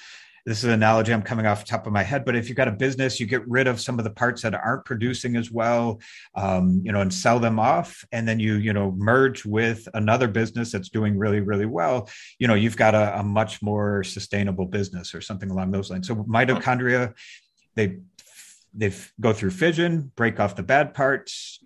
this 0.45 0.59
is 0.59 0.65
an 0.65 0.71
analogy 0.71 1.13
I'm 1.13 1.23
coming 1.23 1.47
off 1.47 1.61
the 1.61 1.71
top 1.71 1.87
of 1.87 1.93
my 1.93 2.03
head, 2.03 2.25
but 2.25 2.35
if 2.35 2.49
you've 2.49 2.57
got 2.57 2.69
a 2.69 2.73
business, 2.73 3.21
you 3.21 3.27
get 3.27 3.47
rid 3.47 3.69
of 3.69 3.81
some 3.81 3.99
of 3.99 4.05
the 4.05 4.11
parts 4.11 4.43
that 4.43 4.55
aren't 4.55 4.85
producing 4.85 5.37
as 5.37 5.53
well, 5.53 6.01
um, 6.35 6.81
you 6.85 6.91
know, 6.91 7.01
and 7.01 7.15
sell 7.15 7.39
them 7.39 7.61
off, 7.61 8.05
and 8.11 8.27
then 8.27 8.41
you, 8.41 8.55
you 8.55 8.73
know, 8.73 8.91
merge 8.93 9.45
with 9.45 9.89
another 9.95 10.27
business 10.27 10.73
that's 10.73 10.89
doing 10.89 11.17
really, 11.17 11.41
really 11.41 11.67
well. 11.67 12.09
You 12.39 12.49
know, 12.49 12.55
you've 12.55 12.77
got 12.77 12.95
a, 12.95 13.21
a 13.21 13.23
much 13.23 13.63
more 13.63 14.03
sustainable 14.03 14.67
business 14.67 15.15
or 15.15 15.21
something 15.21 15.51
along 15.51 15.71
those 15.71 15.91
lines. 15.91 16.09
So 16.09 16.17
mitochondria, 16.17 17.15
they 17.75 17.99
they 18.75 18.93
go 19.21 19.33
through 19.33 19.51
fission, 19.51 20.11
break 20.17 20.41
off 20.41 20.57
the 20.57 20.63
bad 20.63 20.95
parts. 20.95 21.63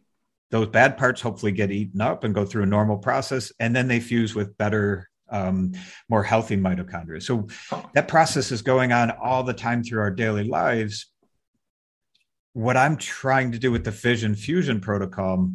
Those 0.51 0.69
bad 0.69 0.97
parts 0.97 1.21
hopefully 1.21 1.53
get 1.53 1.71
eaten 1.71 2.01
up 2.01 2.25
and 2.25 2.35
go 2.35 2.45
through 2.45 2.65
a 2.65 2.67
normal 2.67 2.99
process, 2.99 3.53
and 3.59 3.75
then 3.75 3.89
they 3.89 4.01
fuse 4.01 4.35
with 4.35 4.59
better 4.59 5.09
um, 5.29 5.73
more 6.09 6.23
healthy 6.23 6.57
mitochondria. 6.57 7.23
So 7.23 7.49
that 7.95 8.09
process 8.09 8.53
is 8.53 8.63
going 8.63 8.93
on 8.93 9.11
all 9.11 9.43
the 9.43 9.55
time 9.55 9.83
through 9.83 10.01
our 10.01 10.11
daily 10.11 10.45
lives. 10.45 11.07
What 12.53 12.77
I'm 12.77 12.97
trying 12.97 13.53
to 13.53 13.59
do 13.59 13.71
with 13.71 13.85
the 13.85 13.93
fission 13.93 14.35
fusion 14.35 14.81
protocol 14.81 15.51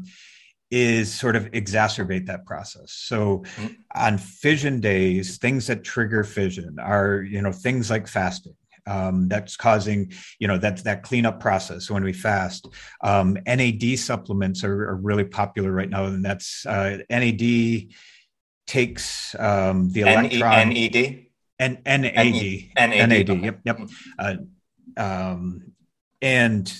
is 0.71 1.13
sort 1.13 1.35
of 1.35 1.51
exacerbate 1.51 2.27
that 2.27 2.45
process. 2.45 2.93
So 2.93 3.39
mm-hmm. 3.39 3.67
on 3.93 4.17
fission 4.17 4.79
days, 4.79 5.37
things 5.37 5.67
that 5.67 5.83
trigger 5.83 6.23
fission 6.23 6.77
are, 6.79 7.21
you 7.21 7.41
know, 7.41 7.51
things 7.51 7.89
like 7.89 8.07
fasting. 8.07 8.55
Um, 8.87 9.27
that's 9.27 9.55
causing, 9.57 10.11
you 10.39 10.47
know, 10.47 10.57
that's 10.57 10.81
that 10.83 11.03
cleanup 11.03 11.39
process 11.39 11.91
when 11.91 12.03
we 12.03 12.13
fast. 12.13 12.67
Um, 13.03 13.37
NAD 13.45 13.99
supplements 13.99 14.63
are, 14.63 14.89
are, 14.89 14.95
really 14.95 15.23
popular 15.23 15.71
right 15.71 15.89
now, 15.89 16.05
and 16.05 16.25
that's 16.25 16.65
uh, 16.65 16.97
NAD 17.07 17.89
takes 18.71 19.35
um, 19.37 19.89
the 19.91 20.01
electron 20.01 20.69
NED 20.69 21.25
and 21.59 21.77
NAD 21.85 22.69
NAD 22.77 23.29
yep 23.43 23.59
yep 23.65 23.79
uh, 24.17 24.35
um, 24.95 25.73
and 26.21 26.73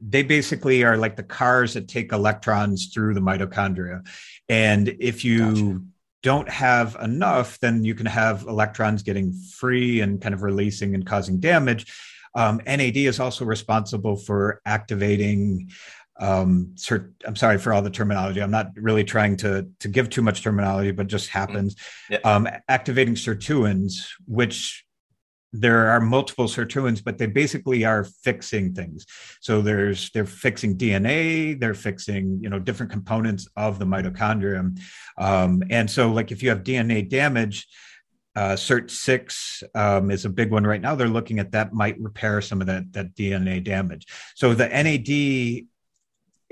they 0.00 0.22
basically 0.22 0.84
are 0.84 0.96
like 0.96 1.16
the 1.16 1.24
cars 1.24 1.74
that 1.74 1.88
take 1.88 2.12
electrons 2.12 2.86
through 2.94 3.14
the 3.14 3.20
mitochondria 3.20 4.06
and 4.48 4.96
if 5.00 5.24
you 5.24 5.40
gotcha. 5.48 5.80
don't 6.22 6.48
have 6.48 6.96
enough, 7.02 7.58
then 7.60 7.84
you 7.84 7.94
can 7.94 8.06
have 8.06 8.42
electrons 8.42 9.02
getting 9.02 9.32
free 9.32 10.00
and 10.00 10.20
kind 10.20 10.34
of 10.34 10.42
releasing 10.42 10.94
and 10.94 11.06
causing 11.06 11.40
damage. 11.40 11.92
Um, 12.34 12.60
NAD 12.66 12.96
is 12.96 13.20
also 13.20 13.44
responsible 13.44 14.16
for 14.16 14.60
activating. 14.66 15.70
Um, 16.20 16.72
cert- 16.76 17.12
I'm 17.26 17.36
sorry 17.36 17.58
for 17.58 17.72
all 17.72 17.82
the 17.82 17.90
terminology. 17.90 18.40
I'm 18.40 18.50
not 18.50 18.70
really 18.76 19.04
trying 19.04 19.36
to 19.38 19.68
to 19.80 19.88
give 19.88 20.10
too 20.10 20.22
much 20.22 20.42
terminology, 20.42 20.92
but 20.92 21.06
just 21.06 21.28
happens. 21.28 21.76
Yeah. 22.08 22.18
Um, 22.24 22.48
activating 22.68 23.14
sirtuins, 23.14 24.06
which 24.26 24.84
there 25.54 25.88
are 25.88 26.00
multiple 26.00 26.46
sirtuins, 26.46 27.02
but 27.02 27.16
they 27.16 27.26
basically 27.26 27.84
are 27.84 28.04
fixing 28.04 28.74
things. 28.74 29.06
So 29.40 29.62
there's 29.62 30.10
they're 30.10 30.26
fixing 30.26 30.76
DNA, 30.76 31.58
they're 31.58 31.74
fixing 31.74 32.40
you 32.42 32.50
know 32.50 32.58
different 32.58 32.90
components 32.92 33.48
of 33.56 33.78
the 33.78 33.84
mitochondrium, 33.84 34.80
um, 35.16 35.62
and 35.70 35.90
so 35.90 36.10
like 36.10 36.32
if 36.32 36.42
you 36.42 36.48
have 36.48 36.64
DNA 36.64 37.08
damage, 37.08 37.68
uh, 38.36 38.54
SIRT6 38.54 39.62
um, 39.76 40.10
is 40.10 40.24
a 40.24 40.30
big 40.30 40.50
one 40.50 40.66
right 40.66 40.80
now. 40.80 40.96
They're 40.96 41.08
looking 41.08 41.38
at 41.38 41.52
that 41.52 41.72
might 41.72 42.00
repair 42.00 42.40
some 42.40 42.60
of 42.60 42.66
that 42.66 42.92
that 42.92 43.14
DNA 43.14 43.62
damage. 43.62 44.06
So 44.34 44.54
the 44.54 44.68
NAD 44.68 45.68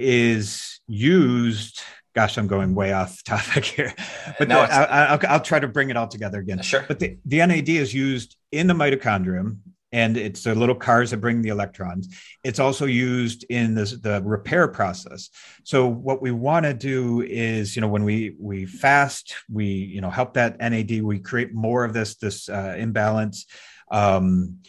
is 0.03 0.81
used 0.89 1.81
gosh, 2.15 2.37
I'm 2.37 2.47
going 2.47 2.75
way 2.75 2.93
off 2.93 3.25
topic 3.25 3.65
here, 3.65 3.95
but 4.39 4.47
no, 4.47 4.61
the, 4.67 4.73
I, 4.73 5.33
will 5.33 5.41
try 5.41 5.59
to 5.59 5.69
bring 5.69 5.91
it 5.91 5.97
all 5.97 6.09
together 6.09 6.41
again. 6.41 6.61
Sure. 6.61 6.85
But 6.87 6.99
the, 6.99 7.17
the 7.25 7.39
NAD 7.39 7.71
is 7.71 7.95
used 7.95 8.37
in 8.51 8.67
the 8.67 8.75
mitochondrium 8.75 9.61
and 9.93 10.17
it's 10.17 10.43
the 10.43 10.55
little 10.55 10.75
cars 10.75 11.11
that 11.11 11.19
bring 11.19 11.43
the 11.43 11.51
electrons. 11.51 12.09
It's 12.43 12.59
also 12.59 12.87
used 12.87 13.45
in 13.51 13.75
this, 13.75 13.93
the 13.93 14.23
repair 14.25 14.67
process. 14.69 15.29
So 15.65 15.87
what 15.87 16.23
we 16.23 16.31
want 16.31 16.65
to 16.65 16.73
do 16.73 17.21
is, 17.21 17.77
you 17.77 17.83
know, 17.83 17.89
when 17.89 18.05
we 18.05 18.35
we 18.41 18.65
fast, 18.65 19.35
we 19.51 19.67
you 19.67 20.01
know 20.01 20.11
help 20.11 20.35
that 20.35 20.59
NAD. 20.59 21.03
We 21.03 21.19
create 21.19 21.53
more 21.53 21.85
of 21.85 21.93
this 21.93 22.17
this 22.17 22.49
uh, 22.49 22.75
imbalance, 22.79 23.47
um, 23.91 24.61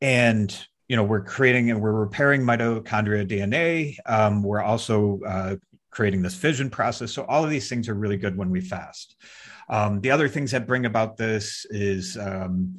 and 0.00 0.66
you 0.88 0.96
know 0.96 1.04
we're 1.04 1.24
creating 1.24 1.70
and 1.70 1.80
we're 1.80 1.92
repairing 1.92 2.42
mitochondria 2.42 3.26
DNA. 3.26 3.96
Um, 4.06 4.42
we're 4.42 4.62
also 4.62 5.20
uh, 5.26 5.56
creating 5.90 6.22
this 6.22 6.34
fission 6.34 6.68
process. 6.68 7.12
So 7.12 7.24
all 7.24 7.44
of 7.44 7.50
these 7.50 7.68
things 7.68 7.88
are 7.88 7.94
really 7.94 8.16
good 8.16 8.36
when 8.36 8.50
we 8.50 8.60
fast. 8.60 9.16
Um, 9.68 10.00
the 10.00 10.10
other 10.10 10.28
things 10.28 10.50
that 10.50 10.66
bring 10.66 10.84
about 10.84 11.16
this 11.16 11.64
is, 11.70 12.18
um, 12.18 12.76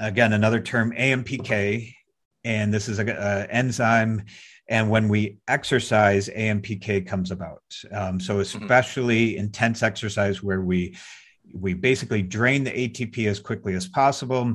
again, 0.00 0.32
another 0.32 0.60
term, 0.60 0.92
AMPK, 0.92 1.94
and 2.44 2.72
this 2.72 2.88
is 2.88 2.98
an 2.98 3.10
enzyme. 3.10 4.24
And 4.68 4.88
when 4.88 5.08
we 5.08 5.38
exercise, 5.48 6.28
AMPK 6.28 7.06
comes 7.06 7.30
about. 7.30 7.62
Um, 7.92 8.18
so 8.18 8.34
mm-hmm. 8.34 8.62
especially 8.62 9.32
mm-hmm. 9.32 9.40
intense 9.40 9.82
exercise 9.82 10.42
where 10.42 10.62
we 10.62 10.96
we 11.54 11.74
basically 11.74 12.22
drain 12.22 12.64
the 12.64 12.70
ATP 12.70 13.26
as 13.26 13.38
quickly 13.38 13.74
as 13.74 13.86
possible 13.86 14.54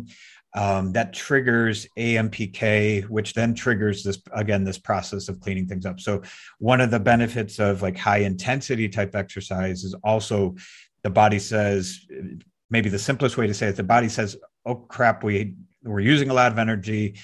um, 0.57 0.91
that 0.93 1.13
triggers 1.13 1.87
AMPK, 1.97 3.07
which 3.09 3.33
then 3.35 3.53
triggers 3.53 4.03
this 4.03 4.19
again 4.33 4.63
this 4.63 4.79
process 4.79 5.29
of 5.29 5.39
cleaning 5.39 5.67
things 5.67 5.85
up. 5.85 5.99
So 5.99 6.23
one 6.57 6.81
of 6.81 6.89
the 6.89 6.99
benefits 6.99 7.59
of 7.59 7.83
like 7.83 7.95
high 7.95 8.19
intensity 8.31 8.89
type 8.89 9.15
exercise 9.15 9.83
is 9.83 9.93
also 10.03 10.55
the 11.03 11.11
body 11.11 11.37
says 11.37 11.99
maybe 12.71 12.89
the 12.89 12.97
simplest 12.97 13.37
way 13.37 13.45
to 13.45 13.53
say 13.53 13.67
it 13.67 13.75
the 13.75 13.83
body 13.83 14.09
says 14.09 14.35
oh 14.65 14.75
crap 14.75 15.23
we 15.23 15.53
we're 15.83 15.99
using 15.99 16.31
a 16.31 16.33
lot 16.33 16.51
of 16.51 16.57
energy 16.57 17.15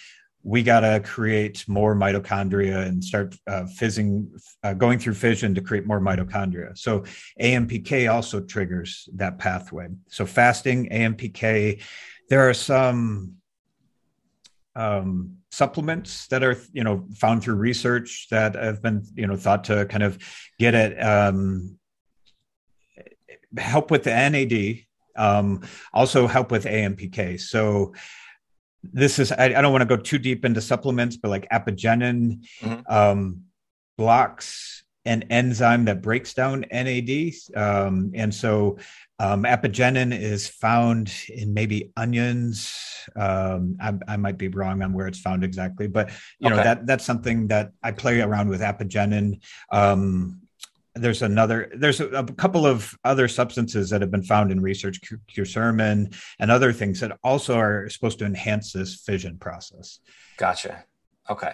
we 0.43 0.61
got 0.61 0.81
to 0.81 0.99
create 1.03 1.65
more 1.67 1.95
mitochondria 1.95 2.85
and 2.85 3.01
start 3.01 3.35
uh, 3.47 3.65
fizzing, 3.65 4.29
uh, 4.61 4.73
going 4.73 4.99
through 4.99 5.13
fission 5.13 5.55
to 5.55 5.61
create 5.61 5.87
more 5.87 6.01
mitochondria. 6.01 6.77
So 6.77 7.05
AMPK 7.39 8.11
also 8.11 8.41
triggers 8.41 9.07
that 9.15 9.39
pathway. 9.39 9.87
So 10.09 10.25
fasting, 10.25 10.89
AMPK, 10.89 11.81
there 12.33 12.49
are 12.49 12.53
some 12.55 13.35
um, 14.75 15.37
supplements 15.51 16.25
that 16.29 16.43
are 16.43 16.57
you 16.71 16.83
know 16.83 17.05
found 17.13 17.43
through 17.43 17.53
research 17.53 18.25
that 18.31 18.55
have 18.55 18.81
been 18.81 19.05
you 19.13 19.27
know 19.27 19.35
thought 19.35 19.65
to 19.65 19.85
kind 19.85 20.01
of 20.01 20.17
get 20.57 20.73
it 20.73 20.97
um, 20.97 21.77
help 23.55 23.91
with 23.91 24.03
the 24.05 24.09
NAD, 24.09 24.79
um, 25.15 25.61
also 25.93 26.25
help 26.25 26.49
with 26.49 26.65
AMPK. 26.65 27.39
So 27.39 27.93
this 28.81 29.19
is 29.19 29.31
I, 29.31 29.53
I 29.53 29.61
don't 29.61 29.71
want 29.71 29.87
to 29.87 29.95
go 29.95 30.01
too 30.01 30.17
deep 30.17 30.43
into 30.43 30.59
supplements, 30.59 31.17
but 31.17 31.29
like 31.29 31.47
apigenin 31.49 32.43
mm-hmm. 32.61 32.81
um, 32.91 33.43
blocks 33.95 34.83
an 35.05 35.21
enzyme 35.29 35.85
that 35.85 36.01
breaks 36.01 36.33
down 36.33 36.65
NAD, 36.71 37.33
um, 37.55 38.11
and 38.15 38.33
so 38.33 38.79
um, 39.19 39.43
apigenin 39.43 40.17
is 40.17 40.47
found 40.47 41.13
in 41.29 41.53
maybe 41.53 41.91
onions. 41.95 42.75
Um, 43.15 43.77
I, 43.81 43.93
I, 44.07 44.17
might 44.17 44.37
be 44.37 44.47
wrong 44.47 44.81
on 44.81 44.93
where 44.93 45.07
it's 45.07 45.19
found 45.19 45.43
exactly, 45.43 45.87
but 45.87 46.09
you 46.39 46.47
okay. 46.47 46.55
know 46.55 46.63
that 46.63 46.87
that's 46.87 47.05
something 47.05 47.47
that 47.47 47.71
I 47.83 47.91
play 47.91 48.21
around 48.21 48.49
with 48.49 48.61
apigenin. 48.61 49.39
Um, 49.71 50.41
there's 50.95 51.21
another 51.21 51.71
there's 51.75 51.99
a, 51.99 52.07
a, 52.09 52.23
couple 52.23 52.65
of 52.65 52.95
other 53.03 53.27
substances 53.27 53.89
that 53.89 54.01
have 54.01 54.11
been 54.11 54.23
found 54.23 54.51
in 54.51 54.61
research 54.61 54.99
curcumin 55.35 56.15
and 56.39 56.51
other 56.51 56.71
things 56.71 56.99
that 56.99 57.17
also 57.23 57.57
are 57.57 57.89
supposed 57.89 58.19
to 58.19 58.25
enhance 58.25 58.71
this 58.71 59.01
fission 59.03 59.37
process 59.39 59.99
gotcha 60.37 60.85
okay 61.29 61.53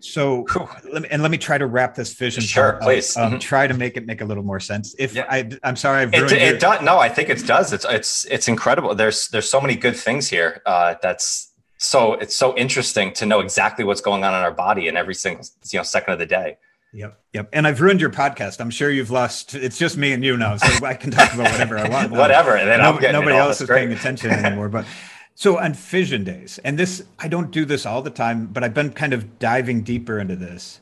so 0.00 0.46
let 0.92 1.02
me, 1.02 1.08
and 1.10 1.22
let 1.22 1.30
me 1.30 1.38
try 1.38 1.58
to 1.58 1.66
wrap 1.66 1.94
this 1.94 2.14
vision. 2.14 2.42
Sure, 2.42 2.78
please. 2.82 3.16
Um, 3.16 3.30
mm-hmm. 3.30 3.38
Try 3.38 3.66
to 3.66 3.74
make 3.74 3.96
it 3.96 4.06
make 4.06 4.20
a 4.20 4.24
little 4.24 4.42
more 4.42 4.60
sense. 4.60 4.94
If 4.98 5.14
yeah. 5.14 5.26
I, 5.28 5.50
I'm 5.62 5.76
sorry, 5.76 6.02
I've 6.02 6.14
it, 6.14 6.32
it 6.32 6.60
does. 6.60 6.82
No, 6.82 6.98
I 6.98 7.08
think 7.08 7.28
it 7.28 7.46
does. 7.46 7.72
It's 7.72 7.86
it's 7.88 8.24
it's 8.26 8.48
incredible. 8.48 8.94
There's 8.94 9.28
there's 9.28 9.48
so 9.48 9.60
many 9.60 9.74
good 9.76 9.96
things 9.96 10.28
here. 10.28 10.62
Uh, 10.66 10.94
that's 11.02 11.52
so 11.78 12.14
it's 12.14 12.34
so 12.34 12.56
interesting 12.56 13.12
to 13.14 13.26
know 13.26 13.40
exactly 13.40 13.84
what's 13.84 14.00
going 14.00 14.24
on 14.24 14.34
in 14.34 14.40
our 14.40 14.52
body 14.52 14.88
in 14.88 14.96
every 14.96 15.14
single 15.14 15.44
you 15.70 15.78
know 15.78 15.82
second 15.82 16.12
of 16.12 16.18
the 16.18 16.26
day. 16.26 16.58
Yep. 16.92 17.20
Yep. 17.34 17.48
And 17.52 17.66
I've 17.66 17.80
ruined 17.80 18.00
your 18.00 18.10
podcast. 18.10 18.60
I'm 18.60 18.70
sure 18.70 18.90
you've 18.90 19.10
lost. 19.10 19.54
It's 19.54 19.78
just 19.78 19.98
me 19.98 20.12
and 20.12 20.24
you 20.24 20.36
now, 20.36 20.56
so 20.56 20.86
I 20.86 20.94
can 20.94 21.10
talk 21.10 21.34
about 21.34 21.50
whatever 21.52 21.76
I 21.76 21.88
want. 21.88 22.10
whatever. 22.12 22.56
And 22.56 22.68
then 22.68 22.78
no, 22.80 22.98
nobody 23.12 23.36
else 23.36 23.60
is 23.60 23.66
great. 23.66 23.80
paying 23.80 23.92
attention 23.92 24.30
anymore. 24.30 24.70
But 24.70 24.86
so 25.36 25.58
on 25.58 25.74
fission 25.74 26.24
days, 26.24 26.58
and 26.64 26.78
this, 26.78 27.04
I 27.18 27.28
don't 27.28 27.50
do 27.50 27.66
this 27.66 27.84
all 27.84 28.00
the 28.00 28.10
time, 28.10 28.46
but 28.46 28.64
I've 28.64 28.72
been 28.72 28.90
kind 28.90 29.12
of 29.12 29.38
diving 29.38 29.82
deeper 29.82 30.18
into 30.18 30.34
this. 30.34 30.80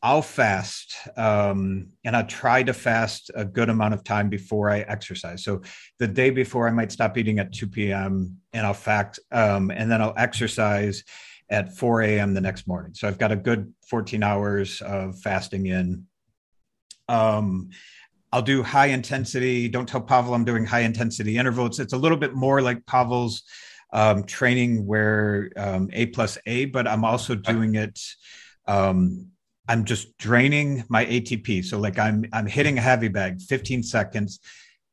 I'll 0.00 0.22
fast 0.22 0.94
um, 1.16 1.88
and 2.04 2.16
I 2.16 2.22
try 2.22 2.62
to 2.62 2.72
fast 2.72 3.32
a 3.34 3.44
good 3.44 3.68
amount 3.70 3.94
of 3.94 4.04
time 4.04 4.28
before 4.28 4.70
I 4.70 4.80
exercise. 4.80 5.42
So 5.42 5.62
the 5.98 6.06
day 6.06 6.30
before, 6.30 6.68
I 6.68 6.70
might 6.70 6.92
stop 6.92 7.18
eating 7.18 7.40
at 7.40 7.52
2 7.52 7.66
p.m. 7.66 8.38
and 8.52 8.64
I'll 8.64 8.74
fact, 8.74 9.18
um, 9.32 9.72
and 9.72 9.90
then 9.90 10.00
I'll 10.00 10.14
exercise 10.16 11.02
at 11.50 11.76
4 11.76 12.02
a.m. 12.02 12.32
the 12.32 12.40
next 12.40 12.68
morning. 12.68 12.94
So 12.94 13.08
I've 13.08 13.18
got 13.18 13.32
a 13.32 13.36
good 13.36 13.74
14 13.88 14.22
hours 14.22 14.82
of 14.82 15.18
fasting 15.18 15.66
in. 15.66 16.06
Um, 17.08 17.70
I'll 18.34 18.42
do 18.42 18.64
high 18.64 18.86
intensity. 18.86 19.68
Don't 19.68 19.88
tell 19.88 20.00
Pavel 20.00 20.34
I'm 20.34 20.44
doing 20.44 20.66
high 20.66 20.80
intensity 20.80 21.38
intervals. 21.38 21.78
It's 21.78 21.92
a 21.92 21.96
little 21.96 22.18
bit 22.18 22.34
more 22.34 22.60
like 22.60 22.84
Pavel's 22.84 23.44
um, 23.92 24.24
training 24.24 24.86
where 24.86 25.52
um, 25.56 25.88
A 25.92 26.06
plus 26.06 26.36
A, 26.44 26.64
but 26.64 26.88
I'm 26.88 27.04
also 27.04 27.36
doing 27.36 27.76
it. 27.76 28.00
Um, 28.66 29.28
I'm 29.68 29.84
just 29.84 30.18
draining 30.18 30.82
my 30.88 31.06
ATP. 31.06 31.64
So 31.64 31.78
like 31.78 31.96
I'm 31.96 32.24
I'm 32.32 32.46
hitting 32.46 32.76
a 32.76 32.80
heavy 32.80 33.06
bag, 33.06 33.40
15 33.40 33.84
seconds, 33.84 34.40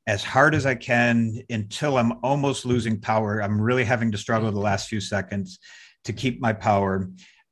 as 0.06 0.23
hard 0.23 0.54
as 0.54 0.67
I 0.67 0.75
can 0.75 1.41
until 1.49 1.97
I'm 1.97 2.23
almost 2.23 2.63
losing 2.63 3.01
power. 3.01 3.41
I'm 3.41 3.60
really 3.60 3.86
having 3.86 4.12
to 4.12 4.19
struggle 4.19 4.51
the 4.51 4.60
last 4.60 4.88
few 4.88 5.01
seconds 5.01 5.58
to 6.04 6.13
keep 6.13 6.39
my 6.39 6.54
power. 6.54 7.10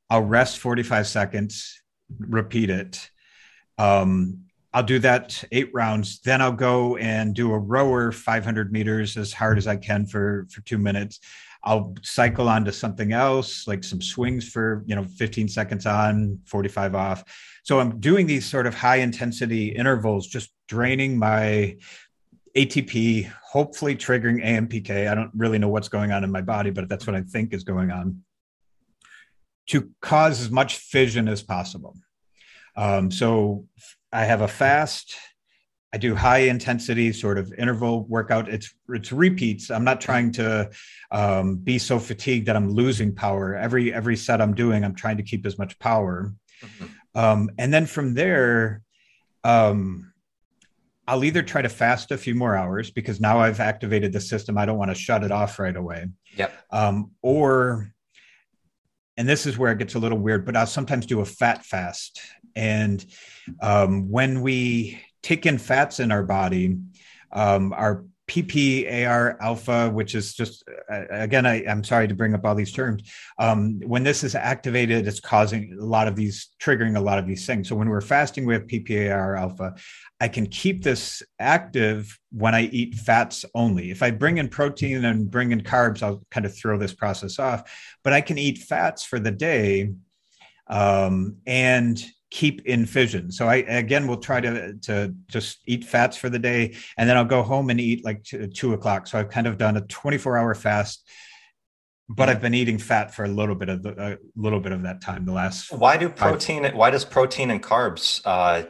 I'll 0.08 0.22
rest 0.22 0.60
45 0.60 1.08
seconds, 1.08 1.82
repeat 2.20 2.70
it. 2.70 3.10
Um, 3.80 4.49
I'll 4.74 4.84
do 4.84 5.00
that 5.00 5.44
eight 5.52 5.70
rounds. 5.74 6.20
Then 6.22 6.42
I'll 6.42 6.52
go 6.52 6.98
and 6.98 7.34
do 7.34 7.52
a 7.54 7.58
rower 7.58 8.12
500 8.12 8.72
meters 8.72 9.18
as 9.18 9.34
hard 9.34 9.58
as 9.58 9.68
I 9.68 9.78
can 9.78 10.06
for 10.06 10.48
for 10.52 10.62
two 10.62 10.78
minutes. 10.78 11.20
I'll 11.64 11.94
cycle 12.04 12.48
on 12.48 12.64
to 12.66 12.72
something 12.72 13.12
else, 13.12 13.68
like 13.68 13.84
some 13.84 14.02
swings 14.02 14.48
for 14.48 14.84
you 14.86 14.96
know 14.96 15.04
15 15.04 15.48
seconds 15.48 15.86
on, 15.86 16.40
45 16.46 16.96
off. 16.96 17.24
So 17.64 17.80
I'm 17.80 18.00
doing 18.00 18.28
these 18.28 18.46
sort 18.46 18.68
of 18.68 18.76
high 18.76 18.98
intensity 18.98 19.70
intervals, 19.70 20.28
just 20.28 20.52
draining 20.68 21.18
my 21.18 21.78
ATP, 22.56 23.32
hopefully 23.44 23.96
triggering 23.96 24.44
AMPK. 24.44 25.10
I 25.10 25.16
don't 25.16 25.32
really 25.36 25.60
know 25.60 25.70
what's 25.70 25.90
going 25.90 26.12
on 26.12 26.24
in 26.24 26.32
my 26.32 26.42
body, 26.42 26.70
but 26.70 26.88
that's 26.88 27.06
what 27.06 27.16
I 27.16 27.22
think 27.22 27.54
is 27.54 27.64
going 27.64 27.92
on 27.92 28.24
to 29.68 29.90
cause 30.02 30.42
as 30.42 30.50
much 30.50 30.78
fission 30.78 31.28
as 31.28 31.44
possible. 31.44 31.96
Um, 32.80 33.12
so 33.12 33.66
I 34.12 34.24
have 34.26 34.42
a 34.42 34.48
fast. 34.48 35.16
I 35.92 35.98
do 35.98 36.16
high 36.16 36.50
intensity 36.50 37.12
sort 37.12 37.38
of 37.38 37.52
interval 37.54 38.06
workout. 38.06 38.48
It's 38.48 38.74
it's 38.90 39.12
repeats. 39.12 39.72
I'm 39.72 39.84
not 39.84 40.00
trying 40.00 40.32
to 40.34 40.70
um, 41.12 41.58
be 41.58 41.80
so 41.80 42.00
fatigued 42.00 42.48
that 42.48 42.56
I'm 42.56 42.70
losing 42.70 43.14
power. 43.14 43.56
Every 43.56 43.94
every 43.94 44.16
set 44.16 44.40
I'm 44.40 44.54
doing, 44.54 44.86
I'm 44.86 44.96
trying 44.96 45.18
to 45.18 45.24
keep 45.24 45.46
as 45.46 45.58
much 45.58 45.78
power. 45.80 46.34
Mm-hmm. 46.64 46.86
Um, 47.16 47.50
and 47.58 47.74
then 47.74 47.86
from 47.86 48.14
there, 48.14 48.84
um, 49.44 50.14
I'll 51.08 51.24
either 51.24 51.42
try 51.42 51.64
to 51.64 51.70
fast 51.70 52.12
a 52.12 52.18
few 52.18 52.36
more 52.36 52.56
hours 52.56 52.92
because 52.92 53.20
now 53.20 53.40
I've 53.40 53.60
activated 53.60 54.14
the 54.14 54.22
system. 54.22 54.60
I 54.60 54.68
don't 54.68 54.78
want 54.78 54.92
to 54.92 54.96
shut 54.96 55.24
it 55.24 55.32
off 55.32 55.58
right 55.58 55.76
away. 55.76 56.06
Yep. 56.38 56.54
Um, 56.70 57.12
or, 57.24 57.92
and 59.18 59.28
this 59.28 59.48
is 59.48 59.58
where 59.58 59.72
it 59.72 59.80
gets 59.80 59.96
a 59.96 60.00
little 60.00 60.20
weird, 60.20 60.46
but 60.46 60.56
I'll 60.56 60.68
sometimes 60.68 61.08
do 61.08 61.22
a 61.22 61.26
fat 61.26 61.66
fast. 61.66 62.22
And 62.60 63.06
um, 63.62 64.12
when 64.12 64.42
we 64.42 65.00
take 65.24 65.46
in 65.46 65.58
fats 65.58 66.02
in 66.02 66.12
our 66.12 66.24
body, 66.24 66.78
um, 67.32 67.72
our 67.72 68.04
PPAR 68.28 69.38
alpha, 69.40 69.90
which 69.90 70.14
is 70.14 70.36
just, 70.36 70.64
uh, 70.92 71.06
again, 71.10 71.46
I, 71.46 71.64
am 71.64 71.86
sorry 71.86 72.10
to 72.10 72.14
bring 72.14 72.36
up 72.36 72.46
all 72.46 72.56
these 72.56 72.74
terms. 72.74 73.04
Um, 73.40 73.80
when 73.80 74.04
this 74.04 74.26
is 74.26 74.36
activated, 74.36 75.08
it's 75.08 75.22
causing 75.22 75.78
a 75.80 75.86
lot 75.86 76.10
of 76.10 76.18
these, 76.18 76.50
triggering 76.62 76.98
a 76.98 77.00
lot 77.00 77.18
of 77.18 77.26
these 77.26 77.46
things. 77.48 77.70
So 77.70 77.78
when 77.78 77.90
we're 77.90 78.02
fasting, 78.02 78.46
we 78.46 78.54
have 78.54 78.68
PPAR 78.68 79.40
alpha. 79.40 79.76
I 80.20 80.28
can 80.28 80.46
keep 80.46 80.84
this 80.84 81.24
active 81.40 82.20
when 82.32 82.54
I 82.54 82.64
eat 82.64 82.96
fats 82.96 83.46
only. 83.56 83.90
If 83.90 84.04
I 84.04 84.12
bring 84.12 84.38
in 84.38 84.50
protein 84.50 85.06
and 85.06 85.32
bring 85.32 85.54
in 85.54 85.62
carbs, 85.62 86.04
I'll 86.04 86.22
kind 86.30 86.46
of 86.46 86.56
throw 86.56 86.78
this 86.78 86.94
process 86.94 87.40
off. 87.40 87.72
But 88.04 88.12
I 88.12 88.20
can 88.20 88.38
eat 88.38 88.58
fats 88.58 89.06
for 89.06 89.18
the 89.18 89.32
day 89.32 89.94
um, 90.68 91.38
and 91.48 92.04
keep 92.32 92.66
in 92.66 92.86
fission. 92.86 93.32
So 93.32 93.48
I 93.48 93.58
again 93.58 94.08
will 94.08 94.18
try 94.18 94.42
to 94.42 94.74
to 94.74 95.14
just 95.28 95.60
eat 95.66 95.84
fats 95.86 96.18
for 96.18 96.30
the 96.30 96.40
day, 96.40 96.76
and 96.98 97.10
then 97.10 97.18
I'll 97.18 97.26
go 97.26 97.44
home 97.44 97.70
and 97.70 97.80
eat 97.80 98.06
like 98.06 98.24
two, 98.24 98.48
two 98.48 98.74
o'clock. 98.74 99.08
So 99.08 99.20
I've 99.20 99.30
kind 99.30 99.48
of 99.48 99.58
done 99.58 99.78
a 99.78 99.82
24 99.82 100.38
hour 100.38 100.56
fast, 100.56 101.08
but 102.08 102.30
I've 102.30 102.42
been 102.42 102.54
eating 102.54 102.78
fat 102.78 103.14
for 103.14 103.26
a 103.26 103.28
little 103.28 103.56
bit 103.56 103.70
of 103.70 103.84
the, 103.84 104.14
a 104.14 104.18
little 104.36 104.60
bit 104.60 104.72
of 104.72 104.84
that 104.84 105.02
time. 105.02 105.26
The 105.26 105.34
last 105.34 105.72
why 105.72 105.98
do 105.98 106.10
protein? 106.10 106.64
Five. 106.64 106.76
Why 106.76 106.90
does 106.90 107.06
protein 107.06 107.52
and 107.52 107.62
carbs? 107.62 108.22
Uh, 108.26 108.64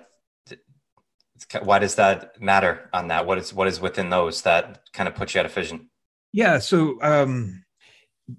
why 1.63 1.79
does 1.79 1.95
that 1.95 2.39
matter 2.41 2.89
on 2.93 3.07
that? 3.07 3.25
What 3.25 3.37
is 3.37 3.53
what 3.53 3.67
is 3.67 3.79
within 3.79 4.09
those 4.09 4.43
that 4.43 4.81
kind 4.93 5.07
of 5.07 5.15
puts 5.15 5.33
you 5.33 5.39
out 5.39 5.45
of 5.45 5.51
fission? 5.51 5.89
Yeah. 6.31 6.59
So 6.59 7.01
um, 7.01 7.63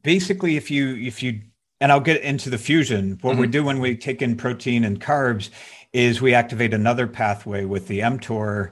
basically, 0.03 0.57
if 0.57 0.71
you 0.71 0.97
if 0.97 1.23
you 1.23 1.43
and 1.81 1.91
I'll 1.91 2.01
get 2.01 2.21
into 2.23 2.51
the 2.51 2.59
fusion. 2.59 3.19
What 3.23 3.33
mm-hmm. 3.33 3.41
we 3.41 3.47
do 3.47 3.65
when 3.65 3.81
we 3.81 3.97
take 3.97 4.23
in 4.23 4.37
protein 4.37 4.85
and 4.85 5.01
carbs 5.01 5.51
is 5.93 6.21
we 6.21 6.35
activate 6.35 6.75
another 6.75 7.07
pathway 7.07 7.65
with 7.65 7.89
the 7.89 8.01
mTOR. 8.01 8.71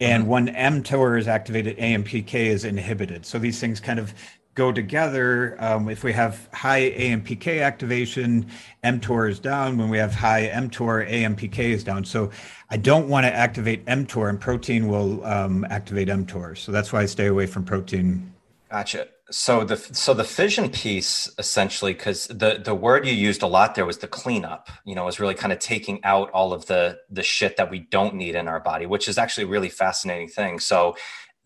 And 0.00 0.22
mm-hmm. 0.22 0.30
when 0.30 0.48
mTOR 0.48 1.18
is 1.18 1.28
activated, 1.28 1.76
AMPK 1.78 2.34
is 2.34 2.64
inhibited. 2.64 3.26
So 3.26 3.38
these 3.38 3.60
things 3.60 3.80
kind 3.80 3.98
of 3.98 4.14
go 4.54 4.70
together. 4.70 5.56
Um, 5.58 5.88
if 5.88 6.04
we 6.04 6.12
have 6.12 6.48
high 6.52 6.92
AMPK 6.92 7.60
activation, 7.60 8.46
mTOR 8.84 9.28
is 9.28 9.40
down. 9.40 9.76
When 9.76 9.88
we 9.88 9.98
have 9.98 10.14
high 10.14 10.48
mTOR, 10.48 11.10
AMPK 11.10 11.58
is 11.58 11.82
down. 11.82 12.04
So 12.04 12.30
I 12.70 12.76
don't 12.76 13.08
want 13.08 13.26
to 13.26 13.34
activate 13.34 13.84
mTOR, 13.86 14.28
and 14.28 14.40
protein 14.40 14.86
will 14.86 15.24
um, 15.24 15.66
activate 15.70 16.06
mTOR. 16.08 16.56
So 16.56 16.70
that's 16.70 16.92
why 16.92 17.02
I 17.02 17.06
stay 17.06 17.26
away 17.26 17.46
from 17.46 17.64
protein. 17.64 18.32
Gotcha 18.70 19.08
so 19.30 19.64
the 19.64 19.76
so 19.76 20.12
the 20.12 20.24
fission 20.24 20.68
piece 20.68 21.30
essentially 21.38 21.94
because 21.94 22.26
the 22.26 22.60
the 22.62 22.74
word 22.74 23.06
you 23.06 23.12
used 23.12 23.42
a 23.42 23.46
lot 23.46 23.74
there 23.74 23.86
was 23.86 23.98
the 23.98 24.06
cleanup 24.06 24.68
you 24.84 24.94
know 24.94 25.08
is 25.08 25.18
really 25.18 25.34
kind 25.34 25.52
of 25.52 25.58
taking 25.58 26.02
out 26.04 26.30
all 26.32 26.52
of 26.52 26.66
the 26.66 26.98
the 27.08 27.22
shit 27.22 27.56
that 27.56 27.70
we 27.70 27.80
don't 27.90 28.14
need 28.14 28.34
in 28.34 28.48
our 28.48 28.60
body 28.60 28.84
which 28.84 29.08
is 29.08 29.16
actually 29.16 29.44
a 29.44 29.48
really 29.48 29.70
fascinating 29.70 30.28
thing. 30.28 30.58
So 30.58 30.94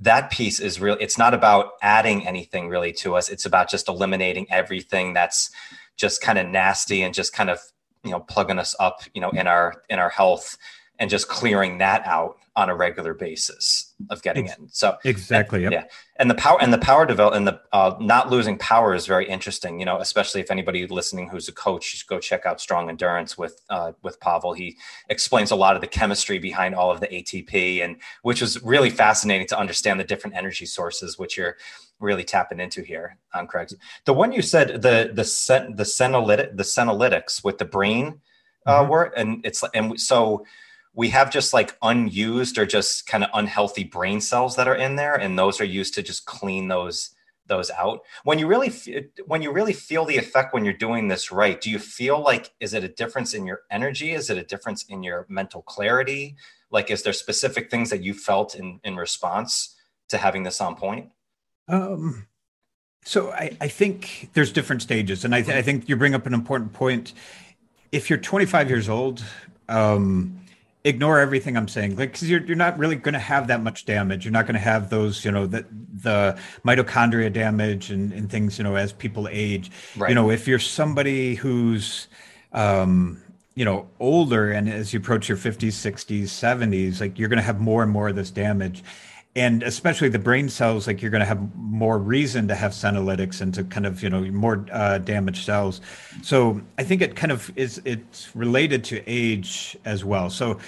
that 0.01 0.31
piece 0.31 0.61
is 0.61 0.81
really 0.81 1.01
it's 1.01 1.19
not 1.19 1.35
about 1.35 1.73
adding 1.83 2.27
anything 2.27 2.69
really 2.69 2.93
to 2.93 3.17
us 3.17 3.29
it's 3.29 3.47
about 3.47 3.69
just 3.69 3.89
eliminating 3.89 4.47
everything 4.51 5.13
that's 5.13 5.51
just 5.97 6.21
kind 6.21 6.39
of 6.39 6.47
nasty 6.47 7.03
and 7.03 7.15
just 7.15 7.33
kind 7.33 7.51
of 7.51 7.59
you 8.05 8.11
know 8.11 8.21
plugging 8.21 8.59
us 8.59 8.77
up 8.79 9.01
you 9.15 9.21
know 9.21 9.31
in 9.31 9.47
our 9.47 9.83
in 9.89 9.99
our 9.99 10.11
health 10.11 10.57
and 10.99 11.11
just 11.11 11.29
clearing 11.29 11.79
that 11.79 12.07
out 12.07 12.39
on 12.57 12.69
a 12.69 12.75
regular 12.75 13.15
basis 13.15 13.95
of 14.11 14.21
getting 14.21 14.47
in. 14.47 14.69
So 14.73 14.97
exactly, 15.05 15.63
yep. 15.63 15.71
yeah. 15.71 15.85
And 16.17 16.29
the 16.29 16.35
power 16.35 16.61
and 16.61 16.73
the 16.73 16.79
power 16.79 17.07
develop 17.07 17.35
and 17.35 17.47
the 17.47 17.61
uh, 17.73 17.95
not 18.01 18.31
losing 18.31 18.59
power 18.59 18.95
is 18.95 19.07
very 19.07 19.29
interesting. 19.29 19.79
You 19.79 19.87
know, 19.87 19.99
especially 19.99 20.41
if 20.41 20.51
anybody 20.51 20.85
listening 20.89 21.29
who's 21.29 21.47
a 21.47 21.53
coach, 21.53 22.05
go 22.09 22.19
check 22.19 22.47
out 22.47 22.61
Strong 22.61 22.89
Endurance 22.89 23.39
with 23.39 23.61
uh, 23.71 23.93
with 24.03 24.19
Pavel. 24.19 24.55
He 24.55 24.77
explains 25.09 25.53
a 25.53 25.57
lot 25.57 25.77
of 25.77 25.81
the 25.81 25.87
chemistry 25.87 26.41
behind 26.41 26.75
all 26.75 26.91
of 26.91 26.99
the 26.99 27.07
ATP, 27.07 27.85
and 27.85 27.97
which 28.23 28.41
was 28.41 28.61
really 28.65 28.91
fascinating 28.91 29.47
to 29.49 29.59
understand 29.59 30.01
the 30.01 30.05
different 30.05 30.35
energy 30.35 30.67
sources, 30.67 31.17
which 31.17 31.37
you're 31.37 31.57
really 32.01 32.25
tapping 32.25 32.59
into 32.59 32.83
here 32.83 33.19
on 33.35 33.47
Craig's. 33.47 33.75
The 34.05 34.15
one 34.15 34.33
you 34.33 34.43
said 34.43 34.83
the 34.83 35.13
the 35.15 35.25
sen, 35.25 35.77
the 35.77 35.85
senolytic 35.85 36.57
the 36.57 36.65
senolytics 36.65 37.45
with 37.45 37.59
the 37.59 37.65
brain 37.65 38.21
uh, 38.67 38.85
mm-hmm. 38.85 39.21
and 39.21 39.47
it's 39.47 39.65
and 39.75 39.99
so 40.01 40.45
we 40.95 41.11
have 41.11 41.31
just 41.31 41.53
like 41.53 41.77
unused 41.83 42.59
or 42.59 42.67
just 42.67 43.07
kind 43.07 43.25
of 43.25 43.31
unhealthy 43.35 43.85
brain 43.85 44.21
cells 44.21 44.57
that 44.57 44.69
are 44.69 44.75
in 44.75 44.97
there 44.97 45.15
and 45.15 45.39
those 45.39 45.61
are 45.61 45.65
used 45.65 45.95
to 45.95 46.03
just 46.03 46.25
clean 46.25 46.69
those 46.69 47.15
those 47.47 47.71
out. 47.71 48.03
When 48.25 48.39
you 48.39 48.47
really 48.47 48.73
when 49.27 49.43
you 49.43 49.51
really 49.51 49.73
feel 49.73 50.05
the 50.05 50.19
effect 50.19 50.55
when 50.55 50.65
you're 50.65 50.75
doing 50.75 51.09
this 51.09 51.33
right 51.33 51.61
do 51.61 51.71
you 51.71 51.79
feel 51.79 52.21
like 52.21 52.53
is 52.61 52.75
it 52.75 52.85
a 52.85 52.89
difference 52.89 53.35
in 53.35 53.47
your 53.47 53.63
energy? 53.71 54.13
Is 54.13 54.31
it 54.31 54.39
a 54.39 54.45
difference 54.45 54.85
in 54.85 55.03
your 55.03 55.27
mental 55.29 55.63
clarity? 55.63 56.37
Like 56.71 56.91
is 56.91 57.03
there 57.03 57.13
specific 57.13 57.71
things 57.71 57.91
that 57.91 58.03
you 58.03 58.15
felt 58.15 58.55
in 58.55 58.81
in 58.85 58.97
response 58.97 59.75
to 60.09 60.19
having 60.19 60.43
this 60.43 60.61
on 60.61 60.77
point? 60.77 61.11
Um 61.67 62.27
so 63.05 63.31
i 63.31 63.57
i 63.61 63.69
think 63.69 64.29
there's 64.35 64.53
different 64.53 64.83
stages 64.83 65.25
and 65.25 65.33
i, 65.33 65.41
th- 65.41 65.57
I 65.57 65.63
think 65.63 65.89
you 65.89 65.97
bring 65.97 66.15
up 66.15 66.27
an 66.27 66.35
important 66.35 66.73
point. 66.73 67.15
If 67.91 68.11
you're 68.11 68.19
25 68.19 68.69
years 68.69 68.89
old 68.89 69.25
um 69.69 70.41
ignore 70.89 71.19
everything 71.19 71.57
I'm 71.57 71.69
saying, 71.69 71.97
like 71.97 72.13
because 72.13 72.29
you're 72.29 72.45
you're 72.45 72.57
not 72.57 72.79
really 72.79 72.97
going 72.97 73.15
to 73.15 73.19
have 73.21 73.47
that 73.49 73.63
much 73.63 73.85
damage. 73.85 74.25
You're 74.25 74.33
not 74.33 74.47
going 74.47 74.55
to 74.55 74.61
have 74.61 74.91
those, 74.91 75.25
you 75.25 75.31
know, 75.31 75.47
the 75.47 75.65
the 75.95 76.39
mitochondria 76.65 77.33
damage 77.33 77.91
and, 77.91 78.13
and 78.13 78.31
things, 78.31 78.59
you 78.59 78.65
know, 78.65 78.77
as 78.77 78.93
people 78.93 79.29
age. 79.31 79.71
Right. 79.97 80.09
You 80.09 80.15
know, 80.15 80.31
if 80.31 80.49
you're 80.49 80.59
somebody 80.59 81.35
who's 81.35 82.09
um, 82.53 83.23
you 83.55 83.65
know 83.65 83.89
older 83.99 84.53
and 84.53 84.69
as 84.69 84.93
you 84.93 85.01
approach 85.01 85.29
your 85.29 85.37
50s 85.37 85.71
60s 85.71 86.27
70s 86.27 87.01
like 87.01 87.19
you're 87.19 87.29
going 87.29 87.39
to 87.39 87.43
have 87.43 87.61
more 87.61 87.83
and 87.83 87.91
more 87.91 88.09
of 88.09 88.15
this 88.15 88.31
damage 88.31 88.85
and 89.39 89.63
especially 89.63 90.09
the 90.09 90.19
brain 90.19 90.49
cells 90.49 90.87
like 90.89 91.01
you're 91.01 91.13
going 91.13 91.21
to 91.21 91.27
have 91.27 91.55
more 91.57 91.99
reason 91.99 92.49
to 92.49 92.55
have 92.55 92.73
senolytics 92.73 93.41
and 93.41 93.55
to 93.55 93.63
kind 93.65 93.87
of 93.87 94.03
you 94.03 94.11
know 94.11 94.21
more 94.33 94.67
uh, 94.73 94.99
damaged 94.99 95.45
cells 95.45 95.81
so 96.23 96.61
i 96.79 96.83
think 96.83 97.01
it 97.01 97.15
kind 97.15 97.31
of 97.31 97.53
is 97.57 97.81
it's 97.85 98.35
related 98.35 98.83
to 98.83 99.03
age 99.07 99.77
as 99.85 100.05
well 100.05 100.29
so 100.29 100.59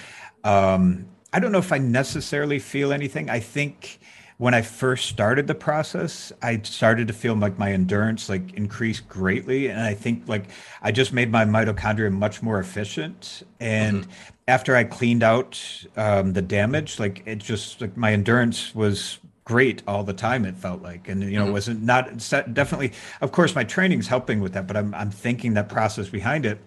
um, 0.45 1.05
i 1.33 1.39
don't 1.39 1.51
know 1.51 1.59
if 1.59 1.73
i 1.73 1.77
necessarily 1.77 2.59
feel 2.59 2.93
anything 2.93 3.29
i 3.29 3.39
think 3.39 3.99
when 4.41 4.55
I 4.55 4.63
first 4.63 5.07
started 5.07 5.45
the 5.45 5.53
process, 5.53 6.33
I 6.41 6.61
started 6.63 7.07
to 7.09 7.13
feel 7.13 7.35
like 7.35 7.59
my 7.59 7.71
endurance 7.73 8.27
like 8.27 8.53
increased 8.55 9.07
greatly, 9.07 9.67
and 9.67 9.79
I 9.79 9.93
think 9.93 10.27
like 10.27 10.45
I 10.81 10.91
just 10.91 11.13
made 11.13 11.31
my 11.31 11.45
mitochondria 11.45 12.11
much 12.11 12.41
more 12.41 12.59
efficient. 12.59 13.43
And 13.59 14.01
mm-hmm. 14.01 14.11
After 14.51 14.75
I 14.75 14.83
cleaned 14.83 15.23
out 15.23 15.63
um, 15.95 16.33
the 16.33 16.41
damage, 16.41 16.99
like 16.99 17.23
it 17.25 17.37
just 17.37 17.79
like 17.79 17.95
my 17.95 18.11
endurance 18.11 18.75
was 18.75 19.17
great 19.45 19.81
all 19.87 20.03
the 20.03 20.13
time. 20.13 20.43
It 20.43 20.57
felt 20.57 20.81
like, 20.81 21.07
and 21.07 21.23
you 21.23 21.39
know, 21.39 21.45
mm-hmm. 21.45 21.53
wasn't 21.53 21.83
not 21.83 22.17
definitely. 22.53 22.91
Of 23.21 23.31
course, 23.31 23.55
my 23.55 23.63
training's 23.63 24.09
helping 24.09 24.41
with 24.41 24.51
that, 24.53 24.67
but 24.67 24.75
I'm 24.75 24.93
I'm 24.93 25.09
thinking 25.09 25.53
that 25.53 25.69
process 25.69 26.09
behind 26.09 26.45
it 26.45 26.59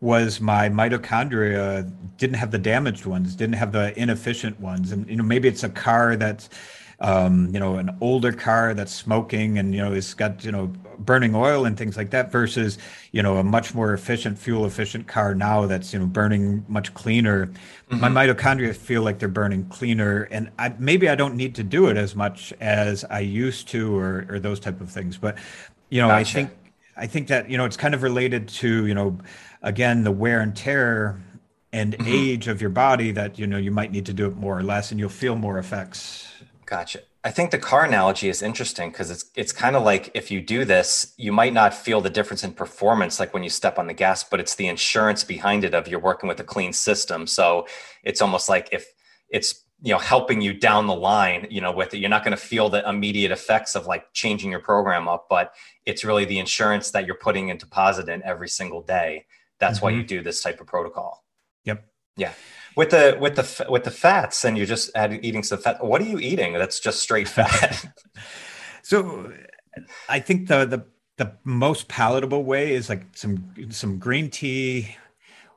was 0.00 0.40
my 0.40 0.70
mitochondria 0.70 1.90
didn't 2.16 2.36
have 2.36 2.50
the 2.50 2.58
damaged 2.58 3.04
ones, 3.04 3.36
didn't 3.36 3.56
have 3.56 3.72
the 3.72 3.98
inefficient 4.00 4.58
ones, 4.58 4.90
and 4.90 5.06
you 5.06 5.16
know 5.16 5.24
maybe 5.24 5.46
it's 5.46 5.62
a 5.62 5.68
car 5.68 6.16
that's 6.16 6.48
um, 7.04 7.50
you 7.52 7.60
know, 7.60 7.76
an 7.76 7.94
older 8.00 8.32
car 8.32 8.72
that's 8.72 8.92
smoking 8.92 9.58
and, 9.58 9.74
you 9.74 9.82
know, 9.82 9.92
it's 9.92 10.14
got, 10.14 10.42
you 10.42 10.50
know, 10.50 10.72
burning 10.98 11.34
oil 11.34 11.66
and 11.66 11.76
things 11.76 11.98
like 11.98 12.10
that 12.10 12.32
versus, 12.32 12.78
you 13.12 13.22
know, 13.22 13.36
a 13.36 13.44
much 13.44 13.74
more 13.74 13.92
efficient, 13.92 14.38
fuel 14.38 14.64
efficient 14.64 15.06
car 15.06 15.34
now 15.34 15.66
that's, 15.66 15.92
you 15.92 15.98
know, 15.98 16.06
burning 16.06 16.64
much 16.66 16.94
cleaner. 16.94 17.48
Mm-hmm. 17.90 18.00
My 18.00 18.08
mitochondria 18.08 18.74
feel 18.74 19.02
like 19.02 19.18
they're 19.18 19.28
burning 19.28 19.66
cleaner 19.66 20.22
and 20.30 20.50
I, 20.58 20.74
maybe 20.78 21.10
I 21.10 21.14
don't 21.14 21.36
need 21.36 21.54
to 21.56 21.62
do 21.62 21.88
it 21.88 21.98
as 21.98 22.16
much 22.16 22.54
as 22.58 23.04
I 23.04 23.20
used 23.20 23.68
to 23.68 23.94
or, 23.94 24.26
or 24.30 24.38
those 24.38 24.58
type 24.58 24.80
of 24.80 24.88
things. 24.88 25.18
But, 25.18 25.36
you 25.90 26.00
know, 26.00 26.08
gotcha. 26.08 26.20
I 26.20 26.24
think, 26.24 26.50
I 26.96 27.06
think 27.06 27.28
that, 27.28 27.50
you 27.50 27.58
know, 27.58 27.66
it's 27.66 27.76
kind 27.76 27.94
of 27.94 28.02
related 28.02 28.48
to, 28.48 28.86
you 28.86 28.94
know, 28.94 29.18
again, 29.60 30.04
the 30.04 30.12
wear 30.12 30.40
and 30.40 30.56
tear 30.56 31.20
and 31.70 31.92
mm-hmm. 31.92 32.08
age 32.08 32.48
of 32.48 32.62
your 32.62 32.70
body 32.70 33.12
that, 33.12 33.38
you 33.38 33.46
know, 33.46 33.58
you 33.58 33.72
might 33.72 33.92
need 33.92 34.06
to 34.06 34.14
do 34.14 34.26
it 34.26 34.36
more 34.36 34.58
or 34.58 34.62
less 34.62 34.90
and 34.90 34.98
you'll 34.98 35.10
feel 35.10 35.36
more 35.36 35.58
effects 35.58 36.30
Gotcha. 36.66 37.00
I 37.22 37.30
think 37.30 37.50
the 37.50 37.58
car 37.58 37.84
analogy 37.84 38.28
is 38.28 38.42
interesting 38.42 38.90
because 38.90 39.10
it's 39.10 39.24
it's 39.34 39.52
kind 39.52 39.76
of 39.76 39.82
like 39.82 40.10
if 40.14 40.30
you 40.30 40.40
do 40.40 40.64
this, 40.64 41.14
you 41.16 41.32
might 41.32 41.52
not 41.52 41.74
feel 41.74 42.00
the 42.00 42.10
difference 42.10 42.44
in 42.44 42.52
performance 42.52 43.18
like 43.18 43.32
when 43.32 43.42
you 43.42 43.50
step 43.50 43.78
on 43.78 43.86
the 43.86 43.94
gas, 43.94 44.24
but 44.24 44.40
it's 44.40 44.54
the 44.54 44.68
insurance 44.68 45.24
behind 45.24 45.64
it 45.64 45.74
of 45.74 45.88
you're 45.88 46.00
working 46.00 46.28
with 46.28 46.40
a 46.40 46.44
clean 46.44 46.72
system. 46.72 47.26
So 47.26 47.66
it's 48.02 48.20
almost 48.20 48.48
like 48.48 48.68
if 48.72 48.86
it's 49.28 49.64
you 49.82 49.92
know 49.92 49.98
helping 49.98 50.40
you 50.40 50.54
down 50.54 50.86
the 50.86 50.94
line, 50.94 51.46
you 51.50 51.60
know, 51.60 51.72
with 51.72 51.94
it, 51.94 51.98
you're 51.98 52.10
not 52.10 52.24
going 52.24 52.36
to 52.36 52.42
feel 52.42 52.68
the 52.68 52.86
immediate 52.88 53.30
effects 53.30 53.74
of 53.74 53.86
like 53.86 54.12
changing 54.12 54.50
your 54.50 54.60
program 54.60 55.08
up, 55.08 55.26
but 55.28 55.54
it's 55.86 56.04
really 56.04 56.24
the 56.24 56.38
insurance 56.38 56.90
that 56.92 57.06
you're 57.06 57.14
putting 57.16 57.48
in 57.48 57.58
deposit 57.58 58.08
in 58.08 58.22
every 58.22 58.48
single 58.48 58.82
day. 58.82 59.26
That's 59.58 59.78
mm-hmm. 59.78 59.86
why 59.86 59.90
you 59.92 60.02
do 60.02 60.22
this 60.22 60.42
type 60.42 60.60
of 60.60 60.66
protocol. 60.66 61.24
Yeah. 62.16 62.32
with 62.76 62.90
the 62.90 63.16
with 63.20 63.36
the 63.36 63.66
with 63.68 63.84
the 63.84 63.90
fats, 63.90 64.44
and 64.44 64.56
you're 64.56 64.66
just 64.66 64.90
eating 64.96 65.42
some 65.42 65.58
fat. 65.58 65.84
What 65.84 66.00
are 66.00 66.04
you 66.04 66.18
eating? 66.18 66.54
That's 66.54 66.80
just 66.80 67.00
straight 67.00 67.28
fat. 67.28 67.84
so, 68.82 69.32
I 70.08 70.20
think 70.20 70.48
the 70.48 70.64
the 70.64 70.84
the 71.16 71.32
most 71.44 71.88
palatable 71.88 72.44
way 72.44 72.74
is 72.74 72.88
like 72.88 73.04
some 73.14 73.54
some 73.70 73.98
green 73.98 74.30
tea 74.30 74.96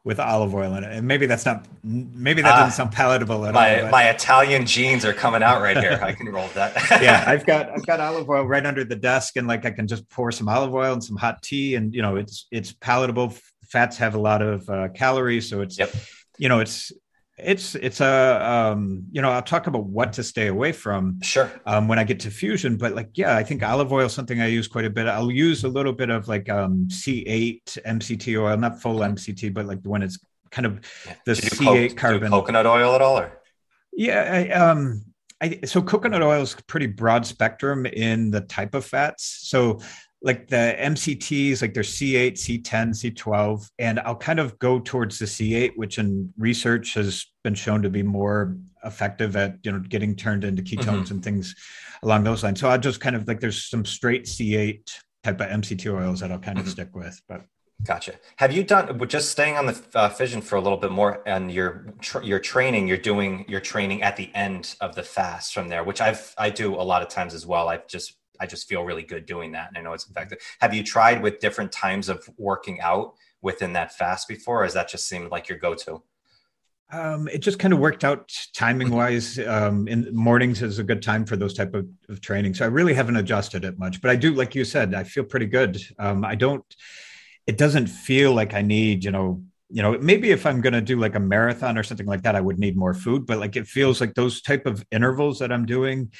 with 0.07 0.21
olive 0.21 0.55
oil 0.55 0.73
in 0.75 0.85
it. 0.85 0.91
And 0.93 1.05
maybe 1.05 1.25
that's 1.25 1.45
not, 1.45 1.65
maybe 1.83 2.41
that 2.41 2.51
doesn't 2.51 2.67
uh, 2.67 2.71
sound 2.71 2.91
palatable 2.93 3.45
at 3.45 3.53
my, 3.53 3.75
all. 3.75 3.81
But... 3.83 3.91
My 3.91 4.09
Italian 4.09 4.65
genes 4.65 5.03
are 5.03 5.11
coming 5.11 5.43
out 5.43 5.61
right 5.61 5.75
here. 5.75 5.99
I 6.01 6.13
can 6.13 6.29
roll 6.29 6.47
that. 6.55 6.73
yeah, 7.01 7.25
I've 7.27 7.45
got 7.45 7.69
I've 7.69 7.85
got 7.85 7.99
olive 7.99 8.29
oil 8.29 8.45
right 8.45 8.65
under 8.65 8.85
the 8.85 8.95
desk, 8.95 9.35
and 9.35 9.49
like 9.49 9.65
I 9.65 9.71
can 9.71 9.85
just 9.85 10.09
pour 10.09 10.31
some 10.31 10.47
olive 10.47 10.73
oil 10.73 10.93
and 10.93 11.03
some 11.03 11.17
hot 11.17 11.43
tea, 11.43 11.75
and 11.75 11.93
you 11.93 12.01
know 12.01 12.15
it's 12.15 12.47
it's 12.51 12.71
palatable. 12.71 13.33
Fats 13.65 13.97
have 13.97 14.15
a 14.15 14.17
lot 14.17 14.41
of 14.41 14.69
uh, 14.69 14.87
calories, 14.95 15.49
so 15.49 15.59
it's 15.59 15.77
yep. 15.77 15.93
You 16.37 16.49
know 16.49 16.59
it's 16.59 16.91
it's 17.37 17.75
it's 17.75 18.01
a 18.01 18.73
um, 18.73 19.03
you 19.11 19.21
know 19.21 19.29
I'll 19.29 19.43
talk 19.43 19.67
about 19.67 19.85
what 19.85 20.13
to 20.13 20.23
stay 20.23 20.47
away 20.47 20.71
from. 20.71 21.21
Sure. 21.21 21.51
Um, 21.65 21.87
when 21.87 21.99
I 21.99 22.03
get 22.03 22.19
to 22.21 22.31
fusion, 22.31 22.77
but 22.77 22.95
like 22.95 23.11
yeah, 23.15 23.35
I 23.35 23.43
think 23.43 23.63
olive 23.63 23.93
oil 23.93 24.07
is 24.07 24.13
something 24.13 24.41
I 24.41 24.47
use 24.47 24.67
quite 24.67 24.85
a 24.85 24.89
bit. 24.89 25.07
I'll 25.07 25.31
use 25.31 25.63
a 25.63 25.67
little 25.67 25.93
bit 25.93 26.09
of 26.09 26.27
like 26.27 26.49
um, 26.49 26.87
C8 26.89 27.77
MCT 27.85 28.41
oil, 28.41 28.57
not 28.57 28.81
full 28.81 28.99
MCT, 28.99 29.53
but 29.53 29.65
like 29.65 29.79
when 29.83 30.01
it's 30.01 30.19
kind 30.49 30.65
of 30.65 30.81
the 31.25 31.33
C8 31.33 31.89
co- 31.89 31.95
carbon. 31.95 32.31
coconut 32.31 32.65
oil 32.65 32.95
at 32.95 33.01
all, 33.01 33.19
or? 33.19 33.41
Yeah, 33.93 34.31
I, 34.31 34.49
um, 34.49 35.03
I, 35.41 35.59
so 35.65 35.81
coconut 35.81 36.23
oil 36.23 36.41
is 36.41 36.55
pretty 36.67 36.87
broad 36.87 37.25
spectrum 37.25 37.85
in 37.85 38.31
the 38.31 38.41
type 38.41 38.73
of 38.73 38.85
fats. 38.85 39.41
So 39.43 39.79
like 40.27 40.47
the 40.49 40.75
MCTs, 40.77 41.61
like 41.61 41.73
there's 41.73 41.95
C8, 41.95 42.33
C10, 42.33 42.61
C12, 42.61 43.69
and 43.79 43.97
I'll 44.01 44.13
kind 44.13 44.41
of 44.41 44.59
go 44.59 44.77
towards 44.77 45.19
the 45.19 45.25
C8, 45.25 45.77
which 45.77 45.97
in 45.99 46.33
research 46.37 46.93
has 46.95 47.25
been 47.45 47.55
shown 47.55 47.81
to 47.81 47.89
be 47.89 48.03
more 48.03 48.57
effective 48.83 49.37
at 49.37 49.55
you 49.63 49.71
know 49.71 49.79
getting 49.79 50.17
turned 50.17 50.43
into 50.43 50.61
ketones 50.61 51.05
mm-hmm. 51.05 51.13
and 51.13 51.23
things 51.23 51.55
along 52.03 52.25
those 52.25 52.43
lines. 52.43 52.59
So 52.59 52.67
I'll 52.67 52.77
just 52.77 52.99
kind 52.99 53.15
of 53.15 53.25
like 53.25 53.39
there's 53.39 53.63
some 53.69 53.85
straight 53.85 54.25
C8 54.25 54.93
type 55.23 55.39
of 55.39 55.47
MCT 55.47 55.91
oils 55.91 56.19
that 56.19 56.29
I'll 56.29 56.39
kind 56.39 56.59
of 56.59 56.65
mm-hmm. 56.65 56.71
stick 56.71 56.93
with, 56.93 57.19
but. 57.27 57.43
Gotcha. 57.83 58.13
Have 58.37 58.51
you 58.51 58.63
done 58.63 58.99
just 59.07 59.29
staying 59.29 59.55
on 59.55 59.67
the 59.67 59.79
uh, 59.93 60.09
fission 60.09 60.41
for 60.41 60.55
a 60.55 60.61
little 60.61 60.79
bit 60.79 60.91
more 60.91 61.21
and 61.27 61.51
your 61.51 61.93
tr- 62.01 62.23
your 62.23 62.39
training? 62.39 62.87
You're 62.87 62.97
doing 62.97 63.45
your 63.47 63.59
training 63.59 64.01
at 64.01 64.17
the 64.17 64.33
end 64.33 64.75
of 64.81 64.95
the 64.95 65.03
fast 65.03 65.53
from 65.53 65.69
there, 65.69 65.83
which 65.83 66.01
I've 66.01 66.33
I 66.39 66.49
do 66.49 66.73
a 66.73 66.81
lot 66.81 67.03
of 67.03 67.09
times 67.09 67.35
as 67.35 67.45
well. 67.45 67.69
I've 67.69 67.87
just 67.87 68.16
I 68.39 68.45
just 68.45 68.67
feel 68.67 68.83
really 68.83 69.03
good 69.03 69.25
doing 69.25 69.51
that. 69.53 69.69
And 69.69 69.77
I 69.77 69.81
know 69.81 69.93
it's 69.93 70.07
effective. 70.09 70.39
Have 70.59 70.73
you 70.73 70.83
tried 70.83 71.21
with 71.21 71.39
different 71.39 71.71
times 71.71 72.09
of 72.09 72.27
working 72.37 72.79
out 72.81 73.15
within 73.41 73.73
that 73.73 73.93
fast 73.95 74.27
before, 74.27 74.61
or 74.61 74.63
has 74.63 74.73
that 74.73 74.89
just 74.89 75.07
seemed 75.07 75.31
like 75.31 75.49
your 75.49 75.57
go-to? 75.57 76.01
Um, 76.89 77.27
it 77.27 77.39
just 77.39 77.59
kind 77.59 77.73
of 77.73 77.79
worked 77.79 78.05
out 78.05 78.31
timing 78.53 78.91
wise. 78.91 79.37
Um, 79.39 79.89
in 79.89 80.15
mornings 80.15 80.61
is 80.61 80.79
a 80.79 80.83
good 80.83 81.01
time 81.01 81.25
for 81.25 81.35
those 81.35 81.53
type 81.53 81.73
of, 81.73 81.85
of, 82.07 82.21
training. 82.21 82.53
So 82.53 82.63
I 82.63 82.69
really 82.69 82.93
haven't 82.93 83.17
adjusted 83.17 83.65
it 83.65 83.77
much, 83.77 84.01
but 84.01 84.09
I 84.09 84.15
do, 84.15 84.33
like 84.33 84.55
you 84.55 84.63
said, 84.63 84.93
I 84.93 85.03
feel 85.03 85.25
pretty 85.25 85.47
good. 85.47 85.81
Um, 85.99 86.23
I 86.23 86.35
don't, 86.35 86.63
it 87.45 87.57
doesn't 87.57 87.87
feel 87.87 88.33
like 88.33 88.53
I 88.53 88.61
need, 88.61 89.03
you 89.03 89.11
know, 89.11 89.43
you 89.69 89.81
know, 89.81 89.97
maybe 89.99 90.31
if 90.31 90.45
I'm 90.45 90.61
going 90.61 90.73
to 90.73 90.81
do 90.81 90.97
like 90.97 91.15
a 91.15 91.19
marathon 91.19 91.77
or 91.77 91.83
something 91.83 92.05
like 92.05 92.23
that, 92.23 92.37
I 92.37 92.41
would 92.41 92.57
need 92.57 92.77
more 92.77 92.93
food, 92.93 93.25
but 93.25 93.37
like 93.37 93.57
it 93.57 93.67
feels 93.67 93.99
like 93.99 94.13
those 94.13 94.41
type 94.41 94.65
of 94.65 94.85
intervals 94.91 95.39
that 95.39 95.51
I'm 95.51 95.65
doing, 95.65 96.11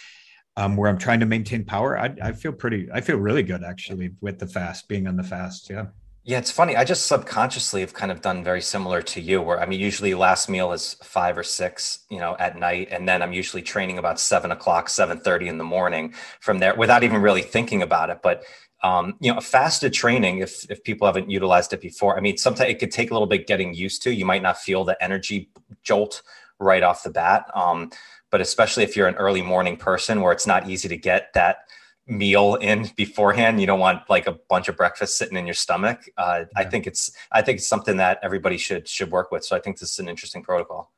um, 0.57 0.75
where 0.75 0.89
I'm 0.89 0.97
trying 0.97 1.21
to 1.21 1.25
maintain 1.25 1.63
power, 1.63 1.97
I, 1.97 2.13
I 2.21 2.31
feel 2.33 2.51
pretty, 2.51 2.89
I 2.91 2.99
feel 2.99 3.17
really 3.17 3.43
good 3.43 3.63
actually 3.63 4.11
with 4.19 4.39
the 4.39 4.47
fast, 4.47 4.87
being 4.87 5.07
on 5.07 5.15
the 5.15 5.23
fast. 5.23 5.69
Yeah. 5.69 5.85
Yeah, 6.23 6.39
it's 6.39 6.51
funny. 6.51 6.75
I 6.75 6.83
just 6.83 7.05
subconsciously 7.05 7.79
have 7.79 7.93
kind 7.93 8.11
of 8.11 8.21
done 8.21 8.43
very 8.43 8.61
similar 8.61 9.01
to 9.01 9.21
you, 9.21 9.41
where 9.41 9.61
I 9.61 9.65
mean, 9.65 9.79
usually 9.79 10.13
last 10.13 10.49
meal 10.49 10.73
is 10.73 10.95
five 11.01 11.37
or 11.37 11.43
six, 11.43 11.99
you 12.09 12.17
know, 12.17 12.35
at 12.37 12.59
night, 12.59 12.89
and 12.91 13.07
then 13.07 13.21
I'm 13.21 13.31
usually 13.31 13.61
training 13.61 13.97
about 13.97 14.19
seven 14.19 14.51
o'clock, 14.51 14.89
seven 14.89 15.21
thirty 15.21 15.47
in 15.47 15.57
the 15.57 15.63
morning 15.63 16.13
from 16.41 16.59
there, 16.59 16.75
without 16.75 17.05
even 17.05 17.21
really 17.21 17.43
thinking 17.43 17.81
about 17.81 18.09
it. 18.09 18.19
But 18.21 18.43
um, 18.83 19.15
you 19.21 19.31
know, 19.31 19.37
a 19.37 19.41
fasted 19.41 19.93
training, 19.93 20.39
if 20.39 20.69
if 20.69 20.83
people 20.83 21.07
haven't 21.07 21.31
utilized 21.31 21.71
it 21.71 21.79
before, 21.79 22.17
I 22.17 22.19
mean, 22.19 22.35
sometimes 22.35 22.71
it 22.71 22.79
could 22.79 22.91
take 22.91 23.09
a 23.09 23.13
little 23.13 23.25
bit 23.25 23.47
getting 23.47 23.73
used 23.73 24.03
to. 24.03 24.13
You 24.13 24.25
might 24.25 24.41
not 24.41 24.57
feel 24.57 24.83
the 24.83 25.01
energy 25.01 25.49
jolt 25.81 26.23
right 26.59 26.83
off 26.83 27.03
the 27.03 27.09
bat. 27.09 27.45
Um, 27.55 27.89
but 28.31 28.41
especially 28.41 28.83
if 28.83 28.95
you're 28.95 29.07
an 29.07 29.15
early 29.15 29.41
morning 29.41 29.77
person 29.77 30.21
where 30.21 30.31
it's 30.31 30.47
not 30.47 30.69
easy 30.69 30.87
to 30.87 30.97
get 30.97 31.33
that 31.33 31.59
meal 32.07 32.55
in 32.55 32.89
beforehand 32.95 33.59
you 33.59 33.67
don't 33.67 33.79
want 33.79 34.01
like 34.09 34.27
a 34.27 34.31
bunch 34.49 34.69
of 34.69 34.77
breakfast 34.77 35.17
sitting 35.17 35.37
in 35.37 35.45
your 35.45 35.53
stomach 35.53 36.07
uh, 36.17 36.39
yeah. 36.39 36.45
i 36.55 36.63
think 36.63 36.87
it's 36.87 37.11
i 37.33 37.41
think 37.41 37.57
it's 37.57 37.67
something 37.67 37.97
that 37.97 38.17
everybody 38.23 38.57
should 38.57 38.87
should 38.87 39.11
work 39.11 39.29
with 39.31 39.43
so 39.43 39.55
i 39.55 39.59
think 39.59 39.77
this 39.77 39.91
is 39.91 39.99
an 39.99 40.07
interesting 40.07 40.41
protocol 40.41 40.91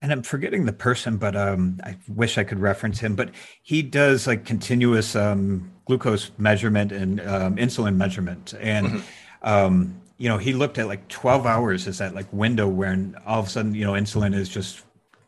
and 0.00 0.10
i'm 0.10 0.22
forgetting 0.22 0.64
the 0.64 0.72
person 0.72 1.18
but 1.18 1.36
um, 1.36 1.78
i 1.84 1.94
wish 2.08 2.38
i 2.38 2.44
could 2.44 2.58
reference 2.58 2.98
him 2.98 3.14
but 3.14 3.30
he 3.62 3.82
does 3.82 4.26
like 4.26 4.46
continuous 4.46 5.14
um, 5.14 5.70
glucose 5.84 6.30
measurement 6.38 6.92
and 6.92 7.20
um, 7.20 7.56
insulin 7.56 7.96
measurement 7.96 8.54
and 8.60 8.86
mm-hmm. 8.86 9.00
Um, 9.40 10.00
you 10.16 10.28
know 10.28 10.36
he 10.36 10.52
looked 10.52 10.78
at 10.78 10.88
like 10.88 11.06
12 11.08 11.46
hours 11.46 11.86
as 11.86 11.98
that 11.98 12.14
like 12.14 12.26
window 12.32 12.66
when 12.68 13.16
all 13.24 13.38
of 13.38 13.46
a 13.46 13.48
sudden 13.48 13.74
you 13.74 13.84
know 13.84 13.92
insulin 13.92 14.34
is 14.34 14.48
just 14.48 14.82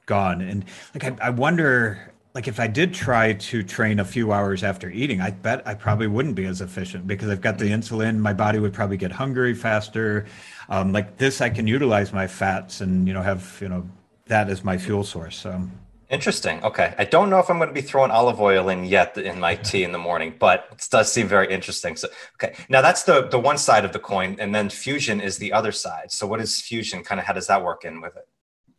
gone. 0.06 0.40
And 0.40 0.64
like, 0.94 1.04
I, 1.04 1.26
I 1.26 1.30
wonder, 1.30 2.12
like, 2.34 2.48
if 2.48 2.60
I 2.60 2.66
did 2.66 2.92
try 2.94 3.32
to 3.34 3.62
train 3.62 3.98
a 3.98 4.04
few 4.04 4.32
hours 4.32 4.62
after 4.62 4.90
eating, 4.90 5.20
I 5.20 5.30
bet 5.30 5.66
I 5.66 5.74
probably 5.74 6.06
wouldn't 6.06 6.34
be 6.34 6.46
as 6.46 6.60
efficient 6.60 7.06
because 7.06 7.28
I've 7.28 7.40
got 7.40 7.58
the 7.58 7.66
insulin. 7.66 8.18
My 8.18 8.32
body 8.32 8.58
would 8.58 8.72
probably 8.72 8.96
get 8.96 9.12
hungry 9.12 9.54
faster. 9.54 10.26
Um, 10.68 10.92
like 10.92 11.16
this, 11.16 11.40
I 11.40 11.50
can 11.50 11.66
utilize 11.66 12.12
my 12.12 12.26
fats 12.26 12.80
and 12.80 13.06
you 13.06 13.14
know 13.14 13.22
have 13.22 13.58
you 13.60 13.68
know 13.68 13.88
that 14.26 14.48
as 14.48 14.64
my 14.64 14.78
fuel 14.78 15.04
source. 15.04 15.36
So. 15.36 15.68
Interesting. 16.10 16.62
Okay. 16.64 16.92
I 16.98 17.04
don't 17.04 17.30
know 17.30 17.38
if 17.38 17.48
I'm 17.48 17.58
going 17.58 17.68
to 17.68 17.74
be 17.74 17.80
throwing 17.80 18.10
olive 18.10 18.40
oil 18.40 18.68
in 18.68 18.84
yet 18.84 19.16
in 19.16 19.38
my 19.38 19.54
tea 19.54 19.84
in 19.84 19.92
the 19.92 19.98
morning, 19.98 20.34
but 20.40 20.66
it 20.72 20.88
does 20.90 21.12
seem 21.12 21.28
very 21.28 21.48
interesting. 21.52 21.94
So, 21.94 22.08
okay. 22.34 22.56
Now 22.68 22.82
that's 22.82 23.04
the 23.04 23.28
the 23.28 23.38
one 23.38 23.58
side 23.58 23.84
of 23.84 23.92
the 23.92 24.00
coin, 24.00 24.36
and 24.40 24.52
then 24.52 24.70
fusion 24.70 25.20
is 25.20 25.38
the 25.38 25.52
other 25.52 25.70
side. 25.70 26.10
So, 26.10 26.26
what 26.26 26.40
is 26.40 26.60
fusion? 26.60 27.04
Kind 27.04 27.20
of 27.20 27.26
how 27.26 27.32
does 27.32 27.46
that 27.46 27.62
work 27.62 27.84
in 27.84 28.00
with 28.00 28.16
it? 28.16 28.26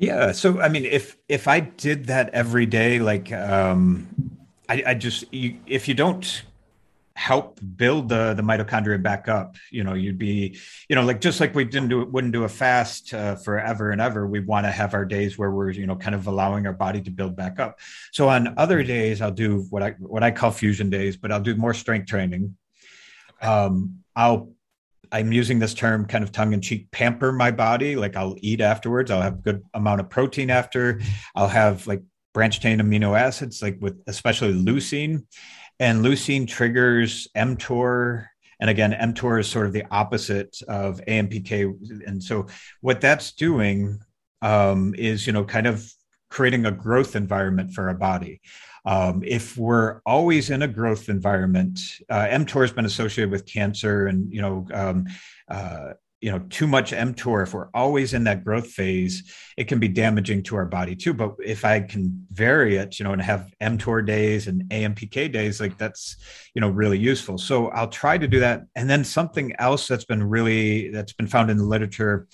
Yeah. 0.01 0.31
So 0.31 0.59
I 0.59 0.67
mean, 0.67 0.83
if 0.83 1.15
if 1.29 1.47
I 1.47 1.59
did 1.59 2.05
that 2.07 2.31
every 2.33 2.65
day, 2.65 2.97
like 2.97 3.31
um, 3.31 4.09
I, 4.67 4.83
I 4.87 4.93
just 4.95 5.31
you, 5.31 5.59
if 5.67 5.87
you 5.87 5.93
don't 5.93 6.43
help 7.13 7.59
build 7.75 8.09
the 8.09 8.33
the 8.33 8.41
mitochondria 8.41 9.01
back 9.01 9.27
up, 9.27 9.57
you 9.69 9.83
know, 9.83 9.93
you'd 9.93 10.17
be, 10.17 10.57
you 10.89 10.95
know, 10.95 11.03
like 11.03 11.21
just 11.21 11.39
like 11.39 11.53
we 11.53 11.65
didn't 11.65 11.89
do 11.89 12.03
wouldn't 12.03 12.33
do 12.33 12.45
a 12.45 12.49
fast 12.49 13.13
uh, 13.13 13.35
forever 13.35 13.91
and 13.91 14.01
ever. 14.01 14.25
We 14.25 14.39
want 14.39 14.65
to 14.65 14.71
have 14.71 14.95
our 14.95 15.05
days 15.05 15.37
where 15.37 15.51
we're 15.51 15.69
you 15.69 15.85
know 15.85 15.95
kind 15.95 16.15
of 16.15 16.25
allowing 16.25 16.65
our 16.65 16.73
body 16.73 17.01
to 17.01 17.11
build 17.11 17.35
back 17.35 17.59
up. 17.59 17.79
So 18.11 18.27
on 18.27 18.55
other 18.57 18.81
days, 18.81 19.21
I'll 19.21 19.29
do 19.29 19.67
what 19.69 19.83
I 19.83 19.91
what 19.99 20.23
I 20.23 20.31
call 20.31 20.49
fusion 20.49 20.89
days, 20.89 21.15
but 21.15 21.31
I'll 21.31 21.41
do 21.41 21.55
more 21.55 21.75
strength 21.75 22.07
training. 22.07 22.57
Um, 23.39 23.99
I'll 24.15 24.49
I'm 25.11 25.31
using 25.31 25.59
this 25.59 25.73
term 25.73 26.05
kind 26.05 26.23
of 26.23 26.31
tongue 26.31 26.53
in 26.53 26.61
cheek, 26.61 26.89
pamper 26.91 27.31
my 27.31 27.51
body. 27.51 27.95
Like 27.95 28.15
I'll 28.15 28.35
eat 28.39 28.61
afterwards. 28.61 29.11
I'll 29.11 29.21
have 29.21 29.39
a 29.39 29.41
good 29.41 29.63
amount 29.73 30.01
of 30.01 30.09
protein 30.09 30.49
after. 30.49 31.01
I'll 31.35 31.47
have 31.47 31.85
like 31.87 32.01
branched 32.33 32.61
chain 32.61 32.79
amino 32.79 33.19
acids, 33.19 33.61
like 33.61 33.77
with 33.81 34.01
especially 34.07 34.53
leucine. 34.53 35.25
And 35.79 36.05
leucine 36.05 36.47
triggers 36.47 37.27
mTOR. 37.35 38.27
And 38.59 38.69
again, 38.69 38.91
mTOR 38.91 39.39
is 39.39 39.47
sort 39.47 39.65
of 39.65 39.73
the 39.73 39.85
opposite 39.89 40.57
of 40.67 41.01
AMPK. 41.07 42.05
And 42.05 42.23
so 42.23 42.45
what 42.81 43.01
that's 43.01 43.31
doing 43.31 43.99
um, 44.41 44.93
is, 44.97 45.25
you 45.25 45.33
know, 45.33 45.43
kind 45.43 45.65
of 45.67 45.91
creating 46.29 46.65
a 46.65 46.71
growth 46.71 47.15
environment 47.15 47.73
for 47.73 47.89
our 47.89 47.95
body. 47.95 48.41
Um, 48.85 49.23
if 49.25 49.57
we're 49.57 50.01
always 50.05 50.49
in 50.49 50.61
a 50.63 50.67
growth 50.67 51.09
environment, 51.09 51.79
uh, 52.09 52.25
mTOR 52.27 52.61
has 52.61 52.73
been 52.73 52.85
associated 52.85 53.31
with 53.31 53.45
cancer, 53.45 54.07
and 54.07 54.31
you 54.33 54.41
know, 54.41 54.67
um, 54.73 55.05
uh, 55.47 55.93
you 56.19 56.31
know, 56.31 56.39
too 56.49 56.67
much 56.67 56.91
mTOR. 56.91 57.43
If 57.43 57.53
we're 57.53 57.69
always 57.73 58.13
in 58.13 58.23
that 58.25 58.43
growth 58.43 58.67
phase, 58.67 59.31
it 59.57 59.67
can 59.67 59.79
be 59.79 59.87
damaging 59.87 60.43
to 60.43 60.55
our 60.55 60.65
body 60.65 60.95
too. 60.95 61.13
But 61.13 61.35
if 61.43 61.65
I 61.65 61.81
can 61.81 62.25
vary 62.31 62.77
it, 62.77 62.99
you 62.99 63.03
know, 63.03 63.13
and 63.13 63.21
have 63.21 63.51
mTOR 63.61 64.05
days 64.05 64.47
and 64.47 64.63
AMPK 64.69 65.31
days, 65.31 65.59
like 65.59 65.77
that's 65.77 66.17
you 66.55 66.61
know 66.61 66.69
really 66.69 66.99
useful. 66.99 67.37
So 67.37 67.67
I'll 67.69 67.87
try 67.89 68.17
to 68.17 68.27
do 68.27 68.39
that. 68.39 68.63
And 68.75 68.89
then 68.89 69.03
something 69.03 69.53
else 69.59 69.87
that's 69.87 70.05
been 70.05 70.23
really 70.23 70.89
that's 70.89 71.13
been 71.13 71.27
found 71.27 71.51
in 71.51 71.57
the 71.57 71.65
literature 71.65 72.27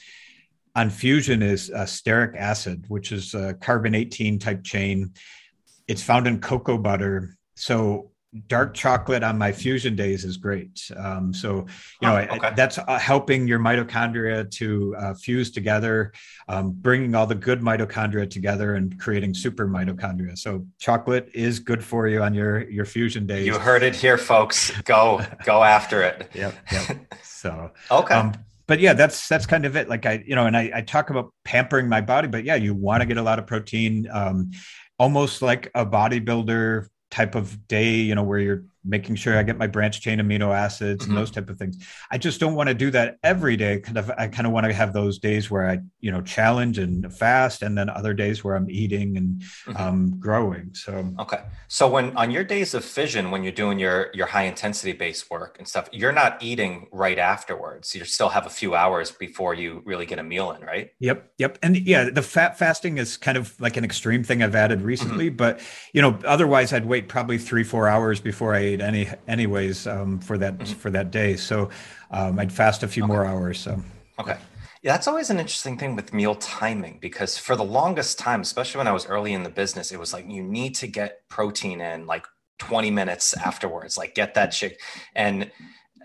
on 0.78 0.92
fusion 0.92 1.42
is 1.42 1.72
uh, 1.72 1.80
stearic 1.80 2.38
acid, 2.38 2.86
which 2.88 3.12
is 3.12 3.34
a 3.34 3.56
carbon 3.56 3.96
18 3.96 4.38
type 4.38 4.64
chain 4.64 5.12
it's 5.88 6.04
found 6.04 6.28
in 6.28 6.40
cocoa 6.40 6.78
butter. 6.78 7.38
So 7.56 8.12
dark 8.48 8.74
chocolate 8.74 9.24
on 9.24 9.38
my 9.38 9.52
fusion 9.52 9.96
days 9.96 10.24
is 10.24 10.38
great. 10.38 10.92
Um, 10.96 11.34
so, 11.34 11.66
you 12.02 12.08
know, 12.08 12.28
oh, 12.30 12.36
okay. 12.36 12.52
that's 12.56 12.78
uh, 12.78 13.00
helping 13.00 13.48
your 13.48 13.60
mitochondria 13.60 14.50
to 14.52 14.96
uh, 14.98 15.14
fuse 15.14 15.52
together, 15.52 16.12
um, 16.48 16.72
bringing 16.72 17.16
all 17.16 17.26
the 17.26 17.36
good 17.36 17.62
mitochondria 17.62 18.30
together 18.30 18.76
and 18.76 19.00
creating 19.00 19.34
super 19.34 19.68
mitochondria. 19.68 20.38
So, 20.38 20.66
chocolate 20.80 21.30
is 21.34 21.60
good 21.60 21.84
for 21.84 22.08
you 22.08 22.22
on 22.22 22.34
your 22.34 22.70
your 22.70 22.86
fusion 22.86 23.26
days. 23.26 23.46
You 23.46 23.58
heard 23.58 23.84
it 23.84 23.96
here, 23.96 24.18
folks. 24.18 24.72
Go 24.82 25.22
go 25.46 25.64
after 25.64 26.04
it. 26.04 26.30
yep. 26.36 26.54
Yep. 26.72 27.16
So, 27.24 27.72
okay. 27.90 28.16
Um, 28.16 28.34
but 28.68 28.82
yeah, 28.82 28.94
that's 28.94 29.28
that's 29.30 29.46
kind 29.46 29.66
of 29.66 29.78
it. 29.78 29.88
Like 29.88 30.06
I, 30.06 30.24
you 30.28 30.36
know, 30.36 30.46
and 30.46 30.56
I, 30.56 30.70
I 30.76 30.82
talk 30.82 31.10
about 31.10 31.34
pampering 31.46 31.88
my 31.88 32.02
body, 32.02 32.28
but 32.28 32.44
yeah, 32.44 32.56
you 32.56 32.74
want 32.74 33.02
to 33.02 33.06
get 33.08 33.16
a 33.18 33.22
lot 33.22 33.40
of 33.40 33.48
protein, 33.48 34.08
um, 34.12 34.52
almost 35.00 35.42
like 35.42 35.70
a 35.76 35.86
bodybuilder 35.86 36.88
type 37.12 37.36
of 37.36 37.68
day, 37.68 37.96
you 37.96 38.16
know, 38.16 38.24
where 38.24 38.40
you're 38.40 38.64
making 38.88 39.16
sure 39.16 39.38
I 39.38 39.44
get 39.44 39.58
my 39.58 39.68
branch 39.68 40.02
chain 40.02 40.20
amino 40.20 40.56
acids 40.56 41.04
mm-hmm. 41.04 41.12
and 41.12 41.18
those 41.18 41.32
type 41.32 41.50
of 41.50 41.58
things. 41.58 41.78
I 42.10 42.18
just 42.18 42.40
don't 42.40 42.56
want 42.56 42.70
to 42.70 42.74
do 42.74 42.90
that 42.92 43.18
every 43.24 43.58
day. 43.58 43.80
Kind 43.80 43.98
of, 43.98 44.12
I 44.18 44.28
kind 44.28 44.48
of 44.48 44.54
want 44.54 44.66
to 44.66 44.74
have 44.74 44.94
those 44.94 45.20
days 45.20 45.52
where 45.52 45.70
I, 45.70 45.80
you 46.00 46.12
know, 46.12 46.22
challenge 46.22 46.78
and 46.78 47.14
fast, 47.14 47.62
and 47.62 47.78
then 47.78 47.90
other 47.90 48.14
days 48.14 48.44
where 48.44 48.56
I'm 48.56 48.70
eating 48.70 49.18
and 49.18 49.42
mm-hmm. 49.42 49.78
um, 49.78 50.20
growing. 50.20 50.74
So 50.74 51.14
okay. 51.20 51.44
So 51.68 51.90
when 51.90 52.16
on 52.18 52.32
your 52.32 52.44
days 52.44 52.74
of 52.74 52.86
fission, 52.86 53.32
when 53.32 53.44
you're 53.44 53.52
doing 53.52 53.80
your 53.80 54.10
your 54.14 54.28
high 54.28 54.44
intensity 54.44 54.94
based 54.94 55.30
work 55.30 55.58
and 55.60 55.68
stuff, 55.68 55.90
you're 55.92 56.12
not 56.12 56.42
eating 56.42 56.88
right 56.92 57.20
afterwards. 57.20 57.94
You 57.96 58.06
still 58.06 58.30
have 58.30 58.46
a 58.46 58.50
few 58.50 58.76
hours 58.76 59.12
before 59.12 59.54
you 59.54 59.82
really 59.86 60.06
get 60.06 60.20
a 60.20 60.24
meal 60.24 60.52
in, 60.52 60.62
right? 60.62 60.92
Yep. 61.00 61.32
Yep. 61.38 61.58
And 61.62 61.78
yeah, 61.78 62.10
the 62.10 62.22
fat 62.22 62.58
fasting 62.58 62.98
is 62.98 63.18
kind 63.18 63.38
of 63.38 63.60
like 63.60 63.78
an 63.78 63.84
extreme 63.84 64.24
thing 64.24 64.42
I've 64.42 64.56
added 64.56 64.82
recently, 64.82 65.28
mm-hmm. 65.28 65.38
but 65.38 65.60
you 65.94 66.02
know, 66.02 66.18
otherwise 66.26 66.74
I'd 66.74 66.86
wait 66.86 67.08
probably 67.08 67.38
three 67.38 67.64
four 67.64 67.88
hours 67.88 68.20
before 68.20 68.56
I 68.56 68.77
any 68.82 69.10
anyways 69.28 69.88
um, 69.88 70.20
for 70.20 70.38
that 70.38 70.58
mm-hmm. 70.58 70.74
for 70.74 70.90
that 70.92 71.12
day. 71.12 71.36
So 71.36 71.70
um, 72.12 72.40
I'd 72.40 72.52
fast 72.52 72.84
a 72.84 72.88
few 72.88 73.04
okay. 73.04 73.12
more 73.12 73.26
hours. 73.26 73.60
So 73.60 73.82
okay. 74.20 74.38
Yeah, 74.84 74.94
that's 74.94 75.08
always 75.08 75.30
an 75.30 75.40
interesting 75.40 75.78
thing 75.78 75.96
with 75.96 76.14
meal 76.14 76.36
timing 76.36 77.00
because 77.02 77.38
for 77.38 77.56
the 77.56 77.64
longest 77.64 78.20
time, 78.20 78.42
especially 78.42 78.78
when 78.78 78.88
I 78.88 78.92
was 78.92 79.08
early 79.08 79.34
in 79.34 79.44
the 79.44 79.50
business, 79.50 79.92
it 79.92 80.00
was 80.00 80.14
like 80.14 80.30
you 80.30 80.44
need 80.44 80.76
to 80.76 80.88
get 80.88 81.28
protein 81.30 81.82
in 81.82 82.06
like 82.06 82.26
20 82.60 82.92
minutes 82.92 83.36
afterwards, 83.36 83.98
like 83.98 84.16
get 84.16 84.34
that 84.36 84.54
shit. 84.54 84.80
And 85.16 85.52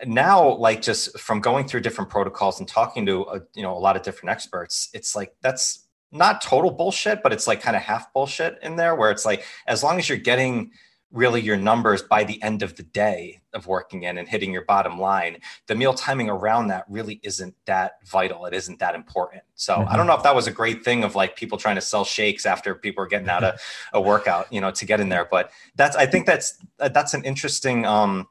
now, 0.04 0.56
like 0.56 0.82
just 0.82 1.18
from 1.18 1.40
going 1.40 1.68
through 1.68 1.80
different 1.80 2.10
protocols 2.10 2.58
and 2.58 2.68
talking 2.68 3.06
to 3.06 3.22
a, 3.22 3.40
you 3.54 3.62
know 3.62 3.76
a 3.76 3.78
lot 3.78 3.96
of 3.96 4.02
different 4.02 4.30
experts, 4.30 4.88
it's 4.94 5.14
like 5.14 5.34
that's 5.42 5.86
not 6.10 6.42
total 6.42 6.70
bullshit, 6.70 7.22
but 7.22 7.32
it's 7.32 7.46
like 7.46 7.60
kind 7.60 7.76
of 7.76 7.82
half 7.82 8.12
bullshit 8.12 8.58
in 8.62 8.76
there 8.76 8.94
where 8.94 9.10
it's 9.10 9.24
like 9.24 9.44
as 9.66 9.82
long 9.82 9.98
as 9.98 10.08
you're 10.08 10.18
getting 10.18 10.70
really 11.12 11.40
your 11.40 11.56
numbers 11.56 12.02
by 12.02 12.24
the 12.24 12.42
end 12.42 12.62
of 12.62 12.74
the 12.76 12.82
day 12.82 13.40
of 13.52 13.66
working 13.66 14.04
in 14.04 14.18
and 14.18 14.28
hitting 14.28 14.52
your 14.52 14.64
bottom 14.64 14.98
line 14.98 15.36
the 15.66 15.74
meal 15.74 15.92
timing 15.92 16.28
around 16.28 16.68
that 16.68 16.84
really 16.88 17.20
isn't 17.22 17.54
that 17.66 17.92
vital 18.06 18.46
it 18.46 18.54
isn't 18.54 18.78
that 18.78 18.94
important 18.94 19.42
so 19.54 19.76
mm-hmm. 19.76 19.88
i 19.92 19.96
don't 19.96 20.06
know 20.06 20.14
if 20.14 20.22
that 20.22 20.34
was 20.34 20.46
a 20.46 20.50
great 20.50 20.84
thing 20.84 21.04
of 21.04 21.14
like 21.14 21.36
people 21.36 21.58
trying 21.58 21.74
to 21.74 21.80
sell 21.80 22.04
shakes 22.04 22.46
after 22.46 22.74
people 22.74 23.04
are 23.04 23.08
getting 23.08 23.28
out 23.28 23.44
of 23.44 23.60
a 23.92 24.00
workout 24.00 24.50
you 24.52 24.60
know 24.60 24.70
to 24.70 24.84
get 24.84 25.00
in 25.00 25.08
there 25.08 25.28
but 25.30 25.50
that's 25.76 25.96
i 25.96 26.06
think 26.06 26.26
that's 26.26 26.58
that's 26.78 27.14
an 27.14 27.24
interesting 27.24 27.84
um 27.84 28.26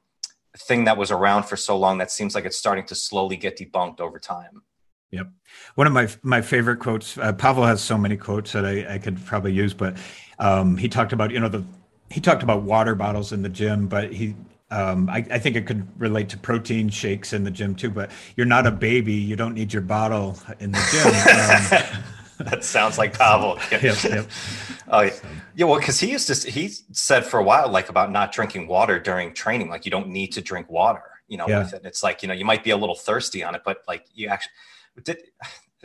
thing 0.57 0.83
that 0.83 0.97
was 0.97 1.11
around 1.11 1.43
for 1.43 1.55
so 1.55 1.77
long 1.77 1.97
that 1.99 2.11
seems 2.11 2.35
like 2.35 2.45
it's 2.45 2.57
starting 2.57 2.85
to 2.85 2.95
slowly 2.95 3.37
get 3.37 3.57
debunked 3.57 4.01
over 4.01 4.19
time 4.19 4.63
Yep. 5.11 5.27
One 5.75 5.87
of 5.87 5.93
my 5.93 6.07
my 6.23 6.41
favorite 6.41 6.77
quotes. 6.77 7.17
Uh, 7.17 7.33
Pavel 7.33 7.65
has 7.65 7.81
so 7.81 7.97
many 7.97 8.15
quotes 8.15 8.53
that 8.53 8.65
I, 8.65 8.93
I 8.93 8.97
could 8.97 9.23
probably 9.25 9.51
use, 9.51 9.73
but 9.73 9.97
um, 10.39 10.77
he 10.77 10.87
talked 10.87 11.11
about 11.11 11.31
you 11.31 11.39
know 11.41 11.49
the 11.49 11.65
he 12.11 12.19
talked 12.19 12.43
about 12.43 12.63
water 12.63 12.93
bottles 12.93 13.31
in 13.31 13.41
the 13.41 13.49
gym, 13.49 13.87
but 13.87 14.11
he 14.11 14.35
um, 14.69 15.09
I, 15.09 15.17
I, 15.29 15.37
think 15.37 15.57
it 15.57 15.65
could 15.65 15.85
relate 15.99 16.29
to 16.29 16.37
protein 16.37 16.87
shakes 16.87 17.33
in 17.33 17.43
the 17.43 17.51
gym 17.51 17.75
too. 17.75 17.89
But 17.89 18.09
you're 18.37 18.45
not 18.45 18.65
a 18.65 18.71
baby; 18.71 19.13
you 19.13 19.35
don't 19.35 19.53
need 19.53 19.73
your 19.73 19.81
bottle 19.81 20.37
in 20.59 20.71
the 20.71 21.81
gym. 21.81 22.01
Um, 22.41 22.49
that 22.49 22.63
sounds 22.63 22.97
like 22.97 23.15
Pavel. 23.15 23.59
yep, 23.71 24.03
yep. 24.03 24.27
Oh, 24.87 25.01
yeah. 25.01 25.13
yeah. 25.53 25.65
Well, 25.67 25.77
because 25.77 25.99
he 25.99 26.09
used 26.09 26.25
to, 26.25 26.49
he 26.49 26.69
said 26.91 27.23
for 27.23 27.39
a 27.39 27.43
while, 27.43 27.69
like 27.69 27.89
about 27.89 28.11
not 28.11 28.31
drinking 28.31 28.65
water 28.65 28.99
during 28.99 29.35
training, 29.35 29.69
like 29.69 29.85
you 29.85 29.91
don't 29.91 30.07
need 30.07 30.29
to 30.29 30.41
drink 30.41 30.67
water. 30.67 31.03
You 31.27 31.37
know, 31.37 31.47
yeah. 31.47 31.59
with 31.59 31.73
it. 31.73 31.81
It's 31.85 32.01
like 32.01 32.23
you 32.23 32.27
know 32.27 32.33
you 32.33 32.45
might 32.45 32.63
be 32.63 32.71
a 32.71 32.77
little 32.77 32.95
thirsty 32.95 33.43
on 33.43 33.53
it, 33.53 33.61
but 33.63 33.83
like 33.87 34.05
you 34.15 34.27
actually 34.29 34.53
did 35.03 35.21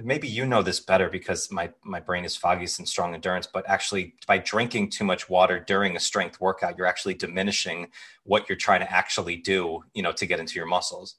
maybe 0.02 0.28
you 0.28 0.44
know 0.46 0.62
this 0.62 0.80
better 0.80 1.09
because 1.09 1.50
my 1.50 1.70
my 1.85 2.00
brain 2.00 2.24
is 2.24 2.37
foggy 2.37 2.66
since 2.66 2.90
strong 2.90 3.14
endurance 3.14 3.46
but 3.46 3.68
actually 3.68 4.14
by 4.26 4.38
drinking 4.38 4.90
too 4.90 5.04
much 5.04 5.28
water 5.28 5.61
during 5.61 5.96
a 5.96 6.00
strength 6.00 6.40
workout 6.40 6.76
you're 6.76 6.87
actually 6.87 7.14
diminishing 7.14 7.88
what 8.24 8.48
you're 8.48 8.56
trying 8.56 8.80
to 8.80 8.92
actually 8.92 9.37
do 9.37 9.82
you 9.94 10.02
know 10.02 10.12
to 10.12 10.26
get 10.26 10.40
into 10.40 10.56
your 10.56 10.66
muscles. 10.66 11.16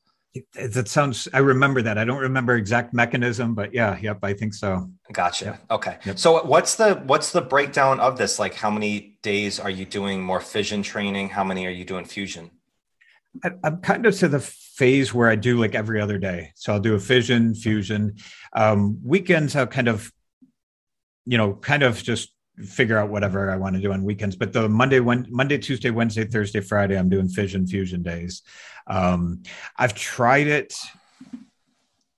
That 0.53 0.87
sounds 0.87 1.27
i 1.33 1.39
remember 1.39 1.81
that. 1.81 1.97
I 1.97 2.05
don't 2.05 2.21
remember 2.21 2.55
exact 2.55 2.93
mechanism 2.93 3.55
but 3.55 3.73
yeah 3.73 3.97
yep 3.99 4.19
i 4.23 4.33
think 4.33 4.53
so. 4.53 4.89
Gotcha. 5.11 5.45
Yep. 5.45 5.63
okay. 5.71 5.97
Yep. 6.05 6.19
so 6.19 6.43
what's 6.45 6.75
the 6.75 6.95
what's 7.05 7.31
the 7.31 7.41
breakdown 7.41 7.99
of 7.99 8.17
this? 8.17 8.37
Like 8.37 8.53
how 8.53 8.69
many 8.69 9.17
days 9.23 9.59
are 9.59 9.69
you 9.69 9.85
doing 9.85 10.21
more 10.21 10.41
fission 10.41 10.83
training? 10.83 11.29
How 11.29 11.43
many 11.43 11.65
are 11.65 11.71
you 11.71 11.85
doing 11.85 12.05
fusion? 12.05 12.51
I'm 13.63 13.81
kind 13.81 14.05
of 14.05 14.15
to 14.17 14.27
the 14.27 14.39
phase 14.77 15.11
where 15.11 15.27
I 15.27 15.35
do 15.35 15.59
like 15.59 15.73
every 15.73 15.99
other 15.99 16.19
day. 16.19 16.51
So 16.55 16.71
I'll 16.71 16.79
do 16.79 16.93
a 16.93 16.99
fission, 16.99 17.55
fusion. 17.55 18.17
Um, 18.53 18.99
weekends, 19.03 19.55
I'll 19.55 19.65
kind 19.65 19.87
of, 19.87 20.11
you 21.25 21.37
know, 21.37 21.53
kind 21.53 21.81
of 21.81 22.01
just 22.01 22.31
figure 22.57 22.97
out 22.97 23.09
whatever 23.09 23.49
I 23.51 23.57
want 23.57 23.75
to 23.75 23.81
do 23.81 23.91
on 23.91 24.03
weekends. 24.03 24.35
But 24.35 24.53
the 24.53 24.69
Monday, 24.69 24.99
when, 24.99 25.25
Monday, 25.29 25.57
Tuesday, 25.57 25.89
Wednesday, 25.89 26.25
Thursday, 26.25 26.61
Friday, 26.61 26.97
I'm 26.97 27.09
doing 27.09 27.27
fission, 27.27 27.65
fusion 27.65 28.03
days. 28.03 28.43
Um, 28.85 29.41
I've 29.75 29.95
tried 29.95 30.47
it 30.47 30.75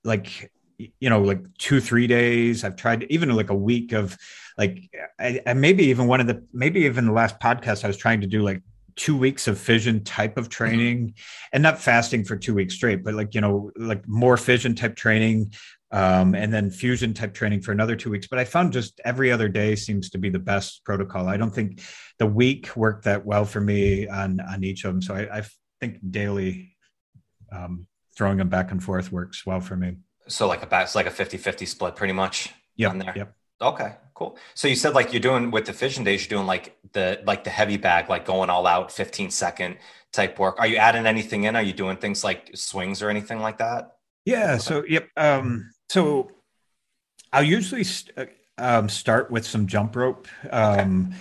like, 0.04 0.52
you 0.78 1.10
know, 1.10 1.22
like 1.22 1.42
two, 1.58 1.80
three 1.80 2.08
days. 2.08 2.64
I've 2.64 2.76
tried 2.76 3.04
even 3.10 3.34
like 3.36 3.50
a 3.50 3.56
week 3.56 3.94
of 3.94 4.18
like, 4.58 4.90
I, 5.18 5.42
I 5.46 5.54
maybe 5.54 5.86
even 5.86 6.08
one 6.08 6.20
of 6.20 6.28
the, 6.28 6.46
maybe 6.54 6.82
even 6.82 7.06
the 7.06 7.14
last 7.14 7.40
podcast 7.40 7.86
I 7.86 7.88
was 7.88 7.98
trying 7.98 8.22
to 8.22 8.28
do 8.28 8.42
like 8.42 8.62
two 9.00 9.18
weeks 9.18 9.48
of 9.48 9.58
fission 9.58 10.04
type 10.04 10.38
of 10.38 10.46
mm-hmm. 10.46 10.52
training 10.52 10.98
mm-hmm. 11.00 11.50
and 11.54 11.64
not 11.64 11.80
fasting 11.80 12.24
for 12.24 12.36
two 12.36 12.54
weeks 12.54 12.76
straight 12.76 13.04
but 13.04 13.14
like 13.14 13.34
you 13.34 13.42
know 13.42 13.72
like 13.78 14.06
more 14.08 14.36
fission 14.38 14.76
type 14.76 14.96
training 14.96 15.52
um, 15.92 16.36
and 16.36 16.54
then 16.54 16.70
fusion 16.70 17.14
type 17.14 17.34
training 17.34 17.62
for 17.62 17.72
another 17.72 17.96
two 17.96 18.12
weeks. 18.12 18.28
But 18.28 18.40
i 18.40 18.46
found 18.46 18.74
just 18.74 19.02
every 19.04 19.32
other 19.32 19.50
day 19.50 19.76
seems 19.76 20.12
to 20.12 20.18
be 20.18 20.30
the 20.30 20.40
best 20.40 20.84
protocol. 20.86 21.28
I 21.28 21.38
don't 21.38 21.54
think 21.54 21.82
the 22.20 22.28
week 22.28 22.76
worked 22.76 23.06
that 23.06 23.26
well 23.26 23.46
for 23.46 23.60
me 23.60 24.08
on 24.08 24.40
on 24.40 24.64
each 24.64 24.86
of 24.86 24.94
them. 24.94 25.02
So 25.02 25.16
i, 25.16 25.40
I 25.40 25.44
think 25.80 25.98
daily 26.12 26.76
um, 27.52 27.88
throwing 28.16 28.38
them 28.38 28.50
back 28.50 28.72
and 28.72 28.84
forth 28.84 29.12
works 29.12 29.46
well 29.46 29.62
for 29.62 29.76
me. 29.76 29.98
So 30.28 30.48
like 30.48 30.62
a 30.62 30.82
it's 30.82 30.94
like 30.94 31.08
a 31.08 31.12
50 31.12 31.38
50 31.38 31.66
split 31.66 31.96
pretty 31.96 32.14
much 32.14 32.54
yeah 32.76 32.94
yep 33.16 33.34
Okay, 33.62 33.96
cool. 34.14 34.38
So 34.54 34.68
you 34.68 34.76
said 34.76 34.94
like 34.94 35.14
you're 35.14 35.20
doing 35.20 35.52
with 35.52 35.66
the 35.66 35.74
fission 35.74 36.04
days, 36.04 36.24
you're 36.24 36.38
doing 36.38 36.48
like 36.48 36.78
the 36.94 37.22
like 37.26 37.44
the 37.44 37.50
heavy 37.50 37.78
bag, 37.78 38.10
like 38.10 38.26
going 38.26 38.50
all 38.50 38.66
out, 38.68 38.92
15 38.92 39.32
second 39.32 39.78
type 40.12 40.40
work. 40.40 40.60
Are 40.60 40.68
you 40.68 40.78
adding 40.78 41.06
anything 41.06 41.44
in? 41.44 41.56
Are 41.56 41.62
you 41.62 41.74
doing 41.74 41.98
things 41.98 42.24
like 42.24 42.52
swings 42.56 43.02
or 43.02 43.10
anything 43.10 43.40
like 43.40 43.58
that? 43.58 43.98
Yeah. 44.26 44.58
So 44.58 44.84
yep. 44.88 45.10
Um, 45.18 45.72
so 45.90 46.32
I'll 47.34 47.44
usually 47.44 47.84
st- 47.84 48.18
uh, 48.18 48.26
um, 48.58 48.90
start 48.90 49.32
with 49.32 49.46
some 49.46 49.68
jump 49.68 49.96
rope. 49.96 50.28
Um, 50.50 51.08
okay 51.10 51.18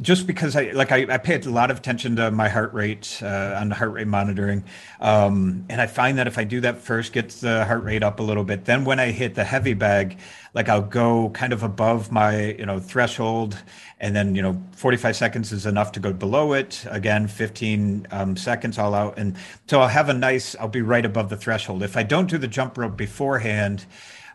just 0.00 0.26
because 0.26 0.54
I 0.54 0.70
like 0.70 0.92
I, 0.92 1.06
I, 1.08 1.18
pay 1.18 1.40
a 1.40 1.50
lot 1.50 1.70
of 1.70 1.78
attention 1.78 2.16
to 2.16 2.30
my 2.30 2.48
heart 2.48 2.72
rate 2.72 3.20
uh, 3.22 3.56
on 3.60 3.68
the 3.68 3.74
heart 3.74 3.92
rate 3.92 4.06
monitoring, 4.06 4.64
um, 5.00 5.64
and 5.68 5.80
I 5.80 5.86
find 5.86 6.18
that 6.18 6.26
if 6.26 6.38
I 6.38 6.44
do 6.44 6.60
that 6.60 6.78
first, 6.78 7.12
gets 7.12 7.40
the 7.40 7.64
heart 7.64 7.82
rate 7.82 8.02
up 8.02 8.20
a 8.20 8.22
little 8.22 8.44
bit. 8.44 8.64
Then 8.64 8.84
when 8.84 9.00
I 9.00 9.10
hit 9.10 9.34
the 9.34 9.44
heavy 9.44 9.74
bag, 9.74 10.18
like 10.54 10.68
I'll 10.68 10.82
go 10.82 11.30
kind 11.30 11.52
of 11.52 11.62
above 11.64 12.12
my 12.12 12.52
you 12.52 12.64
know 12.64 12.78
threshold, 12.78 13.60
and 13.98 14.14
then 14.14 14.36
you 14.36 14.42
know 14.42 14.62
45 14.72 15.16
seconds 15.16 15.52
is 15.52 15.66
enough 15.66 15.90
to 15.92 16.00
go 16.00 16.12
below 16.12 16.52
it. 16.52 16.84
Again, 16.88 17.26
15 17.26 18.06
um, 18.12 18.36
seconds 18.36 18.78
all 18.78 18.94
out, 18.94 19.18
and 19.18 19.36
so 19.66 19.80
I'll 19.80 19.88
have 19.88 20.08
a 20.08 20.14
nice. 20.14 20.54
I'll 20.56 20.68
be 20.68 20.82
right 20.82 21.04
above 21.04 21.28
the 21.28 21.36
threshold. 21.36 21.82
If 21.82 21.96
I 21.96 22.04
don't 22.04 22.30
do 22.30 22.38
the 22.38 22.48
jump 22.48 22.78
rope 22.78 22.96
beforehand 22.96 23.84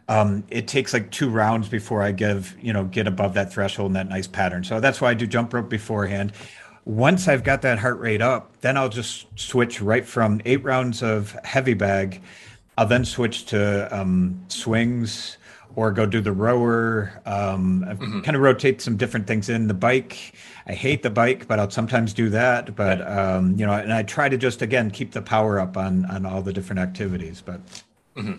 um, 0.07 0.43
it 0.49 0.67
takes 0.67 0.93
like 0.93 1.11
two 1.11 1.29
rounds 1.29 1.69
before 1.69 2.01
I 2.01 2.11
give, 2.11 2.55
you 2.61 2.73
know, 2.73 2.83
get 2.85 3.07
above 3.07 3.33
that 3.35 3.53
threshold 3.53 3.87
and 3.87 3.95
that 3.95 4.09
nice 4.09 4.27
pattern. 4.27 4.63
So 4.63 4.79
that's 4.79 4.99
why 4.99 5.11
I 5.11 5.13
do 5.13 5.25
jump 5.25 5.53
rope 5.53 5.69
beforehand. 5.69 6.33
Once 6.85 7.27
I've 7.29 7.43
got 7.43 7.61
that 7.61 7.79
heart 7.79 7.99
rate 7.99 8.21
up, 8.21 8.59
then 8.59 8.75
I'll 8.75 8.89
just 8.89 9.27
switch 9.39 9.81
right 9.81 10.05
from 10.05 10.41
eight 10.43 10.63
rounds 10.63 11.01
of 11.01 11.31
heavy 11.45 11.73
bag. 11.73 12.21
I'll 12.77 12.87
then 12.87 13.05
switch 13.05 13.45
to 13.47 13.87
um, 13.97 14.43
swings 14.49 15.37
or 15.75 15.91
go 15.91 16.05
do 16.05 16.19
the 16.19 16.33
rower. 16.33 17.21
Um, 17.25 17.85
mm-hmm. 17.87 18.21
kind 18.21 18.35
of 18.35 18.41
rotate 18.41 18.81
some 18.81 18.97
different 18.97 19.27
things 19.27 19.49
in 19.49 19.67
the 19.67 19.73
bike. 19.73 20.33
I 20.67 20.73
hate 20.73 21.03
the 21.03 21.09
bike, 21.09 21.47
but 21.47 21.59
I'll 21.59 21.69
sometimes 21.69 22.13
do 22.13 22.29
that. 22.29 22.75
But 22.75 23.07
um, 23.09 23.57
you 23.57 23.65
know, 23.65 23.73
and 23.73 23.93
I 23.93 24.03
try 24.03 24.27
to 24.27 24.37
just 24.37 24.61
again 24.61 24.91
keep 24.91 25.11
the 25.11 25.21
power 25.21 25.59
up 25.59 25.77
on 25.77 26.05
on 26.05 26.25
all 26.25 26.41
the 26.41 26.53
different 26.53 26.79
activities. 26.79 27.41
But 27.41 27.61
mm-hmm. 28.15 28.33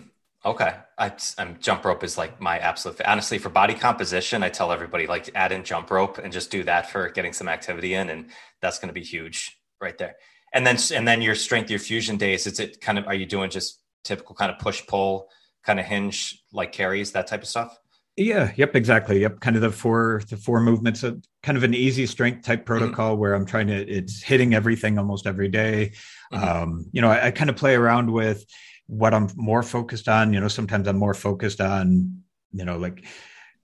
Okay. 0.45 0.75
I, 0.97 1.11
am 1.39 1.57
jump 1.59 1.83
rope 1.83 2.03
is 2.03 2.17
like 2.17 2.39
my 2.39 2.59
absolute, 2.59 3.01
honestly, 3.01 3.39
for 3.39 3.49
body 3.49 3.73
composition, 3.73 4.43
I 4.43 4.49
tell 4.49 4.71
everybody 4.71 5.07
like 5.07 5.29
add 5.33 5.51
in 5.51 5.63
jump 5.63 5.89
rope 5.89 6.19
and 6.19 6.31
just 6.31 6.51
do 6.51 6.63
that 6.63 6.91
for 6.91 7.09
getting 7.09 7.33
some 7.33 7.47
activity 7.47 7.95
in. 7.95 8.09
And 8.09 8.29
that's 8.61 8.77
going 8.77 8.89
to 8.89 8.93
be 8.93 9.03
huge 9.03 9.57
right 9.81 9.97
there. 9.97 10.15
And 10.53 10.65
then, 10.65 10.77
and 10.93 11.07
then 11.07 11.21
your 11.21 11.33
strength, 11.33 11.71
your 11.71 11.79
fusion 11.79 12.17
days, 12.17 12.45
is 12.45 12.59
it 12.59 12.79
kind 12.79 12.99
of, 12.99 13.07
are 13.07 13.15
you 13.15 13.25
doing 13.25 13.49
just 13.49 13.81
typical 14.03 14.35
kind 14.35 14.51
of 14.51 14.59
push 14.59 14.85
pull 14.85 15.29
kind 15.63 15.79
of 15.79 15.85
hinge 15.85 16.43
like 16.53 16.71
carries, 16.71 17.11
that 17.13 17.25
type 17.25 17.41
of 17.41 17.47
stuff? 17.47 17.75
Yeah. 18.15 18.51
Yep. 18.55 18.75
Exactly. 18.75 19.21
Yep. 19.21 19.39
Kind 19.39 19.55
of 19.55 19.63
the 19.63 19.71
four, 19.71 20.21
the 20.29 20.37
four 20.37 20.61
movements, 20.61 21.01
of 21.01 21.21
kind 21.41 21.57
of 21.57 21.63
an 21.63 21.73
easy 21.73 22.05
strength 22.05 22.45
type 22.45 22.59
mm-hmm. 22.59 22.65
protocol 22.65 23.13
mm-hmm. 23.13 23.21
where 23.21 23.33
I'm 23.33 23.47
trying 23.47 23.67
to, 23.67 23.75
it's 23.75 24.21
hitting 24.21 24.53
everything 24.53 24.99
almost 24.99 25.25
every 25.25 25.49
day. 25.49 25.93
Mm-hmm. 26.31 26.47
Um, 26.47 26.85
you 26.91 27.01
know, 27.01 27.09
I, 27.09 27.27
I 27.27 27.31
kind 27.31 27.49
of 27.49 27.55
play 27.55 27.73
around 27.73 28.11
with, 28.11 28.45
what 28.87 29.13
I'm 29.13 29.29
more 29.35 29.63
focused 29.63 30.07
on. 30.07 30.33
You 30.33 30.39
know, 30.39 30.47
sometimes 30.47 30.87
I'm 30.87 30.97
more 30.97 31.13
focused 31.13 31.61
on, 31.61 32.21
you 32.51 32.65
know, 32.65 32.77
like, 32.77 33.05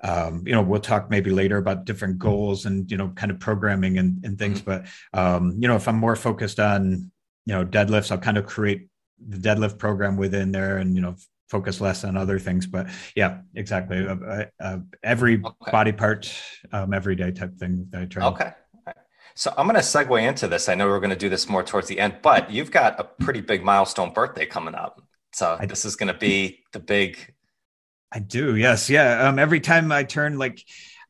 um, 0.03 0.43
you 0.45 0.53
know, 0.53 0.61
we'll 0.61 0.81
talk 0.81 1.09
maybe 1.09 1.29
later 1.29 1.57
about 1.57 1.85
different 1.85 2.17
goals 2.17 2.65
and, 2.65 2.89
you 2.89 2.97
know, 2.97 3.09
kind 3.09 3.31
of 3.31 3.39
programming 3.39 3.99
and, 3.99 4.25
and 4.25 4.37
things. 4.37 4.61
Mm-hmm. 4.61 4.83
But, 5.13 5.19
um, 5.19 5.57
you 5.59 5.67
know, 5.67 5.75
if 5.75 5.87
I'm 5.87 5.97
more 5.97 6.15
focused 6.15 6.59
on, 6.59 7.11
you 7.45 7.53
know, 7.53 7.65
deadlifts, 7.65 8.11
I'll 8.11 8.17
kind 8.17 8.37
of 8.37 8.45
create 8.45 8.87
the 9.19 9.37
deadlift 9.37 9.77
program 9.77 10.17
within 10.17 10.51
there 10.51 10.77
and, 10.77 10.95
you 10.95 11.01
know, 11.01 11.15
focus 11.49 11.81
less 11.81 12.03
on 12.03 12.17
other 12.17 12.39
things. 12.39 12.65
But 12.65 12.87
yeah, 13.15 13.41
exactly. 13.53 14.07
Uh, 14.07 14.45
uh, 14.59 14.77
every 15.03 15.35
okay. 15.43 15.71
body 15.71 15.91
part, 15.91 16.33
um, 16.71 16.93
everyday 16.93 17.31
type 17.31 17.57
thing 17.57 17.87
that 17.91 18.01
I 18.01 18.05
try. 18.05 18.25
Okay. 18.25 18.51
So 19.35 19.53
I'm 19.57 19.67
going 19.67 19.75
to 19.75 19.81
segue 19.81 20.21
into 20.27 20.47
this. 20.47 20.67
I 20.67 20.75
know 20.75 20.87
we're 20.87 20.99
going 20.99 21.11
to 21.11 21.15
do 21.15 21.29
this 21.29 21.47
more 21.47 21.63
towards 21.63 21.87
the 21.87 21.99
end, 21.99 22.15
but 22.21 22.51
you've 22.51 22.71
got 22.71 22.99
a 22.99 23.03
pretty 23.03 23.41
big 23.41 23.63
milestone 23.63 24.11
birthday 24.13 24.45
coming 24.45 24.75
up. 24.75 25.01
So 25.33 25.57
I, 25.59 25.65
this 25.65 25.85
is 25.85 25.95
going 25.95 26.11
to 26.11 26.17
be 26.17 26.63
the 26.73 26.79
big. 26.79 27.33
I 28.11 28.19
do. 28.19 28.55
Yes. 28.55 28.89
Yeah. 28.89 29.27
Um, 29.27 29.39
every 29.39 29.59
time 29.59 29.91
I 29.91 30.03
turn 30.03 30.37
like, 30.37 30.63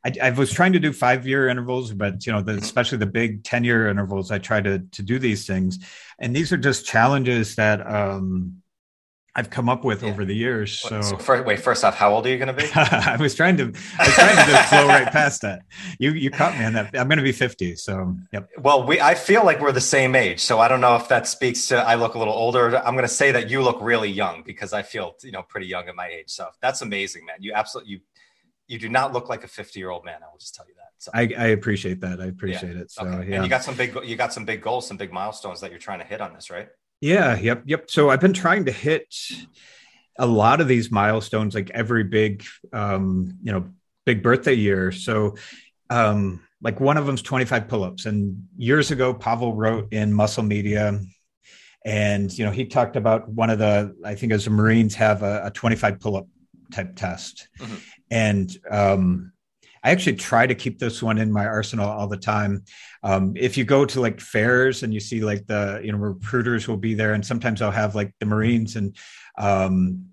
I, 0.06 0.14
I 0.22 0.30
was 0.32 0.52
trying 0.52 0.74
to 0.74 0.80
do 0.80 0.94
five 0.94 1.28
year 1.28 1.48
intervals, 1.48 1.94
but 1.94 2.26
you 2.26 2.32
know, 2.32 2.42
the, 2.42 2.54
mm-hmm. 2.54 2.62
especially 2.62 3.00
the 3.00 3.08
big 3.08 3.44
10 3.44 3.64
year 3.64 3.88
intervals, 3.88 4.32
I 4.32 4.40
try 4.40 4.62
to, 4.62 4.80
to 4.80 5.02
do 5.04 5.20
these 5.20 5.46
things. 5.46 5.80
And 6.20 6.36
these 6.36 6.52
are 6.52 6.58
just 6.58 6.86
challenges 6.86 7.56
that, 7.56 7.86
um, 7.86 8.62
I've 9.34 9.50
come 9.50 9.70
up 9.70 9.86
with 9.86 10.04
yeah. 10.04 10.10
over 10.10 10.26
the 10.26 10.36
years. 10.36 10.78
So, 10.78 11.02
so 11.02 11.18
first, 11.18 11.46
wait, 11.46 11.60
first 11.60 11.86
off, 11.86 11.96
how 11.96 12.14
old 12.14 12.26
are 12.26 12.30
you 12.30 12.38
going 12.38 12.54
to 12.54 12.54
be? 12.54 12.70
I 12.76 13.16
was 13.18 13.34
trying 13.34 13.56
to, 13.58 13.64
I 13.98 14.06
was 14.06 14.14
trying 14.14 14.36
to 14.36 14.52
just 14.52 14.70
flow 14.70 14.88
right 14.88 15.08
past 15.08 15.42
that. 15.44 15.62
You, 16.00 16.12
you 16.12 16.30
caught 16.30 16.58
me 16.58 16.66
on 16.66 16.74
that. 16.74 16.88
I'm 16.98 17.08
going 17.08 17.18
to 17.18 17.24
be 17.24 17.32
50. 17.32 17.78
So, 17.78 18.18
yep. 18.34 18.50
Well, 18.58 18.86
we, 18.86 19.00
I 19.00 19.16
feel 19.16 19.46
like 19.46 19.62
we're 19.62 19.72
the 19.72 19.80
same 19.80 20.16
age. 20.16 20.42
So 20.42 20.60
I 20.60 20.68
don't 20.68 20.82
know 20.82 20.98
if 20.98 21.08
that 21.08 21.28
speaks 21.28 21.68
to, 21.68 21.78
I 21.78 21.96
look 21.96 22.16
a 22.16 22.20
little 22.20 22.34
older. 22.34 22.78
I'm 22.78 22.94
going 22.94 23.08
to 23.08 23.14
say 23.14 23.32
that 23.32 23.50
you 23.50 23.62
look 23.62 23.78
really 23.82 24.12
young 24.12 24.44
because 24.44 24.74
I 24.74 24.82
feel, 24.82 25.16
you 25.24 25.32
know, 25.32 25.44
pretty 25.44 25.68
young 25.68 25.88
at 25.88 25.96
my 25.96 26.08
age. 26.08 26.30
So 26.30 26.50
that's 26.62 26.82
amazing, 26.82 27.26
man. 27.26 27.38
You 27.40 27.54
absolutely, 27.54 27.94
you, 27.94 28.00
you 28.68 28.80
do 28.80 28.90
not 28.90 29.14
look 29.14 29.30
like 29.30 29.46
a 29.46 29.48
50 29.48 29.80
year 29.80 29.92
old 29.92 30.04
man. 30.04 30.20
I 30.24 30.30
will 30.30 30.40
just 30.40 30.56
tell 30.56 30.66
you 30.68 30.74
that. 30.76 30.90
So 30.98 31.12
I, 31.14 31.32
I 31.38 31.48
appreciate 31.48 32.02
that. 32.02 32.20
I 32.20 32.26
appreciate 32.26 32.76
yeah. 32.76 32.82
it. 32.82 32.92
So, 32.92 33.06
okay. 33.06 33.30
yeah. 33.30 33.36
And 33.36 33.46
you 33.46 33.50
got 33.50 33.64
some 33.64 33.76
big, 33.76 33.98
you 34.04 34.18
got 34.18 34.34
some 34.34 34.44
big 34.44 34.62
goals, 34.62 34.86
some 34.86 34.98
big 34.98 35.14
milestones 35.14 35.62
that 35.62 35.72
you're 35.72 35.80
trying 35.80 36.00
to 36.00 36.06
hit 36.06 36.20
on 36.20 36.34
this, 36.34 36.50
right? 36.50 36.68
Yeah, 37.02 37.38
yep, 37.38 37.64
yep. 37.66 37.90
So 37.90 38.12
I've 38.12 38.22
been 38.22 38.34
trying 38.34 38.66
to 38.66 38.72
hit 38.72 39.14
a 40.18 40.26
lot 40.26 40.62
of 40.62 40.68
these 40.68 40.92
milestones, 40.92 41.56
like 41.56 41.72
every 41.72 42.04
big, 42.04 42.46
um, 42.72 43.38
you 43.44 43.52
know, 43.52 43.66
big 44.06 44.22
birthday 44.22 44.54
year. 44.54 44.92
So, 44.92 45.36
um, 45.90 46.42
like 46.62 46.80
one 46.80 46.98
of 46.98 47.08
them's 47.08 47.24
25 47.24 47.68
pull-ups. 47.68 48.06
And 48.06 48.48
years 48.56 48.92
ago, 48.92 49.16
Pavel 49.16 49.56
wrote 49.56 49.92
in 49.92 50.14
Muscle 50.14 50.44
Media, 50.44 51.00
and 51.84 52.38
you 52.38 52.46
know, 52.46 52.52
he 52.52 52.66
talked 52.66 52.96
about 52.96 53.28
one 53.30 53.50
of 53.50 53.58
the, 53.58 53.96
I 54.06 54.14
think 54.14 54.32
as 54.32 54.46
the 54.46 54.52
Marines 54.52 54.94
have 54.96 55.24
a, 55.24 55.48
a 55.48 55.52
25 55.52 56.00
pull-up 56.00 56.28
type 56.72 56.96
test, 56.96 57.48
mm-hmm. 57.60 57.76
and 58.12 58.58
um, 58.70 59.31
I 59.84 59.92
actually 59.92 60.18
try 60.18 60.46
to 60.46 60.56
keep 60.56 60.80
this 60.80 61.02
one 61.02 61.18
in 61.18 61.32
my 61.32 61.46
arsenal 61.46 61.90
all 61.90 62.08
the 62.08 62.18
time. 62.18 62.64
Um, 63.04 63.34
if 63.36 63.58
you 63.58 63.64
go 63.64 63.86
to 63.86 64.02
like 64.02 64.20
fairs 64.20 64.84
and 64.84 64.94
you 64.94 65.00
see 65.00 65.22
like 65.22 65.48
the 65.48 65.82
you 65.84 65.92
know 65.92 65.98
recruiters 65.98 66.68
will 66.68 66.78
be 66.78 66.94
there, 66.94 67.14
and 67.14 67.26
sometimes 67.26 67.62
I'll 67.62 67.72
have 67.72 67.96
like 67.96 68.14
the 68.20 68.26
Marines 68.26 68.76
and 68.76 68.96
um, 69.38 70.06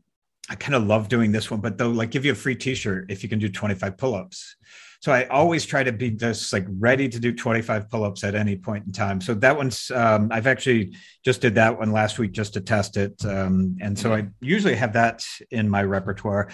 I 0.51 0.55
kind 0.55 0.75
of 0.75 0.87
love 0.87 1.09
doing 1.09 1.33
this 1.33 1.51
one, 1.51 1.61
but 1.61 1.77
they'll 1.77 1.91
like 1.91 2.11
give 2.11 2.25
you 2.25 2.33
a 2.33 2.37
free 2.37 2.57
T-shirt 2.57 3.11
if 3.11 3.23
you 3.23 3.29
can 3.29 3.39
do 3.39 3.49
25 3.51 3.99
pull-ups. 3.99 4.57
So 5.01 5.13
I 5.13 5.27
always 5.27 5.65
try 5.65 5.85
to 5.85 5.93
be 5.93 6.11
just 6.11 6.53
like 6.53 6.67
ready 6.69 7.09
to 7.09 7.21
do 7.21 7.33
25 7.33 7.89
pull-ups 7.89 8.25
at 8.25 8.35
any 8.35 8.57
point 8.57 8.87
in 8.87 8.93
time. 8.93 9.21
So 9.21 9.35
that 9.35 9.57
one's 9.57 9.91
um, 9.93 10.31
I've 10.33 10.47
actually 10.47 10.97
just 11.25 11.41
did 11.41 11.55
that 11.57 11.79
one 11.79 11.93
last 11.93 12.19
week 12.19 12.33
just 12.33 12.55
to 12.55 12.61
test 12.61 12.97
it, 12.97 13.23
um, 13.25 13.77
and 13.81 13.99
so 13.99 14.15
I 14.15 14.29
usually 14.41 14.75
have 14.75 14.95
that 14.95 15.25
in 15.51 15.69
my 15.69 15.83
repertoire 15.85 16.49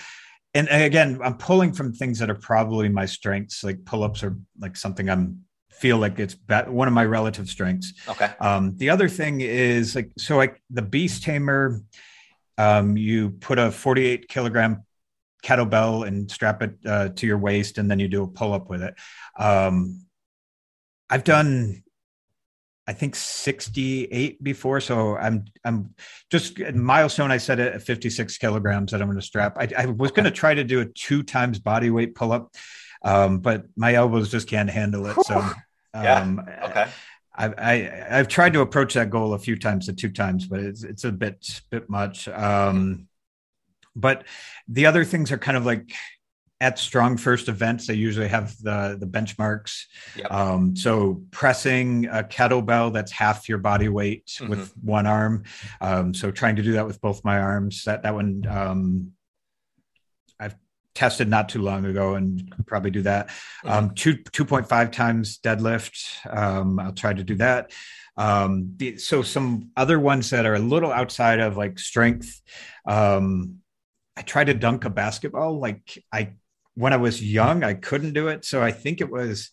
and 0.54 0.68
again, 0.70 1.18
I'm 1.22 1.36
pulling 1.36 1.72
from 1.72 1.92
things 1.92 2.18
that 2.20 2.30
are 2.30 2.36
probably 2.36 2.88
my 2.88 3.06
strengths. 3.06 3.64
Like 3.64 3.84
pull-ups 3.84 4.22
are 4.22 4.36
like 4.58 4.76
something 4.76 5.10
I'm 5.10 5.44
feel 5.70 5.98
like 5.98 6.18
it's 6.18 6.36
one 6.68 6.88
of 6.88 6.94
my 6.94 7.04
relative 7.04 7.48
strengths. 7.48 7.92
Okay. 8.08 8.32
Um, 8.40 8.76
the 8.76 8.90
other 8.90 9.08
thing 9.08 9.40
is 9.40 9.94
like 9.94 10.10
so 10.16 10.36
like 10.36 10.62
the 10.70 10.82
beast 10.82 11.24
tamer, 11.24 11.80
um, 12.56 12.96
you 12.96 13.30
put 13.30 13.58
a 13.58 13.70
48 13.70 14.28
kilogram 14.28 14.84
kettlebell 15.44 16.06
and 16.06 16.30
strap 16.30 16.62
it 16.62 16.78
uh, 16.86 17.08
to 17.10 17.26
your 17.26 17.38
waist, 17.38 17.78
and 17.78 17.90
then 17.90 17.98
you 17.98 18.08
do 18.08 18.22
a 18.22 18.26
pull 18.26 18.52
up 18.52 18.70
with 18.70 18.82
it. 18.82 18.94
Um, 19.38 20.06
I've 21.10 21.24
done 21.24 21.83
I 22.86 22.92
think 22.92 23.16
68 23.16 24.42
before. 24.42 24.80
So 24.80 25.16
I'm 25.16 25.46
I'm 25.64 25.94
just 26.30 26.58
milestone. 26.74 27.30
I 27.30 27.38
said 27.38 27.58
it 27.58 27.72
at 27.72 27.82
56 27.82 28.36
kilograms 28.38 28.92
that 28.92 29.00
I'm 29.00 29.08
going 29.08 29.18
to 29.18 29.24
strap. 29.24 29.56
I, 29.58 29.68
I 29.76 29.86
was 29.86 30.10
going 30.10 30.24
to 30.24 30.30
try 30.30 30.54
to 30.54 30.64
do 30.64 30.80
a 30.80 30.84
two 30.84 31.22
times 31.22 31.58
body 31.58 31.90
weight 31.90 32.14
pull 32.14 32.32
up, 32.32 32.54
um, 33.02 33.38
but 33.38 33.64
my 33.76 33.94
elbows 33.94 34.30
just 34.30 34.48
can't 34.48 34.68
handle 34.68 35.06
it. 35.06 35.16
So 35.24 35.38
um, 35.94 36.42
yeah. 36.46 36.64
okay. 36.64 36.86
I, 37.36 37.46
I 37.46 38.18
I've 38.18 38.28
tried 38.28 38.52
to 38.52 38.60
approach 38.60 38.94
that 38.94 39.10
goal 39.10 39.32
a 39.32 39.38
few 39.38 39.56
times 39.58 39.86
to 39.86 39.92
two 39.94 40.10
times, 40.10 40.46
but 40.46 40.60
it's 40.60 40.84
it's 40.84 41.04
a 41.04 41.12
bit 41.12 41.62
bit 41.70 41.88
much. 41.88 42.28
Um, 42.28 43.08
but 43.96 44.24
the 44.68 44.86
other 44.86 45.04
things 45.04 45.32
are 45.32 45.38
kind 45.38 45.56
of 45.56 45.64
like 45.64 45.92
at 46.64 46.78
StrongFirst 46.78 47.50
events 47.50 47.86
they 47.86 47.92
usually 47.92 48.26
have 48.26 48.56
the 48.62 48.96
the 48.98 49.06
benchmarks 49.06 49.82
yep. 50.16 50.32
um, 50.32 50.74
so 50.74 51.22
pressing 51.30 52.06
a 52.06 52.24
kettlebell 52.24 52.90
that's 52.90 53.12
half 53.12 53.50
your 53.50 53.58
body 53.58 53.90
weight 53.90 54.26
mm-hmm. 54.26 54.48
with 54.48 54.72
one 54.82 55.06
arm 55.06 55.44
um, 55.82 56.14
so 56.14 56.30
trying 56.30 56.56
to 56.56 56.62
do 56.62 56.72
that 56.72 56.86
with 56.86 57.02
both 57.02 57.22
my 57.22 57.38
arms 57.38 57.84
that 57.84 58.02
that 58.02 58.14
one 58.14 58.46
um, 58.48 59.12
i've 60.40 60.56
tested 60.94 61.28
not 61.28 61.50
too 61.50 61.60
long 61.60 61.84
ago 61.84 62.14
and 62.14 62.50
probably 62.66 62.90
do 62.90 63.02
that 63.02 63.26
mm-hmm. 63.28 63.68
Um, 63.68 63.90
two 63.90 64.16
2.5 64.16 64.90
times 64.90 65.38
deadlift 65.40 66.26
um, 66.34 66.80
i'll 66.80 66.92
try 66.92 67.12
to 67.12 67.22
do 67.22 67.34
that 67.36 67.72
um, 68.16 68.72
the, 68.76 68.96
so 68.96 69.20
some 69.20 69.70
other 69.76 70.00
ones 70.00 70.30
that 70.30 70.46
are 70.46 70.54
a 70.54 70.60
little 70.60 70.92
outside 70.92 71.40
of 71.40 71.58
like 71.58 71.78
strength 71.78 72.40
I 74.16 74.22
try 74.22 74.44
to 74.44 74.54
dunk 74.54 74.84
a 74.84 74.90
basketball. 74.90 75.58
Like 75.58 75.98
I 76.12 76.34
when 76.74 76.92
I 76.92 76.96
was 76.96 77.22
young, 77.22 77.64
I 77.64 77.74
couldn't 77.74 78.12
do 78.12 78.28
it. 78.28 78.44
So 78.44 78.62
I 78.62 78.72
think 78.72 79.00
it 79.00 79.10
was 79.10 79.50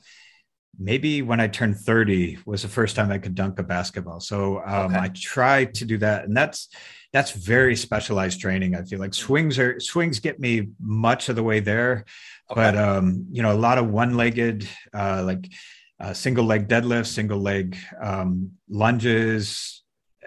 maybe 0.80 1.22
when 1.22 1.39
I 1.39 1.47
turned 1.47 1.78
30 1.78 2.39
was 2.45 2.61
the 2.61 2.67
first 2.67 2.95
time 2.95 3.11
I 3.11 3.17
could 3.17 3.36
dunk 3.36 3.59
a 3.59 3.63
basketball. 3.63 4.19
So 4.19 4.61
um, 4.65 4.91
okay. 4.91 4.99
I 4.99 5.07
tried 5.09 5.76
to 5.76 5.86
do 5.86 5.97
that. 5.99 6.26
And 6.26 6.36
that's, 6.36 6.69
that's 7.13 7.32
very 7.32 7.76
specialized 7.76 8.39
training. 8.39 8.76
I 8.76 8.84
feel 8.84 8.99
like 8.99 9.13
swings 9.13 9.59
are 9.59 9.80
swings 9.80 10.19
get 10.19 10.39
me 10.39 10.69
much 10.80 11.30
of 11.30 11.36
the 11.36 11.43
way 11.43 11.59
there, 11.59 12.05
okay. 12.49 12.61
but 12.61 12.78
um, 12.78 13.28
you 13.32 13.41
know, 13.41 13.51
a 13.51 13.57
lot 13.57 13.78
of 13.78 13.89
one-legged, 13.89 14.67
uh, 14.93 15.22
like 15.26 15.51
uh, 15.99 16.13
single 16.13 16.45
leg 16.45 16.67
deadlifts, 16.67 17.07
single 17.07 17.39
leg 17.39 17.78
um, 18.01 18.51
lunges, 18.69 19.80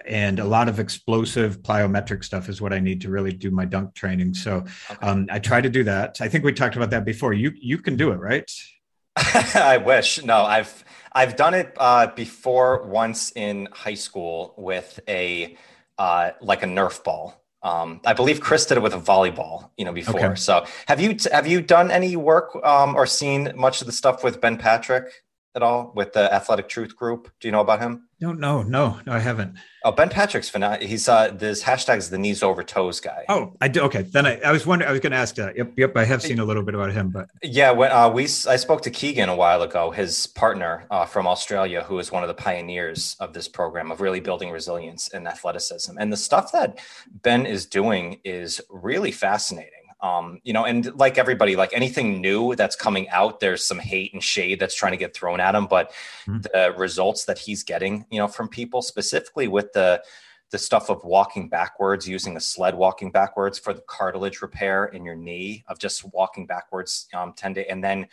and 0.06 0.38
a 0.38 0.44
lot 0.44 0.68
of 0.68 0.78
explosive 0.78 1.62
plyometric 1.62 2.24
stuff 2.24 2.48
is 2.48 2.60
what 2.60 2.72
I 2.72 2.78
need 2.78 3.00
to 3.02 3.10
really 3.10 3.32
do 3.32 3.50
my 3.50 3.64
dunk 3.64 3.94
training. 3.94 4.34
So 4.34 4.64
okay. 4.90 5.06
um, 5.06 5.26
I 5.30 5.38
try 5.38 5.60
to 5.60 5.70
do 5.70 5.84
that. 5.84 6.20
I 6.20 6.28
think 6.28 6.44
we 6.44 6.52
talked 6.52 6.76
about 6.76 6.90
that 6.90 7.04
before. 7.04 7.32
You 7.32 7.52
you 7.54 7.78
can 7.78 7.96
do 7.96 8.10
it, 8.12 8.16
right? 8.16 8.50
I 9.16 9.78
wish. 9.78 10.22
No, 10.24 10.42
I've 10.42 10.84
I've 11.12 11.36
done 11.36 11.54
it 11.54 11.72
uh, 11.76 12.08
before 12.08 12.84
once 12.86 13.32
in 13.36 13.68
high 13.72 13.94
school 13.94 14.54
with 14.56 15.00
a 15.08 15.56
uh, 15.98 16.32
like 16.40 16.62
a 16.62 16.66
Nerf 16.66 17.02
ball. 17.04 17.40
Um, 17.62 18.02
I 18.04 18.12
believe 18.12 18.40
Chris 18.40 18.66
did 18.66 18.76
it 18.76 18.82
with 18.82 18.92
a 18.92 19.00
volleyball, 19.00 19.70
you 19.78 19.86
know, 19.86 19.92
before. 19.92 20.22
Okay. 20.22 20.34
So 20.34 20.66
have 20.86 21.00
you 21.00 21.16
have 21.32 21.46
you 21.46 21.62
done 21.62 21.90
any 21.90 22.14
work 22.14 22.54
um, 22.64 22.94
or 22.94 23.06
seen 23.06 23.52
much 23.56 23.80
of 23.80 23.86
the 23.86 23.92
stuff 23.92 24.22
with 24.22 24.40
Ben 24.40 24.58
Patrick? 24.58 25.23
At 25.54 25.62
all 25.62 25.92
with 25.94 26.12
the 26.12 26.32
Athletic 26.32 26.68
Truth 26.68 26.96
Group? 26.96 27.30
Do 27.40 27.48
you 27.48 27.52
know 27.52 27.60
about 27.60 27.80
him? 27.80 28.08
No, 28.20 28.32
no, 28.32 28.62
no, 28.62 29.00
no, 29.06 29.12
I 29.12 29.18
haven't. 29.18 29.56
Oh, 29.84 29.92
Ben 29.92 30.08
Patrick's 30.08 30.48
phenomenal. 30.48 30.86
He's 30.86 31.08
uh, 31.08 31.28
this 31.28 31.62
hashtag 31.62 31.98
is 31.98 32.10
the 32.10 32.16
knees 32.16 32.42
over 32.42 32.62
toes 32.62 33.00
guy. 33.00 33.24
Oh, 33.28 33.52
I 33.60 33.68
do. 33.68 33.82
Okay, 33.82 34.02
then 34.02 34.24
I, 34.24 34.40
I 34.40 34.52
was 34.52 34.64
wondering. 34.64 34.88
I 34.88 34.92
was 34.92 35.00
going 35.00 35.12
to 35.12 35.18
ask 35.18 35.34
that. 35.34 35.56
Yep, 35.56 35.72
yep. 35.76 35.96
I 35.96 36.04
have 36.04 36.22
seen 36.22 36.38
a 36.38 36.44
little 36.44 36.62
bit 36.62 36.74
about 36.74 36.92
him, 36.92 37.10
but 37.10 37.28
yeah, 37.42 37.70
when 37.70 37.92
uh, 37.92 38.08
we 38.08 38.24
I 38.24 38.56
spoke 38.56 38.82
to 38.82 38.90
Keegan 38.90 39.28
a 39.28 39.36
while 39.36 39.62
ago, 39.62 39.90
his 39.90 40.26
partner 40.26 40.86
uh, 40.90 41.04
from 41.04 41.26
Australia, 41.26 41.82
who 41.82 41.98
is 41.98 42.10
one 42.10 42.22
of 42.22 42.28
the 42.28 42.34
pioneers 42.34 43.16
of 43.20 43.34
this 43.34 43.48
program 43.48 43.90
of 43.90 44.00
really 44.00 44.20
building 44.20 44.50
resilience 44.50 45.08
and 45.12 45.28
athleticism, 45.28 45.98
and 45.98 46.12
the 46.12 46.16
stuff 46.16 46.50
that 46.52 46.78
Ben 47.22 47.44
is 47.44 47.66
doing 47.66 48.20
is 48.24 48.60
really 48.70 49.12
fascinating 49.12 49.83
um, 50.04 50.38
you 50.44 50.52
know, 50.52 50.66
and 50.66 50.94
like 50.96 51.16
everybody, 51.16 51.56
like 51.56 51.72
anything 51.72 52.20
new 52.20 52.54
that's 52.56 52.76
coming 52.76 53.08
out, 53.08 53.40
there's 53.40 53.64
some 53.64 53.78
hate 53.78 54.12
and 54.12 54.22
shade 54.22 54.60
that's 54.60 54.74
trying 54.74 54.92
to 54.92 54.98
get 54.98 55.16
thrown 55.16 55.40
at 55.40 55.54
him. 55.54 55.66
But 55.66 55.92
mm-hmm. 56.26 56.40
the 56.42 56.74
results 56.76 57.24
that 57.24 57.38
he's 57.38 57.62
getting, 57.62 58.04
you 58.10 58.18
know, 58.18 58.28
from 58.28 58.48
people 58.48 58.82
specifically 58.82 59.48
with 59.48 59.72
the 59.72 60.04
the 60.50 60.58
stuff 60.58 60.90
of 60.90 61.02
walking 61.04 61.48
backwards, 61.48 62.06
using 62.06 62.36
a 62.36 62.40
sled 62.40 62.74
walking 62.74 63.10
backwards 63.10 63.58
for 63.58 63.72
the 63.72 63.80
cartilage 63.88 64.42
repair 64.42 64.84
in 64.84 65.06
your 65.06 65.16
knee 65.16 65.64
of 65.68 65.78
just 65.78 66.04
walking 66.12 66.46
backwards 66.46 67.08
um, 67.14 67.32
10 67.32 67.54
to, 67.54 67.68
and 67.68 67.82
then 67.82 68.06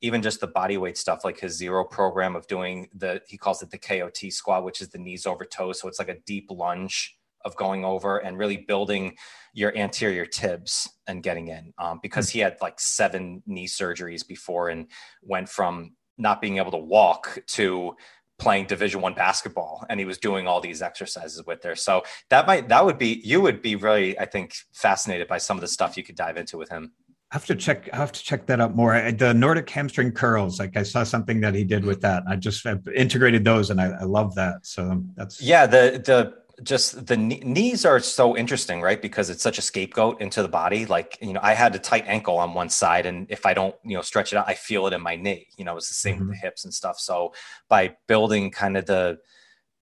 even 0.00 0.22
just 0.22 0.40
the 0.40 0.46
body 0.46 0.78
weight 0.78 0.96
stuff, 0.96 1.24
like 1.24 1.38
his 1.40 1.52
zero 1.52 1.84
program 1.84 2.36
of 2.36 2.46
doing 2.46 2.88
the, 2.94 3.20
he 3.26 3.36
calls 3.36 3.60
it 3.60 3.70
the 3.70 3.76
KOT 3.76 4.32
squat, 4.32 4.64
which 4.64 4.80
is 4.80 4.88
the 4.88 4.98
knees 4.98 5.26
over 5.26 5.44
toes. 5.44 5.80
So 5.80 5.88
it's 5.88 5.98
like 5.98 6.08
a 6.08 6.20
deep 6.20 6.46
lunge 6.50 7.18
of 7.44 7.56
going 7.56 7.84
over 7.84 8.18
and 8.18 8.38
really 8.38 8.56
building 8.56 9.16
your 9.52 9.76
anterior 9.76 10.26
tibs 10.26 10.88
and 11.06 11.22
getting 11.22 11.48
in 11.48 11.72
um, 11.78 12.00
because 12.02 12.30
he 12.30 12.40
had 12.40 12.56
like 12.60 12.80
seven 12.80 13.42
knee 13.46 13.66
surgeries 13.66 14.26
before 14.26 14.68
and 14.68 14.86
went 15.22 15.48
from 15.48 15.92
not 16.18 16.40
being 16.40 16.58
able 16.58 16.70
to 16.70 16.78
walk 16.78 17.38
to 17.46 17.94
playing 18.38 18.66
division 18.66 19.00
one 19.00 19.14
basketball 19.14 19.86
and 19.88 20.00
he 20.00 20.06
was 20.06 20.18
doing 20.18 20.48
all 20.48 20.60
these 20.60 20.82
exercises 20.82 21.44
with 21.46 21.62
there 21.62 21.76
so 21.76 22.02
that 22.30 22.48
might 22.48 22.68
that 22.68 22.84
would 22.84 22.98
be 22.98 23.20
you 23.24 23.40
would 23.40 23.62
be 23.62 23.76
really 23.76 24.18
i 24.18 24.26
think 24.26 24.54
fascinated 24.72 25.28
by 25.28 25.38
some 25.38 25.56
of 25.56 25.60
the 25.60 25.68
stuff 25.68 25.96
you 25.96 26.02
could 26.02 26.16
dive 26.16 26.36
into 26.36 26.58
with 26.58 26.68
him 26.68 26.92
I 27.30 27.36
have 27.36 27.46
to 27.46 27.56
check. 27.56 27.88
I 27.92 27.96
have 27.96 28.12
to 28.12 28.22
check 28.22 28.46
that 28.46 28.60
out 28.60 28.76
more. 28.76 29.10
The 29.10 29.34
Nordic 29.34 29.68
hamstring 29.68 30.12
curls, 30.12 30.60
like 30.60 30.76
I 30.76 30.84
saw 30.84 31.02
something 31.02 31.40
that 31.40 31.52
he 31.52 31.64
did 31.64 31.84
with 31.84 32.00
that. 32.02 32.22
I 32.28 32.36
just 32.36 32.64
I've 32.64 32.86
integrated 32.86 33.44
those, 33.44 33.70
and 33.70 33.80
I, 33.80 33.86
I 33.86 34.04
love 34.04 34.36
that. 34.36 34.64
So 34.64 35.02
that's 35.16 35.42
yeah. 35.42 35.66
The 35.66 36.00
the 36.04 36.43
just 36.62 37.06
the 37.06 37.16
knees 37.16 37.84
are 37.84 38.00
so 38.00 38.36
interesting, 38.36 38.80
right? 38.80 39.00
Because 39.00 39.30
it's 39.30 39.42
such 39.42 39.58
a 39.58 39.62
scapegoat 39.62 40.20
into 40.20 40.42
the 40.42 40.48
body. 40.48 40.86
Like, 40.86 41.18
you 41.20 41.32
know, 41.32 41.40
I 41.42 41.54
had 41.54 41.74
a 41.74 41.78
tight 41.78 42.04
ankle 42.06 42.36
on 42.38 42.54
one 42.54 42.68
side, 42.68 43.06
and 43.06 43.26
if 43.30 43.46
I 43.46 43.54
don't, 43.54 43.74
you 43.84 43.96
know, 43.96 44.02
stretch 44.02 44.32
it 44.32 44.36
out, 44.36 44.48
I 44.48 44.54
feel 44.54 44.86
it 44.86 44.92
in 44.92 45.00
my 45.00 45.16
knee. 45.16 45.48
You 45.56 45.64
know, 45.64 45.76
it's 45.76 45.88
the 45.88 45.94
same 45.94 46.16
mm-hmm. 46.16 46.28
with 46.28 46.40
the 46.40 46.46
hips 46.46 46.64
and 46.64 46.72
stuff. 46.72 46.98
So 46.98 47.34
by 47.68 47.96
building 48.06 48.50
kind 48.50 48.76
of 48.76 48.86
the 48.86 49.18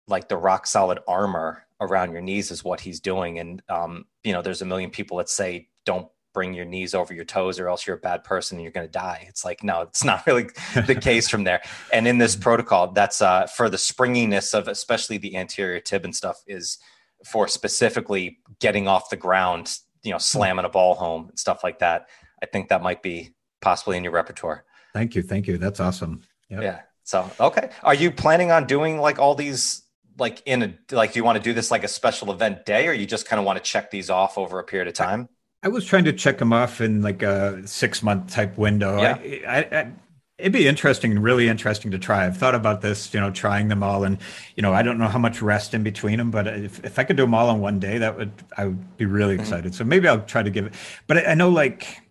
like 0.07 0.29
the 0.29 0.37
rock 0.37 0.67
solid 0.67 0.99
armor 1.07 1.65
around 1.81 2.13
your 2.13 2.23
knees 2.23 2.51
is 2.51 2.65
what 2.65 2.81
he's 2.81 3.01
doing. 3.01 3.39
And 3.39 3.63
um, 3.69 4.07
you 4.25 4.33
know, 4.33 4.43
there's 4.43 4.63
a 4.63 4.67
million 4.67 4.91
people 4.91 5.19
that 5.19 5.29
say 5.29 5.69
don't 5.87 6.09
bring 6.33 6.55
your 6.55 6.65
knees 6.65 6.95
over 6.95 7.15
your 7.15 7.25
toes 7.25 7.59
or 7.59 7.69
else 7.69 7.87
you're 7.87 7.97
a 7.97 8.01
bad 8.01 8.25
person 8.25 8.57
and 8.57 8.63
you're 8.63 8.73
going 8.73 8.87
to 8.87 8.93
die. 8.93 9.27
It's 9.29 9.45
like, 9.45 9.63
no, 9.63 9.83
it's 9.83 10.05
not 10.11 10.27
really 10.27 10.49
the 10.87 10.95
case 11.01 11.29
from 11.29 11.45
there. 11.45 11.63
And 11.93 12.07
in 12.07 12.19
this 12.19 12.37
protocol, 12.37 12.93
that's 12.93 13.21
uh, 13.23 13.47
for 13.47 13.69
the 13.69 13.79
springiness 13.79 14.55
of 14.55 14.69
especially 14.69 15.19
the 15.19 15.37
anterior 15.37 15.81
tib 15.81 16.05
and 16.05 16.15
stuff 16.15 16.43
is 16.47 16.79
for 17.25 17.49
specifically 17.49 18.39
getting 18.61 18.87
off 18.87 19.11
the 19.11 19.17
ground, 19.17 19.79
you 20.03 20.13
know, 20.13 20.19
slamming 20.19 20.65
a 20.65 20.69
ball 20.69 20.95
home 20.95 21.29
and 21.29 21.39
stuff 21.39 21.65
like 21.65 21.81
that. 21.81 22.09
I 22.43 22.47
think 22.47 22.69
that 22.69 22.83
might 22.83 23.03
be 23.03 23.35
possibly 23.61 23.97
in 23.97 24.05
your 24.05 24.13
repertoire. 24.13 24.65
Thank 24.95 25.15
you. 25.15 25.23
Thank 25.23 25.47
you. 25.47 25.59
That's 25.59 25.81
awesome. 25.81 26.23
Yep. 26.51 26.63
Yeah. 26.63 26.81
So, 27.03 27.31
okay. 27.41 27.71
Are 27.83 27.95
you 27.95 28.11
planning 28.11 28.53
on 28.53 28.67
doing 28.67 28.99
like 28.99 29.19
all 29.19 29.35
these 29.35 29.83
like 30.19 30.43
in 30.47 30.63
a 30.63 30.95
like 30.95 31.13
do 31.13 31.19
you 31.19 31.25
want 31.25 31.37
to 31.37 31.43
do 31.43 31.55
this 31.55 31.71
like 31.71 31.85
a 31.85 31.89
special 31.89 32.33
event 32.33 32.67
day 32.67 32.89
or 32.89 32.93
you 32.93 33.07
just 33.07 33.27
kind 33.27 33.39
of 33.39 33.47
want 33.47 33.57
to 33.57 33.63
check 33.63 33.91
these 33.91 34.11
off 34.11 34.37
over 34.37 34.59
a 34.59 34.65
period 34.65 34.89
of 34.89 34.95
time 34.95 35.29
I 35.63 35.69
was 35.69 35.85
trying 35.85 36.05
to 36.05 36.13
check 36.13 36.39
them 36.39 36.53
off 36.53 36.81
in 36.81 37.03
like 37.03 37.23
a 37.23 37.67
six 37.67 38.03
month 38.03 38.33
type 38.33 38.57
window. 38.57 39.01
Yeah. 39.01 39.19
I, 39.47 39.57
I, 39.57 39.81
I, 39.81 39.93
it'd 40.39 40.53
be 40.53 40.69
interesting, 40.69 41.19
really 41.19 41.49
interesting 41.49 41.91
to 41.91 41.99
try. 41.99 42.25
I've 42.25 42.37
thought 42.37 42.55
about 42.55 42.81
this, 42.81 43.13
you 43.13 43.21
know, 43.21 43.31
trying 43.31 43.69
them 43.69 43.83
all, 43.83 44.05
and 44.05 44.19
you 44.55 44.63
know, 44.63 44.73
I 44.73 44.83
don't 44.83 44.99
know 44.99 45.09
how 45.09 45.19
much 45.19 45.43
rest 45.43 45.75
in 45.75 45.83
between 45.83 46.19
them, 46.19 46.31
but 46.31 46.47
if, 46.47 46.85
if 46.85 46.99
I 46.99 47.05
could 47.05 47.17
do 47.17 47.25
them 47.25 47.35
all 47.35 47.51
in 47.51 47.61
one 47.61 47.81
day, 47.81 47.99
that 47.99 48.17
would 48.17 48.33
I 48.57 48.67
would 48.67 48.97
be 48.97 49.05
really 49.05 49.35
mm-hmm. 49.35 49.43
excited. 49.43 49.75
So 49.75 49.85
maybe 49.85 50.07
I'll 50.07 50.23
try 50.23 50.43
to 50.43 50.51
give 50.51 50.67
it. 50.67 50.75
But 51.07 51.19
I, 51.19 51.33
I 51.33 51.35
know 51.35 51.49
like 51.49 52.03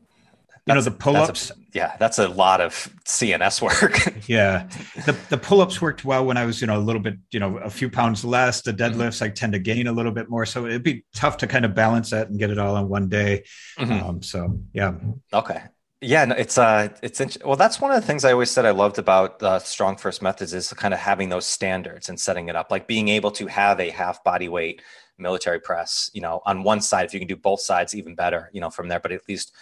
you 0.68 0.74
know 0.74 0.82
the 0.82 0.92
pull-ups? 0.92 1.52
Yeah 1.74 1.96
that's 2.00 2.20
a 2.20 2.28
lot 2.28 2.62
of 2.62 2.74
cns 3.06 3.62
work. 3.62 3.98
Yeah. 4.28 4.68
The, 5.06 5.16
the 5.30 5.38
pull-ups 5.38 5.82
worked 5.82 6.04
well 6.04 6.26
when 6.26 6.38
i 6.38 6.46
was 6.46 6.60
you 6.60 6.68
know 6.68 6.78
a 6.78 6.80
little 6.82 7.02
bit 7.02 7.16
you 7.32 7.40
know 7.40 7.58
a 7.58 7.70
few 7.70 7.90
pounds 7.90 8.26
less. 8.26 8.62
The 8.62 8.72
mm-hmm. 8.72 9.00
deadlifts 9.00 9.18
mm-hmm. 9.18 9.26
i 9.26 9.30
tend 9.30 9.54
to 9.54 9.60
gain 9.60 9.88
a 9.88 9.92
little 9.92 10.12
bit 10.12 10.30
more. 10.30 10.46
So 10.46 10.66
it'd 10.66 10.84
be 10.84 11.06
tough 11.16 11.38
to 11.38 11.48
kind 11.48 11.66
of 11.66 11.74
balance 11.74 12.10
that 12.10 12.30
and 12.30 12.38
get 12.38 12.50
it 12.50 12.58
all 12.58 12.76
in 12.78 12.90
one 12.90 13.08
day. 13.10 13.44
Mm-hmm. 13.78 14.06
um, 14.06 14.22
so 14.22 14.60
yeah. 14.74 14.94
Okay. 15.34 15.62
Yeah 16.02 16.26
no, 16.26 16.36
it's 16.36 16.58
uh 16.58 16.90
it's 17.02 17.20
int- 17.20 17.44
well 17.46 17.56
that's 17.56 17.82
one 17.82 17.92
of 17.92 18.00
the 18.00 18.06
things 18.06 18.24
i 18.24 18.32
always 18.32 18.52
said 18.52 18.66
i 18.66 18.72
loved 18.72 19.00
about 19.00 19.42
uh, 19.42 19.58
StrongFirst 19.60 20.22
methods 20.22 20.54
is 20.54 20.72
kind 20.74 20.94
of 20.94 21.00
having 21.00 21.30
those 21.30 21.48
standards 21.48 22.10
and 22.10 22.20
setting 22.20 22.50
it 22.50 22.56
up. 22.56 22.70
Like 22.70 22.88
being 22.88 23.08
able 23.08 23.32
to 23.32 23.48
have 23.48 23.80
a 23.80 23.90
half 23.90 24.24
body 24.24 24.50
weight 24.50 24.82
military 25.20 25.60
press 25.60 26.12
you 26.14 26.22
know 26.22 26.42
on 26.46 26.62
one 26.62 26.82
side 26.82 27.06
if 27.06 27.14
you 27.14 27.20
can 27.20 27.28
do 27.28 27.36
both 27.36 27.60
sides 27.62 27.96
even 27.96 28.14
better 28.14 28.50
you 28.54 28.62
know 28.62 28.70
from 28.70 28.88
there. 28.90 29.00
But 29.00 29.12
at 29.12 29.28
least 29.28 29.54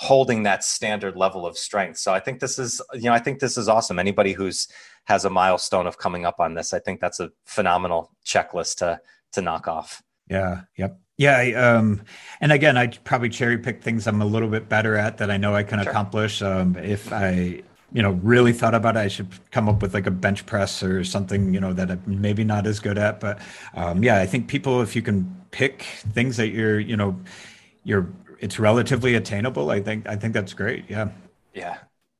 holding 0.00 0.44
that 0.44 0.64
standard 0.64 1.14
level 1.14 1.44
of 1.44 1.58
strength. 1.58 1.98
So 1.98 2.14
I 2.14 2.20
think 2.20 2.40
this 2.40 2.58
is, 2.58 2.80
you 2.94 3.02
know, 3.02 3.12
I 3.12 3.18
think 3.18 3.38
this 3.38 3.58
is 3.58 3.68
awesome. 3.68 3.98
Anybody 3.98 4.32
who's 4.32 4.66
has 5.04 5.26
a 5.26 5.30
milestone 5.30 5.86
of 5.86 5.98
coming 5.98 6.24
up 6.24 6.40
on 6.40 6.54
this, 6.54 6.72
I 6.72 6.78
think 6.78 7.00
that's 7.00 7.20
a 7.20 7.30
phenomenal 7.44 8.10
checklist 8.24 8.78
to 8.78 8.98
to 9.32 9.42
knock 9.42 9.68
off. 9.68 10.02
Yeah. 10.30 10.62
Yep. 10.78 10.98
Yeah. 11.18 11.36
I, 11.36 11.52
um, 11.52 12.00
and 12.40 12.50
again, 12.50 12.78
I 12.78 12.86
probably 12.86 13.28
cherry 13.28 13.58
pick 13.58 13.82
things 13.82 14.06
I'm 14.06 14.22
a 14.22 14.24
little 14.24 14.48
bit 14.48 14.70
better 14.70 14.96
at 14.96 15.18
that 15.18 15.30
I 15.30 15.36
know 15.36 15.54
I 15.54 15.64
can 15.64 15.82
sure. 15.82 15.90
accomplish. 15.90 16.40
Um, 16.40 16.76
if 16.76 17.12
I, 17.12 17.62
you 17.92 18.02
know, 18.02 18.12
really 18.22 18.54
thought 18.54 18.74
about 18.74 18.96
it, 18.96 19.00
I 19.00 19.08
should 19.08 19.28
come 19.50 19.68
up 19.68 19.82
with 19.82 19.92
like 19.92 20.06
a 20.06 20.10
bench 20.10 20.46
press 20.46 20.82
or 20.82 21.04
something, 21.04 21.52
you 21.52 21.60
know, 21.60 21.74
that 21.74 21.90
I'm 21.90 22.02
maybe 22.06 22.42
not 22.42 22.66
as 22.66 22.80
good 22.80 22.96
at. 22.96 23.20
But 23.20 23.38
um, 23.74 24.02
yeah, 24.02 24.18
I 24.18 24.24
think 24.24 24.48
people, 24.48 24.80
if 24.80 24.96
you 24.96 25.02
can 25.02 25.36
pick 25.50 25.82
things 26.14 26.38
that 26.38 26.48
you're, 26.48 26.80
you 26.80 26.96
know, 26.96 27.20
you're 27.84 28.08
it's 28.40 28.58
relatively 28.58 29.14
attainable. 29.14 29.70
I 29.70 29.80
think 29.80 30.08
I 30.08 30.16
think 30.16 30.34
that's 30.34 30.54
great. 30.54 30.84
Yeah. 30.88 31.10
Yeah. 31.54 31.78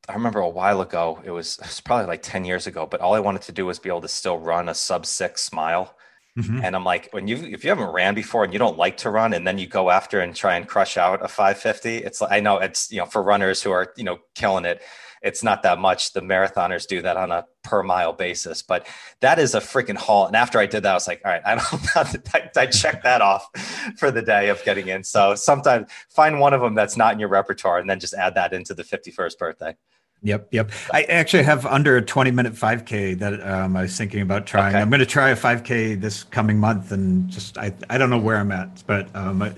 I 0.09 0.15
remember 0.15 0.41
a 0.41 0.49
while 0.49 0.81
ago, 0.81 1.21
it 1.25 1.31
was, 1.31 1.59
it 1.59 1.67
was 1.67 1.81
probably 1.81 2.07
like 2.07 2.23
10 2.23 2.45
years 2.45 2.67
ago, 2.67 2.85
but 2.85 3.01
all 3.01 3.15
I 3.15 3.21
wanted 3.21 3.43
to 3.43 3.53
do 3.53 3.67
was 3.67 3.79
be 3.79 3.91
able 3.91 4.01
to 4.01 4.09
still 4.09 4.39
run 4.39 4.69
a 4.69 4.75
sub 4.75 5.07
six 5.07 5.53
mile. 5.53 5.95
Mm-hmm. 6.39 6.65
And 6.65 6.75
I'm 6.75 6.85
like, 6.85 7.09
when 7.13 7.29
you 7.29 7.37
if 7.37 7.65
you 7.65 7.71
haven't 7.71 7.93
ran 7.93 8.15
before 8.15 8.45
and 8.45 8.53
you 8.53 8.59
don't 8.59 8.79
like 8.79 8.97
to 8.99 9.11
run, 9.11 9.35
and 9.35 9.47
then 9.47 9.59
you 9.59 9.67
go 9.67 9.91
after 9.91 10.21
and 10.21 10.35
try 10.35 10.57
and 10.57 10.67
crush 10.67 10.97
out 10.97 11.25
a 11.25 11.29
550, 11.29 11.99
it's 11.99 12.21
like 12.21 12.31
I 12.31 12.41
know 12.41 12.59
it's 12.59 12.91
you 12.93 12.99
know 12.99 13.07
for 13.07 13.23
runners 13.23 13.63
who 13.63 13.73
are 13.73 13.93
you 13.97 14.05
know 14.05 14.19
killing 14.35 14.65
it, 14.65 14.81
it's 15.23 15.43
not 15.43 15.63
that 15.63 15.79
much. 15.79 16.13
The 16.13 16.21
marathoners 16.21 16.87
do 16.87 17.03
that 17.03 17.17
on 17.17 17.31
a 17.31 17.47
per 17.63 17.83
mile 17.83 18.13
basis, 18.13 18.63
but 18.63 18.87
that 19.21 19.39
is 19.39 19.55
a 19.55 19.61
freaking 19.61 19.97
haul. 19.97 20.27
And 20.27 20.37
after 20.37 20.59
I 20.59 20.67
did 20.67 20.83
that, 20.85 20.93
I 20.93 20.95
was 20.95 21.07
like, 21.07 21.21
all 21.25 21.31
right, 21.31 21.43
I 21.45 21.55
don't, 21.57 22.35
I, 22.35 22.51
I 22.57 22.67
checked 22.67 23.05
that 23.05 23.21
off 23.21 23.49
for 23.97 24.11
the 24.11 24.23
day 24.23 24.49
of 24.49 24.63
getting 24.65 24.89
in. 24.89 25.05
So 25.05 25.35
sometimes 25.35 25.91
find 26.09 26.41
one 26.41 26.55
of 26.55 26.61
them 26.61 26.75
that's 26.75 26.97
not 26.97 27.13
in 27.13 27.21
your 27.21 27.29
repertoire 27.29 27.79
and 27.79 27.89
then 27.89 28.01
just 28.01 28.15
add 28.15 28.35
that 28.35 28.53
into 28.53 28.75
the 28.75 28.83
51st 28.83 29.39
birthday. 29.39 29.77
Yep, 30.23 30.49
yep. 30.53 30.71
I 30.93 31.05
actually 31.05 31.45
have 31.45 31.65
under 31.65 31.97
a 31.97 32.03
20 32.03 32.31
minute 32.31 32.53
5K 32.53 33.19
that 33.21 33.41
um, 33.47 33.75
I 33.75 33.83
was 33.83 33.97
thinking 33.97 34.21
about 34.21 34.47
trying. 34.47 34.75
Okay. 34.75 34.83
I'm 34.83 34.91
going 34.91 35.01
to 35.01 35.07
try 35.07 35.31
a 35.31 35.37
5K 35.37 35.99
this 35.99 36.25
coming 36.25 36.59
month 36.59 36.93
and 36.93 37.29
just, 37.31 37.57
I, 37.57 37.73
I 37.89 37.97
don't 37.97 38.11
know 38.11 38.19
where 38.19 38.37
I'm 38.37 38.53
at, 38.53 38.83
but 38.87 39.15
um, 39.15 39.43
I. 39.43 39.53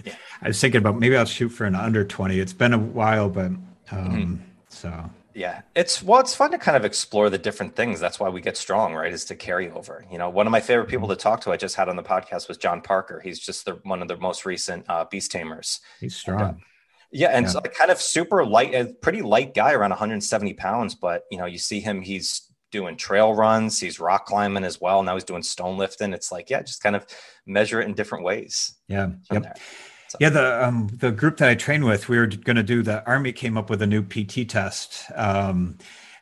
I, 0.45 0.49
was 0.49 0.61
thinking 0.61 0.79
about 0.79 0.99
maybe 0.99 1.17
I'll 1.17 1.25
shoot 1.25 1.51
for 1.51 1.67
an 1.67 1.77
under 1.77 2.05
20. 2.05 2.41
It's 2.41 2.53
been 2.53 2.73
a 2.73 2.79
while, 2.79 3.29
but 3.29 3.47
um, 3.47 3.63
mm-hmm. 3.93 4.35
so 4.69 5.11
yeah, 5.35 5.62
it's 5.74 6.03
well, 6.03 6.20
it's 6.20 6.35
fun 6.35 6.51
to 6.51 6.59
kind 6.59 6.76
of 6.76 6.85
explore 6.85 7.30
the 7.30 7.39
different 7.39 7.74
things. 7.74 8.01
That's 8.01 8.20
why 8.20 8.28
we 8.28 8.41
get 8.41 8.57
strong, 8.57 8.95
right? 8.95 9.12
Is 9.12 9.24
to 9.26 9.37
carry 9.37 9.70
over. 9.70 10.05
You 10.11 10.18
know, 10.18 10.28
one 10.30 10.47
of 10.47 10.51
my 10.51 10.61
favorite 10.61 10.89
people 10.89 11.09
to 11.09 11.16
talk 11.16 11.41
to, 11.43 11.53
I 11.53 11.57
just 11.57 11.76
had 11.76 11.89
on 11.89 11.97
the 11.97 12.03
podcast, 12.03 12.49
was 12.49 12.59
John 12.59 12.80
Parker. 12.80 13.20
He's 13.20 13.39
just 13.39 13.64
the, 13.64 13.72
one 13.83 14.03
of 14.03 14.09
the 14.09 14.16
most 14.16 14.45
recent 14.45 14.85
uh, 14.89 15.05
beast 15.11 15.30
tamers. 15.30 15.80
He's 16.01 16.16
strong. 16.16 16.41
And, 16.41 16.51
uh, 16.51 16.55
yeah, 17.12 17.28
and 17.28 17.47
yeah. 17.47 17.51
So 17.51 17.61
kind 17.61 17.91
of 17.91 18.01
super 18.01 18.45
light, 18.45 18.74
a 18.74 18.87
pretty 18.87 19.22
light 19.22 19.55
guy, 19.55 19.72
around 19.72 19.91
170 19.91 20.55
pounds. 20.55 20.95
But 20.95 21.24
you 21.30 21.39
know, 21.39 21.47
you 21.47 21.59
see 21.59 21.80
him; 21.80 22.01
he's 22.01 22.53
doing 22.72 22.97
trail 22.97 23.35
runs, 23.35 23.78
he's 23.78 24.01
rock 24.01 24.26
climbing 24.26 24.64
as 24.64 24.80
well. 24.80 25.03
Now 25.03 25.14
he's 25.14 25.24
doing 25.24 25.43
stone 25.43 25.76
lifting. 25.76 26.12
It's 26.12 26.33
like, 26.33 26.51
yeah, 26.51 26.62
just 26.62 26.83
kind 26.83 26.97
of 26.97 27.07
measure 27.47 27.80
it 27.80 27.87
in 27.87 27.95
different 27.95 28.24
ways. 28.24 28.74
Yeah. 28.89 29.11
Yep. 29.30 29.43
There. 29.43 29.55
So. 30.13 30.19
Yeah, 30.21 30.29
the 30.29 30.67
um, 30.67 30.91
the 30.93 31.11
group 31.11 31.39
that 31.39 31.49
I 31.49 31.55
train 31.55 31.87
with, 31.87 32.11
we 32.11 32.19
were 32.19 32.27
going 32.27 32.57
to 32.57 32.63
do 32.63 32.83
the 32.83 33.03
Army 33.07 33.33
came 33.33 33.57
up 33.57 33.71
with 33.71 33.81
a 33.81 33.87
new 33.87 34.03
PT 34.03 34.47
test, 34.47 35.11
um, 35.15 35.79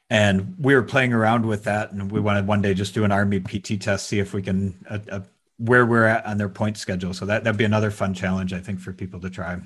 and 0.08 0.54
we 0.60 0.76
were 0.76 0.84
playing 0.84 1.12
around 1.12 1.44
with 1.44 1.64
that, 1.64 1.90
and 1.90 2.08
we 2.08 2.20
wanted 2.20 2.46
one 2.46 2.62
day 2.62 2.72
just 2.72 2.94
do 2.94 3.02
an 3.02 3.10
Army 3.10 3.40
PT 3.40 3.80
test, 3.80 4.06
see 4.06 4.20
if 4.20 4.32
we 4.32 4.42
can 4.42 4.78
uh, 4.88 4.98
uh, 5.10 5.20
where 5.56 5.84
we're 5.84 6.04
at 6.04 6.24
on 6.24 6.38
their 6.38 6.48
point 6.48 6.78
schedule. 6.78 7.12
So 7.12 7.26
that 7.26 7.42
that'd 7.42 7.58
be 7.58 7.64
another 7.64 7.90
fun 7.90 8.14
challenge, 8.14 8.52
I 8.52 8.60
think, 8.60 8.78
for 8.78 8.92
people 8.92 9.18
to 9.22 9.28
try. 9.28 9.58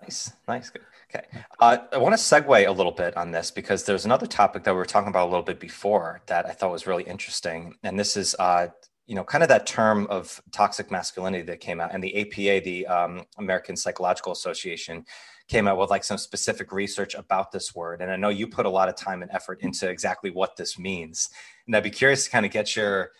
Nice, 0.00 0.32
nice, 0.46 0.70
good. 0.70 0.82
Okay, 1.12 1.26
uh, 1.58 1.78
I 1.92 1.98
want 1.98 2.12
to 2.14 2.20
segue 2.20 2.68
a 2.68 2.70
little 2.70 2.92
bit 2.92 3.16
on 3.16 3.32
this 3.32 3.50
because 3.50 3.82
there's 3.82 4.04
another 4.04 4.28
topic 4.28 4.62
that 4.62 4.72
we 4.72 4.78
were 4.78 4.84
talking 4.84 5.08
about 5.08 5.24
a 5.24 5.30
little 5.30 5.42
bit 5.42 5.58
before 5.58 6.22
that 6.26 6.46
I 6.46 6.52
thought 6.52 6.70
was 6.70 6.86
really 6.86 7.02
interesting, 7.02 7.74
and 7.82 7.98
this 7.98 8.16
is 8.16 8.36
uh, 8.38 8.68
you 9.06 9.14
know, 9.14 9.24
kind 9.24 9.42
of 9.42 9.48
that 9.48 9.66
term 9.66 10.06
of 10.08 10.40
toxic 10.50 10.90
masculinity 10.90 11.44
that 11.44 11.60
came 11.60 11.80
out, 11.80 11.92
and 11.92 12.02
the 12.02 12.16
APA, 12.20 12.64
the 12.64 12.86
um, 12.86 13.24
American 13.38 13.76
Psychological 13.76 14.32
Association, 14.32 15.04
came 15.48 15.68
out 15.68 15.78
with 15.78 15.90
like 15.90 16.04
some 16.04 16.16
specific 16.16 16.72
research 16.72 17.14
about 17.14 17.52
this 17.52 17.74
word. 17.74 18.00
And 18.00 18.10
I 18.10 18.16
know 18.16 18.30
you 18.30 18.46
put 18.46 18.66
a 18.66 18.70
lot 18.70 18.88
of 18.88 18.96
time 18.96 19.22
and 19.22 19.30
effort 19.30 19.60
into 19.60 19.88
exactly 19.88 20.30
what 20.30 20.56
this 20.56 20.78
means. 20.78 21.28
And 21.66 21.76
I'd 21.76 21.82
be 21.82 21.90
curious 21.90 22.24
to 22.24 22.30
kind 22.30 22.46
of 22.46 22.52
get 22.52 22.74
your 22.74 23.10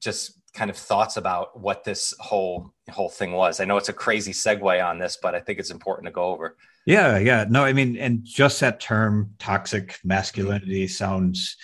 just 0.00 0.39
kind 0.54 0.70
of 0.70 0.76
thoughts 0.76 1.16
about 1.16 1.58
what 1.58 1.84
this 1.84 2.14
whole 2.18 2.72
whole 2.90 3.08
thing 3.08 3.32
was. 3.32 3.60
I 3.60 3.64
know 3.64 3.76
it's 3.76 3.88
a 3.88 3.94
crazy 3.94 4.32
segue 4.32 4.84
on 4.84 4.98
this, 4.98 5.18
but 5.20 5.34
I 5.34 5.40
think 5.40 5.58
it's 5.58 5.70
important 5.70 6.06
to 6.06 6.12
go 6.12 6.24
over. 6.24 6.56
Yeah, 6.86 7.18
yeah. 7.18 7.44
No, 7.48 7.64
I 7.64 7.72
mean, 7.72 7.96
and 7.96 8.24
just 8.24 8.60
that 8.60 8.80
term 8.80 9.34
toxic 9.38 9.98
masculinity 10.04 10.88
sounds 10.88 11.56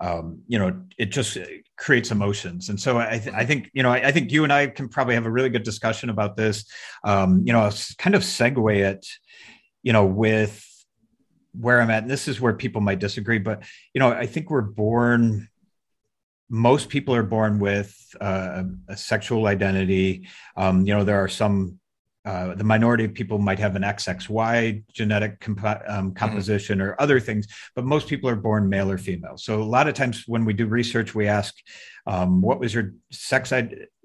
um, 0.00 0.42
you 0.48 0.58
know, 0.58 0.82
it 0.98 1.06
just 1.06 1.38
creates 1.76 2.10
emotions. 2.10 2.68
And 2.68 2.78
so 2.78 2.98
I, 2.98 3.18
th- 3.18 3.34
I 3.34 3.44
think, 3.44 3.70
you 3.72 3.82
know, 3.82 3.90
I, 3.90 4.08
I, 4.08 4.12
think 4.12 4.32
you 4.32 4.44
and 4.44 4.52
I 4.52 4.66
can 4.66 4.88
probably 4.88 5.14
have 5.14 5.24
a 5.24 5.30
really 5.30 5.48
good 5.48 5.62
discussion 5.62 6.10
about 6.10 6.36
this. 6.36 6.66
Um, 7.04 7.42
you 7.46 7.52
know, 7.52 7.70
kind 7.96 8.14
of 8.14 8.22
segue 8.22 8.76
it, 8.76 9.06
you 9.82 9.92
know, 9.92 10.04
with 10.04 10.62
where 11.58 11.80
I'm 11.80 11.90
at. 11.90 12.02
And 12.02 12.10
this 12.10 12.28
is 12.28 12.40
where 12.40 12.54
people 12.54 12.80
might 12.80 12.98
disagree, 12.98 13.38
but, 13.38 13.62
you 13.92 14.00
know, 14.00 14.10
I 14.10 14.26
think 14.26 14.50
we're 14.50 14.62
born 14.62 15.48
most 16.48 16.88
people 16.88 17.14
are 17.14 17.22
born 17.22 17.58
with 17.58 17.96
uh, 18.20 18.64
a 18.88 18.96
sexual 18.96 19.46
identity. 19.46 20.28
Um, 20.56 20.86
you 20.86 20.94
know, 20.94 21.04
there 21.04 21.22
are 21.22 21.28
some 21.28 21.78
uh, 22.24 22.54
the 22.54 22.64
minority 22.64 23.04
of 23.04 23.12
people 23.12 23.38
might 23.38 23.58
have 23.58 23.76
an 23.76 23.82
XXY 23.82 24.82
genetic 24.90 25.40
comp- 25.40 25.62
um, 25.62 25.76
mm-hmm. 25.76 26.10
composition 26.12 26.78
mm-hmm. 26.78 26.88
or 26.88 27.00
other 27.00 27.20
things, 27.20 27.46
but 27.74 27.84
most 27.84 28.08
people 28.08 28.30
are 28.30 28.36
born 28.36 28.66
male 28.66 28.90
or 28.90 28.96
female. 28.96 29.36
So 29.36 29.60
a 29.60 29.62
lot 29.62 29.88
of 29.88 29.94
times 29.94 30.24
when 30.26 30.46
we 30.46 30.54
do 30.54 30.66
research, 30.66 31.14
we 31.14 31.28
ask, 31.28 31.54
um, 32.06 32.40
"What 32.40 32.60
was 32.60 32.72
your 32.72 32.94
sex 33.10 33.52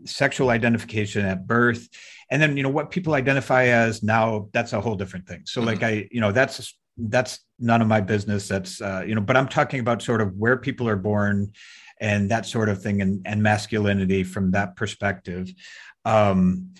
sexual 0.05 0.49
identification 0.49 1.25
at 1.25 1.47
birth?" 1.47 1.87
And 2.29 2.41
then 2.41 2.57
you 2.57 2.63
know 2.63 2.69
what 2.69 2.91
people 2.91 3.13
identify 3.13 3.65
as 3.67 4.03
now. 4.03 4.49
That's 4.51 4.73
a 4.73 4.81
whole 4.81 4.95
different 4.95 5.25
thing. 5.25 5.43
So 5.45 5.61
mm-hmm. 5.61 5.67
like 5.69 5.83
I, 5.83 6.09
you 6.11 6.19
know, 6.19 6.33
that's 6.33 6.77
that's 6.97 7.39
none 7.57 7.81
of 7.81 7.87
my 7.87 8.01
business. 8.01 8.49
That's 8.49 8.81
uh, 8.81 9.03
you 9.07 9.15
know, 9.15 9.21
but 9.21 9.37
I'm 9.37 9.47
talking 9.47 9.79
about 9.79 10.01
sort 10.01 10.19
of 10.19 10.35
where 10.35 10.57
people 10.57 10.89
are 10.89 10.97
born 10.97 11.53
and 11.99 12.31
that 12.31 12.45
sort 12.45 12.69
of 12.69 12.81
thing, 12.81 13.01
and, 13.01 13.21
and 13.25 13.43
masculinity 13.43 14.23
from 14.23 14.51
that 14.51 14.75
perspective. 14.75 15.53
Um, 16.05 16.73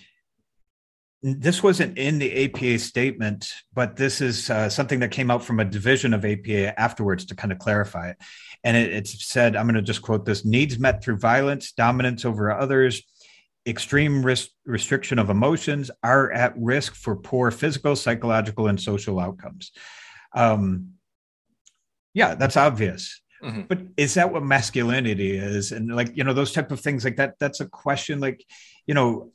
this 1.22 1.62
wasn't 1.62 1.98
in 1.98 2.18
the 2.18 2.44
APA 2.44 2.78
statement, 2.78 3.52
but 3.74 3.96
this 3.96 4.22
is 4.22 4.48
uh, 4.48 4.70
something 4.70 5.00
that 5.00 5.10
came 5.10 5.30
out 5.30 5.44
from 5.44 5.60
a 5.60 5.64
division 5.64 6.14
of 6.14 6.24
APA 6.24 6.80
afterwards 6.80 7.26
to 7.26 7.34
kind 7.34 7.52
of 7.52 7.58
clarify 7.58 8.10
it. 8.10 8.16
And 8.64 8.76
it, 8.76 8.92
it 8.92 9.06
said, 9.06 9.54
I'm 9.54 9.66
going 9.66 9.74
to 9.74 9.82
just 9.82 10.00
quote 10.00 10.24
this 10.24 10.46
needs 10.46 10.78
met 10.78 11.04
through 11.04 11.18
violence, 11.18 11.72
dominance 11.72 12.24
over 12.24 12.50
others, 12.50 13.02
extreme 13.66 14.24
risk, 14.24 14.48
restriction 14.64 15.18
of 15.18 15.28
emotions 15.28 15.90
are 16.02 16.32
at 16.32 16.54
risk 16.56 16.94
for 16.94 17.16
poor 17.16 17.50
physical, 17.50 17.96
psychological, 17.96 18.68
and 18.68 18.80
social 18.80 19.20
outcomes. 19.20 19.72
Um, 20.34 20.94
yeah, 22.14 22.34
that's 22.34 22.56
obvious. 22.56 23.19
Mm-hmm. 23.42 23.62
But 23.62 23.80
is 23.96 24.14
that 24.14 24.32
what 24.32 24.42
masculinity 24.42 25.36
is? 25.36 25.72
And 25.72 25.94
like, 25.94 26.16
you 26.16 26.24
know, 26.24 26.32
those 26.32 26.52
type 26.52 26.70
of 26.70 26.80
things 26.80 27.04
like 27.04 27.16
that, 27.16 27.34
that's 27.38 27.60
a 27.60 27.66
question 27.66 28.20
like, 28.20 28.44
you 28.86 28.94
know, 28.94 29.32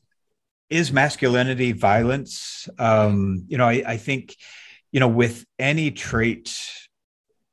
is 0.70 0.92
masculinity 0.92 1.72
violence? 1.72 2.68
Um, 2.80 3.46
you 3.48 3.58
know, 3.58 3.68
I, 3.68 3.84
I 3.86 3.98
think, 3.98 4.36
you 4.92 5.00
know, 5.00 5.08
with 5.08 5.46
any 5.60 5.92
trait, 5.92 6.56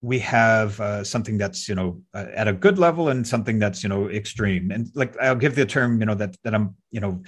we 0.03 0.19
have 0.19 0.81
uh, 0.81 1.05
something 1.05 1.39
that's 1.39 1.69
you 1.69 1.77
know 1.77 2.03
uh, 2.13 2.27
at 2.35 2.49
a 2.49 2.53
good 2.53 2.79
level 2.79 3.09
and 3.09 3.27
something 3.27 3.59
that's 3.59 3.83
you 3.83 3.89
know 3.89 4.11
extreme 4.11 4.73
and 4.73 4.91
like 4.95 5.17
i'll 5.19 5.37
give 5.37 5.55
the 5.55 5.65
term 5.65 6.01
you 6.01 6.07
know 6.07 6.15
that 6.15 6.37
that 6.43 6.55
i'm 6.55 6.75
you 6.91 7.01
know 7.01 7.23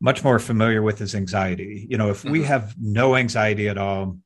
much 0.00 0.24
more 0.24 0.38
familiar 0.38 0.82
with 0.82 1.00
is 1.02 1.14
anxiety 1.14 1.86
you 1.88 1.98
know 1.98 2.10
if 2.10 2.22
mm-hmm. 2.22 2.32
we 2.32 2.42
have 2.42 2.74
no 2.80 3.14
anxiety 3.14 3.68
at 3.68 3.78
all 3.78 4.18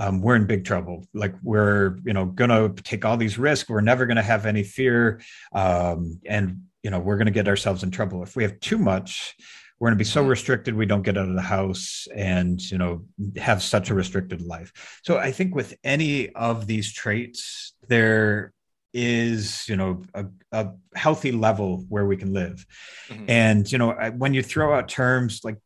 um, 0.00 0.20
we're 0.20 0.36
in 0.36 0.46
big 0.46 0.64
trouble. 0.64 1.06
Like 1.14 1.34
we're 1.42 1.98
you 2.04 2.12
know 2.12 2.24
gonna 2.26 2.70
take 2.70 3.04
all 3.04 3.16
these 3.16 3.38
risks. 3.38 3.68
We're 3.68 3.80
never 3.82 4.06
gonna 4.06 4.22
have 4.22 4.46
any 4.46 4.62
fear. 4.62 5.20
Um, 5.52 6.20
and 6.26 6.62
you 6.82 6.90
know 6.90 6.98
we're 6.98 7.18
gonna 7.18 7.30
get 7.30 7.48
ourselves 7.48 7.82
in 7.82 7.90
trouble. 7.90 8.22
If 8.22 8.34
we 8.34 8.42
have 8.42 8.58
too 8.60 8.78
much 8.78 9.36
we're 9.80 9.88
going 9.88 9.96
to 9.96 9.98
be 9.98 10.04
so 10.04 10.20
mm-hmm. 10.20 10.30
restricted 10.30 10.74
we 10.74 10.86
don't 10.86 11.02
get 11.02 11.16
out 11.16 11.28
of 11.28 11.34
the 11.34 11.40
house 11.40 12.06
and 12.14 12.60
you 12.70 12.78
know 12.78 13.02
have 13.36 13.62
such 13.62 13.90
a 13.90 13.94
restricted 13.94 14.42
life. 14.42 15.00
So 15.02 15.16
i 15.16 15.32
think 15.32 15.54
with 15.54 15.74
any 15.82 16.28
of 16.34 16.66
these 16.66 16.92
traits 16.92 17.72
there 17.88 18.52
is 18.92 19.68
you 19.68 19.76
know 19.76 20.02
a, 20.14 20.26
a 20.52 20.68
healthy 20.94 21.32
level 21.32 21.84
where 21.88 22.06
we 22.06 22.16
can 22.16 22.32
live. 22.32 22.64
Mm-hmm. 23.08 23.24
and 23.28 23.72
you 23.72 23.78
know 23.78 23.92
when 24.16 24.34
you 24.34 24.42
throw 24.42 24.74
out 24.74 24.88
terms 24.88 25.40
like 25.42 25.56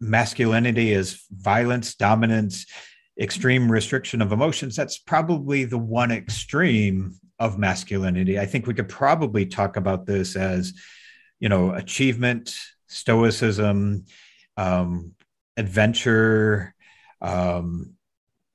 masculinity 0.00 0.92
is 0.92 1.24
violence 1.30 1.94
dominance 1.94 2.66
extreme 3.20 3.70
restriction 3.70 4.20
of 4.20 4.32
emotions 4.32 4.74
that's 4.74 4.98
probably 4.98 5.64
the 5.64 5.78
one 5.78 6.10
extreme 6.10 7.14
of 7.38 7.58
masculinity 7.58 8.38
i 8.38 8.46
think 8.46 8.66
we 8.66 8.74
could 8.74 8.88
probably 8.88 9.46
talk 9.46 9.76
about 9.76 10.04
this 10.06 10.36
as 10.36 10.72
you 11.38 11.48
know 11.48 11.72
achievement 11.72 12.56
stoicism, 12.94 14.06
um, 14.56 15.14
adventure, 15.56 16.74
um, 17.20 17.94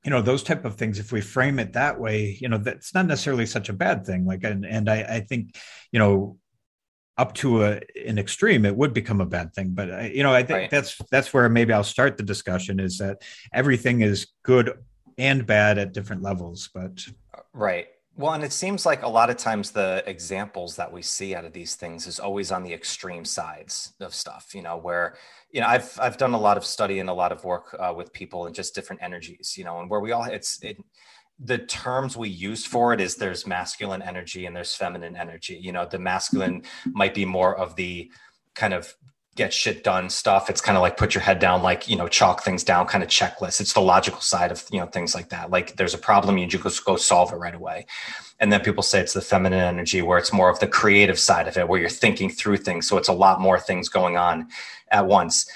you 0.03 0.11
know, 0.11 0.21
those 0.21 0.43
type 0.43 0.65
of 0.65 0.75
things. 0.75 0.97
If 0.97 1.11
we 1.11 1.21
frame 1.21 1.59
it 1.59 1.73
that 1.73 1.99
way, 1.99 2.37
you 2.39 2.47
know, 2.47 2.57
that's 2.57 2.93
not 2.93 3.05
necessarily 3.05 3.45
such 3.45 3.69
a 3.69 3.73
bad 3.73 4.05
thing. 4.05 4.25
Like, 4.25 4.43
and, 4.43 4.65
and 4.65 4.89
I, 4.89 5.01
I 5.01 5.19
think, 5.19 5.55
you 5.91 5.99
know, 5.99 6.37
up 7.19 7.33
to 7.33 7.63
a, 7.65 7.81
an 8.07 8.17
extreme, 8.17 8.65
it 8.65 8.75
would 8.75 8.93
become 8.93 9.19
a 9.21 9.25
bad 9.25 9.53
thing. 9.53 9.71
But 9.71 9.91
I, 9.91 10.07
you 10.07 10.23
know, 10.23 10.33
I 10.33 10.41
think 10.41 10.57
right. 10.57 10.69
that's 10.71 10.97
that's 11.11 11.33
where 11.33 11.47
maybe 11.49 11.73
I'll 11.73 11.83
start 11.83 12.17
the 12.17 12.23
discussion 12.23 12.79
is 12.79 12.97
that 12.97 13.21
everything 13.53 14.01
is 14.01 14.27
good 14.43 14.71
and 15.17 15.45
bad 15.45 15.77
at 15.77 15.93
different 15.93 16.21
levels. 16.23 16.69
But 16.73 17.05
right, 17.53 17.87
well, 18.19 18.33
and 18.33 18.43
it 18.43 18.51
seems 18.51 18.85
like 18.85 19.03
a 19.03 19.07
lot 19.07 19.29
of 19.29 19.37
times 19.37 19.71
the 19.71 20.03
examples 20.05 20.75
that 20.75 20.91
we 20.91 21.01
see 21.01 21.35
out 21.35 21.45
of 21.45 21.53
these 21.53 21.75
things 21.75 22.05
is 22.05 22.19
always 22.19 22.51
on 22.51 22.63
the 22.63 22.73
extreme 22.73 23.23
sides 23.23 23.93
of 24.01 24.13
stuff, 24.13 24.51
you 24.53 24.61
know, 24.61 24.75
where, 24.77 25.15
you 25.53 25.61
know, 25.61 25.67
I've, 25.67 25.97
I've 26.01 26.17
done 26.17 26.33
a 26.33 26.39
lot 26.39 26.57
of 26.57 26.65
study 26.65 26.99
and 26.99 27.09
a 27.09 27.13
lot 27.13 27.31
of 27.31 27.45
work 27.45 27.73
uh, 27.79 27.93
with 27.95 28.11
people 28.11 28.45
and 28.45 28.53
just 28.53 28.75
different 28.75 29.01
energies, 29.01 29.55
you 29.57 29.63
know, 29.63 29.79
and 29.79 29.89
where 29.89 30.01
we 30.01 30.11
all, 30.11 30.25
it's, 30.25 30.61
it, 30.61 30.75
the 31.39 31.57
terms 31.57 32.17
we 32.17 32.29
use 32.29 32.65
for 32.65 32.93
it 32.93 32.99
is 32.99 33.15
there's 33.15 33.47
masculine 33.47 34.01
energy 34.01 34.45
and 34.45 34.55
there's 34.55 34.75
feminine 34.75 35.15
energy, 35.15 35.57
you 35.61 35.71
know, 35.71 35.85
the 35.85 35.99
masculine 35.99 36.63
might 36.85 37.13
be 37.13 37.25
more 37.25 37.57
of 37.57 37.75
the 37.75 38.11
kind 38.55 38.73
of 38.73 38.93
get 39.35 39.53
shit 39.53 39.85
done 39.85 40.09
stuff. 40.09 40.49
It's 40.49 40.59
kind 40.59 40.77
of 40.77 40.81
like 40.81 40.97
put 40.97 41.15
your 41.15 41.21
head 41.21 41.39
down, 41.39 41.63
like, 41.63 41.87
you 41.87 41.95
know, 41.95 42.09
chalk 42.09 42.43
things 42.43 42.61
down 42.61 42.87
kind 42.87 43.03
of 43.03 43.09
checklist. 43.09 43.61
It's 43.61 43.71
the 43.71 43.79
logical 43.79 44.19
side 44.19 44.51
of, 44.51 44.65
you 44.69 44.81
know, 44.81 44.87
things 44.87 45.15
like 45.15 45.29
that. 45.29 45.49
Like 45.49 45.77
there's 45.77 45.93
a 45.93 45.97
problem, 45.97 46.37
you 46.37 46.45
just 46.45 46.83
go 46.83 46.97
solve 46.97 47.31
it 47.31 47.37
right 47.37 47.55
away. 47.55 47.85
And 48.41 48.51
then 48.51 48.59
people 48.59 48.83
say 48.83 48.99
it's 48.99 49.13
the 49.13 49.21
feminine 49.21 49.59
energy 49.59 50.01
where 50.01 50.17
it's 50.17 50.33
more 50.33 50.49
of 50.49 50.59
the 50.59 50.67
creative 50.67 51.17
side 51.17 51.47
of 51.47 51.57
it, 51.57 51.69
where 51.69 51.79
you're 51.79 51.89
thinking 51.89 52.29
through 52.29 52.57
things. 52.57 52.85
So 52.85 52.97
it's 52.97 53.07
a 53.07 53.13
lot 53.13 53.39
more 53.39 53.59
things 53.59 53.87
going 53.87 54.17
on 54.17 54.49
at 54.91 55.07
once. 55.07 55.49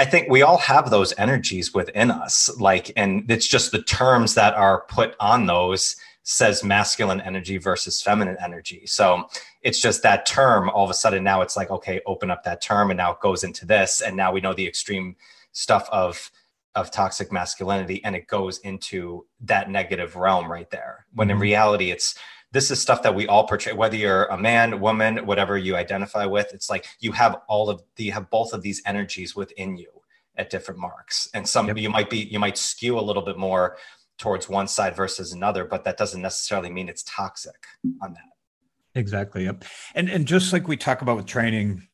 I 0.00 0.06
think 0.06 0.30
we 0.30 0.40
all 0.40 0.56
have 0.56 0.88
those 0.88 1.12
energies 1.18 1.74
within 1.74 2.10
us. 2.10 2.48
Like, 2.58 2.90
and 2.96 3.30
it's 3.30 3.46
just 3.46 3.70
the 3.70 3.82
terms 3.82 4.32
that 4.32 4.54
are 4.54 4.86
put 4.88 5.14
on 5.20 5.44
those 5.44 5.94
says 6.22 6.64
masculine 6.64 7.20
energy 7.20 7.58
versus 7.58 8.00
feminine 8.00 8.38
energy. 8.42 8.86
So 8.86 9.28
it's 9.60 9.78
just 9.78 10.02
that 10.02 10.24
term 10.24 10.70
all 10.70 10.84
of 10.84 10.90
a 10.90 10.94
sudden 10.94 11.22
now 11.22 11.42
it's 11.42 11.54
like, 11.54 11.70
okay, 11.70 12.00
open 12.06 12.30
up 12.30 12.44
that 12.44 12.62
term 12.62 12.90
and 12.90 12.96
now 12.96 13.12
it 13.12 13.20
goes 13.20 13.44
into 13.44 13.66
this. 13.66 14.00
And 14.00 14.16
now 14.16 14.32
we 14.32 14.40
know 14.40 14.54
the 14.54 14.66
extreme 14.66 15.16
stuff 15.52 15.86
of 15.92 16.30
of 16.74 16.90
toxic 16.90 17.30
masculinity 17.30 18.02
and 18.02 18.16
it 18.16 18.26
goes 18.26 18.58
into 18.60 19.26
that 19.40 19.68
negative 19.68 20.16
realm 20.16 20.50
right 20.50 20.70
there. 20.70 21.04
When 21.12 21.28
in 21.28 21.34
mm-hmm. 21.34 21.42
reality 21.42 21.90
it's 21.90 22.14
this 22.52 22.70
is 22.70 22.80
stuff 22.80 23.02
that 23.02 23.14
we 23.14 23.26
all 23.26 23.46
portray, 23.46 23.72
whether 23.72 23.96
you're 23.96 24.24
a 24.24 24.36
man, 24.36 24.80
woman, 24.80 25.26
whatever 25.26 25.56
you 25.56 25.76
identify 25.76 26.26
with, 26.26 26.52
it's 26.52 26.68
like 26.68 26.86
you 26.98 27.12
have 27.12 27.36
all 27.48 27.70
of 27.70 27.82
the 27.96 28.04
you 28.04 28.12
have 28.12 28.28
both 28.30 28.52
of 28.52 28.62
these 28.62 28.82
energies 28.86 29.36
within 29.36 29.76
you 29.76 29.88
at 30.36 30.50
different 30.50 30.80
marks. 30.80 31.28
And 31.34 31.48
some 31.48 31.68
yep. 31.68 31.76
you 31.78 31.90
might 31.90 32.10
be 32.10 32.18
you 32.18 32.38
might 32.38 32.58
skew 32.58 32.98
a 32.98 33.00
little 33.00 33.22
bit 33.22 33.38
more 33.38 33.76
towards 34.18 34.48
one 34.48 34.68
side 34.68 34.96
versus 34.96 35.32
another, 35.32 35.64
but 35.64 35.84
that 35.84 35.96
doesn't 35.96 36.20
necessarily 36.20 36.70
mean 36.70 36.88
it's 36.88 37.04
toxic 37.04 37.66
on 38.02 38.14
that. 38.14 38.98
Exactly. 38.98 39.44
Yep. 39.44 39.64
And 39.94 40.08
and 40.08 40.26
just 40.26 40.52
like 40.52 40.66
we 40.66 40.76
talk 40.76 41.02
about 41.02 41.16
with 41.16 41.26
training, 41.26 41.86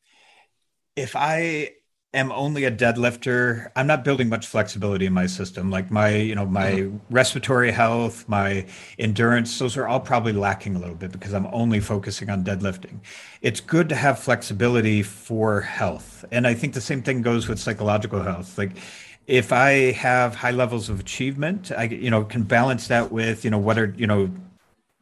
if 0.97 1.15
I 1.15 1.73
am 2.17 2.33
only 2.33 2.65
a 2.65 2.71
deadlifter, 2.71 3.71
I'm 3.77 3.87
not 3.87 4.03
building 4.03 4.29
much 4.29 4.47
flexibility 4.47 5.07
in 5.07 5.13
my 5.13 5.27
system. 5.27 5.71
Like 5.71 5.91
my, 5.91 6.09
you 6.09 6.35
know, 6.35 6.47
my 6.47 6.73
mm-hmm. 6.73 6.97
respiratory 7.11 7.71
health, 7.71 8.29
my 8.29 8.67
endurance, 8.99 9.59
those 9.59 9.77
are 9.77 9.87
all 9.87 10.01
probably 10.01 10.33
lacking 10.33 10.75
a 10.75 10.79
little 10.79 10.95
bit 10.95 11.13
because 11.13 11.35
I'm 11.35 11.47
only 11.53 11.79
focusing 11.79 12.31
on 12.31 12.43
deadlifting. 12.43 13.01
It's 13.43 13.61
good 13.61 13.89
to 13.91 13.95
have 13.95 14.19
flexibility 14.19 15.03
for 15.03 15.61
health. 15.61 16.25
And 16.33 16.47
I 16.47 16.55
think 16.55 16.75
the 16.75 16.81
same 16.81 17.03
thing 17.03 17.23
goes 17.23 17.49
with 17.49 17.61
psychological 17.61 18.23
health. 18.23 18.57
Like 18.57 18.73
if 19.27 19.53
I 19.53 19.93
have 19.93 20.35
high 20.35 20.53
levels 20.53 20.89
of 20.89 21.01
achievement, 21.01 21.71
I 21.77 21.85
you 21.85 22.11
know 22.11 22.25
can 22.25 22.43
balance 22.45 22.89
that 22.89 23.13
with 23.13 23.45
you 23.45 23.51
know 23.51 23.59
what 23.59 23.79
are 23.79 23.95
you 23.97 24.07
know 24.07 24.31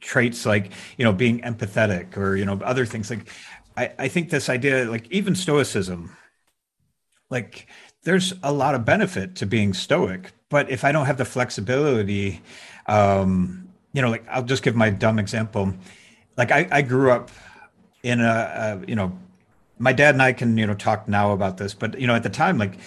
traits 0.01 0.45
like 0.45 0.73
you 0.99 1.05
know 1.05 1.13
being 1.13 1.41
empathetic 1.43 2.17
or 2.17 2.37
you 2.37 2.45
know 2.45 2.61
other 2.65 2.85
things 2.85 3.09
like 3.09 3.29
I, 3.77 3.91
I 3.99 4.09
think 4.09 4.31
this 4.31 4.49
idea 4.49 4.85
like 4.85 5.11
even 5.11 5.35
stoicism 5.35 6.15
like 7.35 7.67
there's 8.05 8.33
a 8.43 8.53
lot 8.53 8.75
of 8.75 8.85
benefit 8.85 9.37
to 9.37 9.47
being 9.47 9.75
stoic 9.75 10.33
but 10.49 10.71
if 10.71 10.85
I 10.85 10.93
don't 10.93 11.07
have 11.07 11.19
the 11.19 11.27
flexibility 11.27 12.41
um 12.87 13.69
you 13.93 14.01
know 14.01 14.09
like 14.09 14.25
I'll 14.31 14.43
just 14.43 14.63
give 14.63 14.75
my 14.75 14.89
dumb 14.91 15.19
example 15.19 15.75
like 16.39 16.51
I, 16.51 16.67
I 16.71 16.83
grew 16.83 17.11
up 17.11 17.31
in 18.03 18.21
a, 18.21 18.81
a 18.83 18.89
you 18.89 18.97
know 18.97 19.13
my 19.79 19.93
dad 19.93 20.15
and 20.15 20.23
I 20.23 20.33
can 20.33 20.57
you 20.57 20.67
know 20.67 20.75
talk 20.75 21.09
now 21.09 21.33
about 21.33 21.59
this 21.59 21.75
but 21.75 22.01
you 22.01 22.07
know 22.07 22.15
at 22.15 22.23
the 22.23 22.31
time 22.31 22.57
like 22.57 22.79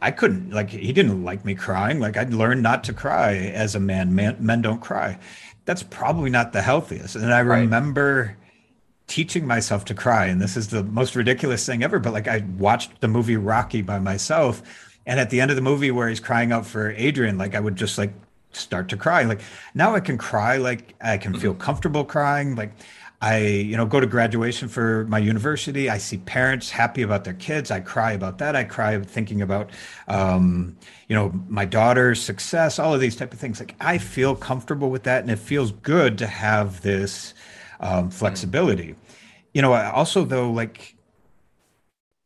I 0.00 0.10
couldn't 0.10 0.50
like 0.50 0.70
he 0.70 0.92
didn't 0.92 1.24
like 1.24 1.44
me 1.44 1.54
crying. 1.54 2.00
Like 2.00 2.16
I'd 2.16 2.32
learned 2.32 2.62
not 2.62 2.84
to 2.84 2.92
cry 2.92 3.34
as 3.34 3.74
a 3.74 3.80
man. 3.80 4.14
man 4.14 4.36
men 4.40 4.62
don't 4.62 4.80
cry. 4.80 5.18
That's 5.64 5.82
probably 5.82 6.30
not 6.30 6.52
the 6.52 6.62
healthiest. 6.62 7.16
And 7.16 7.32
I 7.32 7.40
remember 7.40 8.36
teaching 9.06 9.46
myself 9.46 9.84
to 9.86 9.94
cry. 9.94 10.26
And 10.26 10.40
this 10.40 10.56
is 10.56 10.68
the 10.68 10.82
most 10.82 11.14
ridiculous 11.14 11.64
thing 11.64 11.82
ever. 11.82 11.98
But 11.98 12.12
like 12.12 12.28
I 12.28 12.44
watched 12.58 13.00
the 13.00 13.08
movie 13.08 13.36
Rocky 13.36 13.82
by 13.82 13.98
myself. 13.98 14.62
And 15.06 15.20
at 15.20 15.30
the 15.30 15.40
end 15.40 15.50
of 15.50 15.56
the 15.56 15.62
movie 15.62 15.90
where 15.90 16.08
he's 16.08 16.20
crying 16.20 16.50
out 16.52 16.66
for 16.66 16.90
Adrian, 16.92 17.38
like 17.38 17.54
I 17.54 17.60
would 17.60 17.76
just 17.76 17.98
like 17.98 18.12
start 18.52 18.88
to 18.88 18.96
cry. 18.96 19.22
Like 19.22 19.40
now 19.74 19.94
I 19.94 20.00
can 20.00 20.18
cry, 20.18 20.56
like 20.56 20.94
I 21.00 21.18
can 21.18 21.34
feel 21.34 21.52
mm-hmm. 21.52 21.60
comfortable 21.60 22.04
crying. 22.04 22.56
Like 22.56 22.72
I, 23.22 23.38
you 23.38 23.76
know, 23.76 23.86
go 23.86 23.98
to 23.98 24.06
graduation 24.06 24.68
for 24.68 25.04
my 25.06 25.18
university. 25.18 25.88
I 25.88 25.98
see 25.98 26.18
parents 26.18 26.70
happy 26.70 27.02
about 27.02 27.24
their 27.24 27.34
kids. 27.34 27.70
I 27.70 27.80
cry 27.80 28.12
about 28.12 28.38
that. 28.38 28.54
I 28.54 28.64
cry 28.64 29.00
thinking 29.00 29.40
about, 29.40 29.70
um, 30.08 30.76
you 31.08 31.16
know, 31.16 31.32
my 31.48 31.64
daughter's 31.64 32.20
success. 32.20 32.78
All 32.78 32.92
of 32.92 33.00
these 33.00 33.16
type 33.16 33.32
of 33.32 33.38
things. 33.38 33.58
Like 33.58 33.74
I 33.80 33.98
feel 33.98 34.34
comfortable 34.34 34.90
with 34.90 35.04
that, 35.04 35.22
and 35.22 35.30
it 35.30 35.38
feels 35.38 35.72
good 35.72 36.18
to 36.18 36.26
have 36.26 36.82
this 36.82 37.32
um, 37.80 38.10
flexibility. 38.10 38.96
You 39.54 39.62
know, 39.62 39.72
also 39.72 40.24
though, 40.24 40.50
like, 40.50 40.96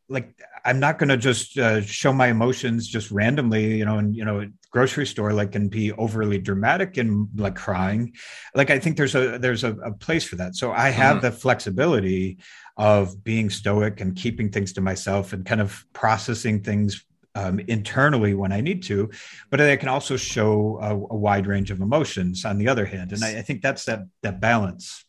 like 0.09 0.33
I'm 0.65 0.79
not 0.79 0.99
going 0.99 1.09
to 1.09 1.17
just 1.17 1.57
uh, 1.57 1.81
show 1.81 2.11
my 2.13 2.27
emotions 2.27 2.87
just 2.87 3.11
randomly, 3.11 3.77
you 3.77 3.85
know, 3.85 3.97
and 3.97 4.15
you 4.15 4.25
know, 4.25 4.45
grocery 4.71 5.05
store 5.05 5.33
like 5.33 5.55
and 5.55 5.69
be 5.69 5.91
overly 5.93 6.37
dramatic 6.37 6.97
and 6.97 7.27
like 7.35 7.55
crying. 7.55 8.13
Like 8.55 8.69
I 8.69 8.79
think 8.79 8.97
there's 8.97 9.15
a 9.15 9.37
there's 9.37 9.63
a, 9.63 9.73
a 9.77 9.91
place 9.91 10.23
for 10.23 10.35
that. 10.37 10.55
So 10.55 10.71
I 10.71 10.89
have 10.89 11.17
mm-hmm. 11.17 11.25
the 11.25 11.31
flexibility 11.31 12.39
of 12.77 13.23
being 13.23 13.49
stoic 13.49 14.01
and 14.01 14.15
keeping 14.15 14.49
things 14.49 14.73
to 14.73 14.81
myself 14.81 15.33
and 15.33 15.45
kind 15.45 15.61
of 15.61 15.85
processing 15.93 16.63
things 16.63 17.05
um, 17.35 17.59
internally 17.61 18.33
when 18.33 18.51
I 18.51 18.61
need 18.61 18.83
to, 18.83 19.09
but 19.49 19.61
I 19.61 19.75
can 19.77 19.87
also 19.87 20.17
show 20.17 20.79
a, 20.81 20.91
a, 20.91 21.17
wide 21.17 21.47
range 21.47 21.71
of 21.71 21.79
emotions 21.79 22.43
on 22.43 22.57
the 22.57 22.67
other 22.67 22.85
hand, 22.85 23.13
and 23.13 23.23
I, 23.23 23.39
I 23.39 23.41
think 23.41 23.61
that's 23.61 23.85
that 23.85 24.01
that 24.21 24.41
balance. 24.41 25.05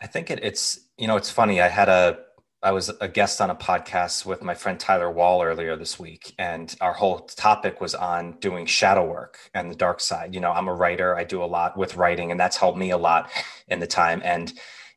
I 0.00 0.06
think 0.06 0.30
it, 0.30 0.40
it's 0.42 0.80
you 0.96 1.06
know 1.06 1.16
it's 1.16 1.30
funny. 1.30 1.60
I 1.60 1.68
had 1.68 1.88
a 1.88 2.18
I 2.62 2.72
was 2.72 2.90
a 3.00 3.08
guest 3.08 3.40
on 3.40 3.48
a 3.50 3.54
podcast 3.54 4.26
with 4.26 4.42
my 4.42 4.54
friend 4.54 4.78
Tyler 4.78 5.10
Wall 5.10 5.42
earlier 5.42 5.76
this 5.76 5.98
week, 5.98 6.34
and 6.38 6.74
our 6.80 6.92
whole 6.92 7.20
topic 7.20 7.80
was 7.80 7.94
on 7.94 8.32
doing 8.40 8.66
shadow 8.66 9.04
work 9.04 9.38
and 9.54 9.70
the 9.70 9.74
dark 9.74 10.00
side. 10.00 10.34
You 10.34 10.40
know, 10.40 10.52
I'm 10.52 10.68
a 10.68 10.74
writer, 10.74 11.16
I 11.16 11.24
do 11.24 11.42
a 11.42 11.46
lot 11.46 11.76
with 11.76 11.96
writing, 11.96 12.30
and 12.30 12.38
that's 12.38 12.56
helped 12.56 12.78
me 12.78 12.90
a 12.90 12.98
lot 12.98 13.30
in 13.68 13.80
the 13.80 13.86
time. 13.86 14.20
And 14.24 14.52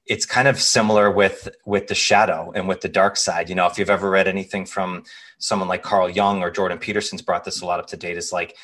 it's 0.06 0.26
kind 0.26 0.48
of 0.48 0.60
similar 0.60 1.12
with 1.12 1.50
with 1.66 1.88
the 1.88 1.96
shadow 1.96 2.52
and 2.56 2.68
with 2.68 2.82
the 2.82 2.90
dark 2.90 3.18
side. 3.18 3.50
You 3.50 3.56
know, 3.56 3.68
if 3.68 3.78
you've 3.78 3.90
ever 3.90 4.10
read 4.10 4.28
anything 4.28 4.66
from 4.66 5.04
someone 5.38 5.68
like 5.68 5.84
Carl 5.84 6.10
Jung 6.10 6.42
or 6.42 6.52
Jordan 6.52 6.80
Peterson's 6.80 7.22
brought 7.22 7.44
this 7.44 7.62
a 7.62 7.66
lot 7.66 7.80
up 7.80 7.88
to 7.88 7.98
date, 7.98 8.18
is 8.18 8.32
like 8.32 8.58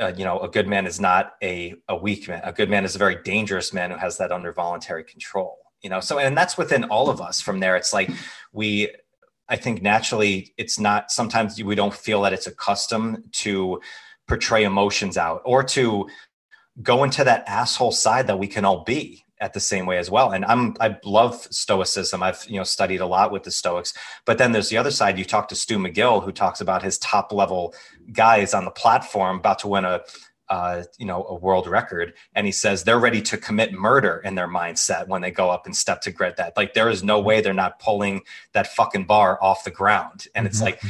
uh, 0.00 0.12
you 0.16 0.24
know, 0.24 0.40
a 0.40 0.48
good 0.48 0.66
man 0.66 0.86
is 0.86 0.98
not 0.98 1.34
a, 1.42 1.74
a 1.88 1.96
weak 1.96 2.26
man. 2.26 2.40
A 2.42 2.52
good 2.52 2.70
man 2.70 2.86
is 2.86 2.94
a 2.94 2.98
very 2.98 3.16
dangerous 3.22 3.72
man 3.74 3.90
who 3.90 3.98
has 3.98 4.16
that 4.16 4.32
under 4.32 4.50
voluntary 4.50 5.04
control 5.04 5.59
you 5.82 5.90
know 5.90 6.00
so 6.00 6.18
and 6.18 6.36
that's 6.36 6.58
within 6.58 6.84
all 6.84 7.08
of 7.08 7.20
us 7.20 7.40
from 7.40 7.60
there. 7.60 7.76
It's 7.76 7.92
like 7.92 8.10
we 8.52 8.90
i 9.48 9.56
think 9.56 9.82
naturally 9.82 10.54
it's 10.56 10.78
not 10.78 11.10
sometimes 11.10 11.62
we 11.62 11.74
don't 11.74 11.94
feel 11.94 12.22
that 12.22 12.32
it's 12.32 12.46
a 12.46 12.54
custom 12.54 13.24
to 13.32 13.80
portray 14.28 14.62
emotions 14.64 15.16
out 15.16 15.42
or 15.44 15.62
to 15.64 16.08
go 16.82 17.04
into 17.04 17.24
that 17.24 17.44
asshole 17.48 17.92
side 17.92 18.26
that 18.28 18.38
we 18.38 18.46
can 18.46 18.64
all 18.64 18.84
be 18.84 19.24
at 19.40 19.54
the 19.54 19.60
same 19.60 19.86
way 19.86 19.96
as 19.96 20.10
well. 20.10 20.32
And 20.32 20.44
i'm 20.44 20.76
i 20.80 20.96
love 21.04 21.34
stoicism. 21.50 22.22
I've 22.22 22.44
you 22.46 22.58
know 22.58 22.64
studied 22.64 23.00
a 23.00 23.06
lot 23.06 23.32
with 23.32 23.42
the 23.42 23.50
stoics. 23.50 23.94
But 24.26 24.38
then 24.38 24.52
there's 24.52 24.68
the 24.68 24.76
other 24.76 24.90
side. 24.90 25.18
You 25.18 25.24
talk 25.24 25.48
to 25.48 25.54
stu 25.54 25.78
mcgill 25.78 26.22
who 26.22 26.32
talks 26.32 26.60
about 26.60 26.82
his 26.82 26.98
top 26.98 27.32
level 27.32 27.74
guys 28.12 28.54
on 28.54 28.64
the 28.64 28.70
platform 28.70 29.38
about 29.38 29.58
to 29.60 29.68
win 29.68 29.84
a 29.84 30.00
uh, 30.50 30.82
you 30.98 31.06
know, 31.06 31.24
a 31.24 31.34
world 31.34 31.68
record. 31.68 32.12
And 32.34 32.44
he 32.44 32.52
says 32.52 32.82
they're 32.82 32.98
ready 32.98 33.22
to 33.22 33.38
commit 33.38 33.72
murder 33.72 34.20
in 34.24 34.34
their 34.34 34.48
mindset 34.48 35.06
when 35.06 35.22
they 35.22 35.30
go 35.30 35.48
up 35.48 35.64
and 35.64 35.76
step 35.76 36.00
to 36.02 36.10
grit 36.10 36.36
that. 36.36 36.56
Like 36.56 36.74
there 36.74 36.90
is 36.90 37.04
no 37.04 37.20
way 37.20 37.40
they're 37.40 37.54
not 37.54 37.78
pulling 37.78 38.22
that 38.52 38.66
fucking 38.74 39.04
bar 39.04 39.38
off 39.40 39.62
the 39.62 39.70
ground. 39.70 40.26
And 40.34 40.46
it's 40.46 40.56
mm-hmm. 40.56 40.64
like, 40.66 40.82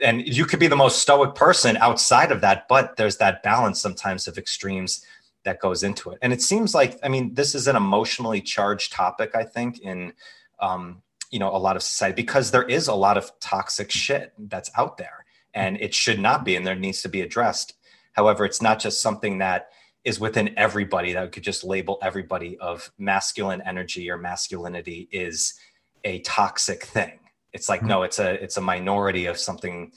and 0.00 0.24
you 0.24 0.44
could 0.44 0.60
be 0.60 0.68
the 0.68 0.76
most 0.76 1.02
stoic 1.02 1.34
person 1.34 1.76
outside 1.78 2.30
of 2.30 2.40
that, 2.42 2.68
but 2.68 2.96
there's 2.96 3.16
that 3.16 3.42
balance 3.42 3.80
sometimes 3.80 4.28
of 4.28 4.38
extremes 4.38 5.04
that 5.42 5.58
goes 5.58 5.82
into 5.82 6.10
it. 6.10 6.18
And 6.22 6.32
it 6.32 6.40
seems 6.40 6.72
like, 6.72 7.00
I 7.02 7.08
mean, 7.08 7.34
this 7.34 7.56
is 7.56 7.66
an 7.66 7.74
emotionally 7.74 8.40
charged 8.40 8.92
topic, 8.92 9.34
I 9.34 9.42
think, 9.42 9.80
in 9.80 10.12
um, 10.60 11.02
you 11.32 11.40
know, 11.40 11.54
a 11.54 11.58
lot 11.58 11.74
of 11.74 11.82
society 11.82 12.14
because 12.14 12.52
there 12.52 12.62
is 12.62 12.86
a 12.86 12.94
lot 12.94 13.18
of 13.18 13.32
toxic 13.40 13.90
shit 13.90 14.32
that's 14.38 14.70
out 14.76 14.96
there 14.96 15.24
and 15.54 15.76
it 15.80 15.92
should 15.92 16.20
not 16.20 16.44
be 16.44 16.54
and 16.54 16.66
there 16.66 16.76
needs 16.76 17.02
to 17.02 17.08
be 17.08 17.20
addressed 17.20 17.74
However, 18.18 18.44
it's 18.44 18.60
not 18.60 18.80
just 18.80 19.00
something 19.00 19.38
that 19.38 19.68
is 20.02 20.18
within 20.18 20.52
everybody 20.58 21.12
that 21.12 21.22
we 21.22 21.30
could 21.30 21.44
just 21.44 21.62
label 21.62 22.00
everybody 22.02 22.58
of 22.58 22.90
masculine 22.98 23.62
energy 23.64 24.10
or 24.10 24.18
masculinity 24.18 25.08
is 25.12 25.54
a 26.02 26.18
toxic 26.22 26.82
thing. 26.82 27.20
It's 27.52 27.68
like, 27.68 27.78
mm-hmm. 27.78 27.90
no, 27.90 28.02
it's 28.02 28.18
a 28.18 28.30
it's 28.42 28.56
a 28.56 28.60
minority 28.60 29.26
of 29.26 29.38
something 29.38 29.92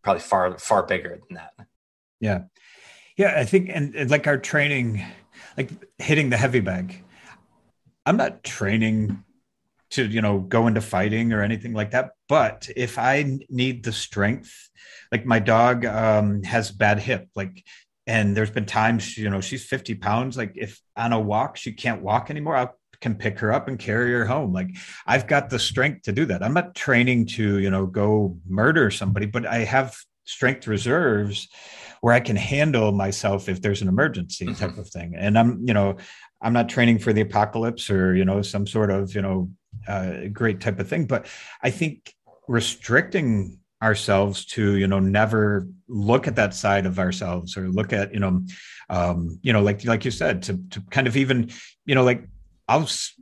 probably 0.00 0.22
far 0.22 0.56
far 0.58 0.84
bigger 0.84 1.20
than 1.28 1.34
that. 1.34 1.52
Yeah. 2.20 2.44
Yeah, 3.18 3.34
I 3.36 3.44
think 3.44 3.68
and, 3.70 3.94
and 3.94 4.10
like 4.10 4.26
our 4.26 4.38
training, 4.38 5.04
like 5.58 5.70
hitting 5.98 6.30
the 6.30 6.38
heavy 6.38 6.60
bag. 6.60 7.04
I'm 8.06 8.16
not 8.16 8.44
training 8.44 9.22
to 9.90 10.06
you 10.06 10.20
know 10.20 10.40
go 10.40 10.66
into 10.66 10.80
fighting 10.80 11.32
or 11.32 11.42
anything 11.42 11.72
like 11.72 11.92
that. 11.92 12.10
But 12.28 12.68
if 12.76 12.98
i 12.98 13.38
need 13.48 13.84
the 13.84 13.92
strength 13.92 14.68
like 15.10 15.24
my 15.24 15.38
dog 15.38 15.84
um, 15.86 16.42
has 16.42 16.70
bad 16.70 16.98
hip 16.98 17.28
like 17.34 17.64
and 18.06 18.36
there's 18.36 18.50
been 18.50 18.66
times 18.66 19.16
you 19.16 19.30
know 19.30 19.40
she's 19.40 19.64
50 19.64 19.94
pounds 19.96 20.36
like 20.36 20.52
if 20.56 20.80
on 20.96 21.12
a 21.12 21.20
walk 21.20 21.56
she 21.56 21.72
can't 21.72 22.02
walk 22.02 22.30
anymore 22.30 22.56
i 22.56 22.68
can 23.00 23.14
pick 23.14 23.38
her 23.38 23.52
up 23.52 23.68
and 23.68 23.78
carry 23.78 24.12
her 24.12 24.26
home. 24.26 24.52
Like 24.52 24.70
i've 25.06 25.26
got 25.26 25.50
the 25.50 25.58
strength 25.58 26.02
to 26.02 26.12
do 26.12 26.24
that. 26.26 26.42
I'm 26.42 26.54
not 26.54 26.74
training 26.74 27.26
to 27.26 27.58
you 27.58 27.70
know 27.70 27.86
go 27.86 28.36
murder 28.46 28.90
somebody 28.90 29.26
but 29.26 29.46
i 29.46 29.58
have 29.58 29.96
strength 30.24 30.66
reserves 30.66 31.48
where 32.00 32.14
i 32.14 32.20
can 32.20 32.36
handle 32.36 32.92
myself 32.92 33.48
if 33.48 33.62
there's 33.62 33.82
an 33.82 33.88
emergency 33.88 34.46
mm-hmm. 34.46 34.54
type 34.54 34.78
of 34.78 34.88
thing. 34.88 35.14
And 35.16 35.38
i'm 35.38 35.64
you 35.66 35.74
know 35.74 35.96
i'm 36.40 36.52
not 36.52 36.68
training 36.68 36.98
for 36.98 37.12
the 37.12 37.20
apocalypse 37.20 37.90
or 37.90 38.14
you 38.14 38.24
know 38.24 38.42
some 38.42 38.66
sort 38.66 38.90
of 38.90 39.14
you 39.14 39.22
know 39.22 39.50
uh, 39.86 40.26
great 40.32 40.60
type 40.60 40.78
of 40.78 40.88
thing. 40.88 41.06
But 41.06 41.26
i 41.62 41.70
think 41.70 42.14
restricting 42.48 43.58
ourselves 43.82 44.44
to 44.44 44.76
you 44.76 44.88
know 44.88 44.98
never 44.98 45.68
look 45.86 46.26
at 46.26 46.36
that 46.36 46.52
side 46.52 46.84
of 46.86 46.98
ourselves 46.98 47.56
or 47.56 47.68
look 47.68 47.92
at 47.92 48.12
you 48.12 48.18
know 48.18 48.42
um 48.90 49.38
you 49.42 49.52
know 49.52 49.62
like 49.62 49.84
like 49.84 50.04
you 50.04 50.10
said 50.10 50.42
to 50.42 50.58
to 50.70 50.80
kind 50.90 51.06
of 51.06 51.16
even 51.16 51.48
you 51.86 51.94
know 51.94 52.02
like 52.02 52.26
i 52.66 52.76
was 52.76 53.14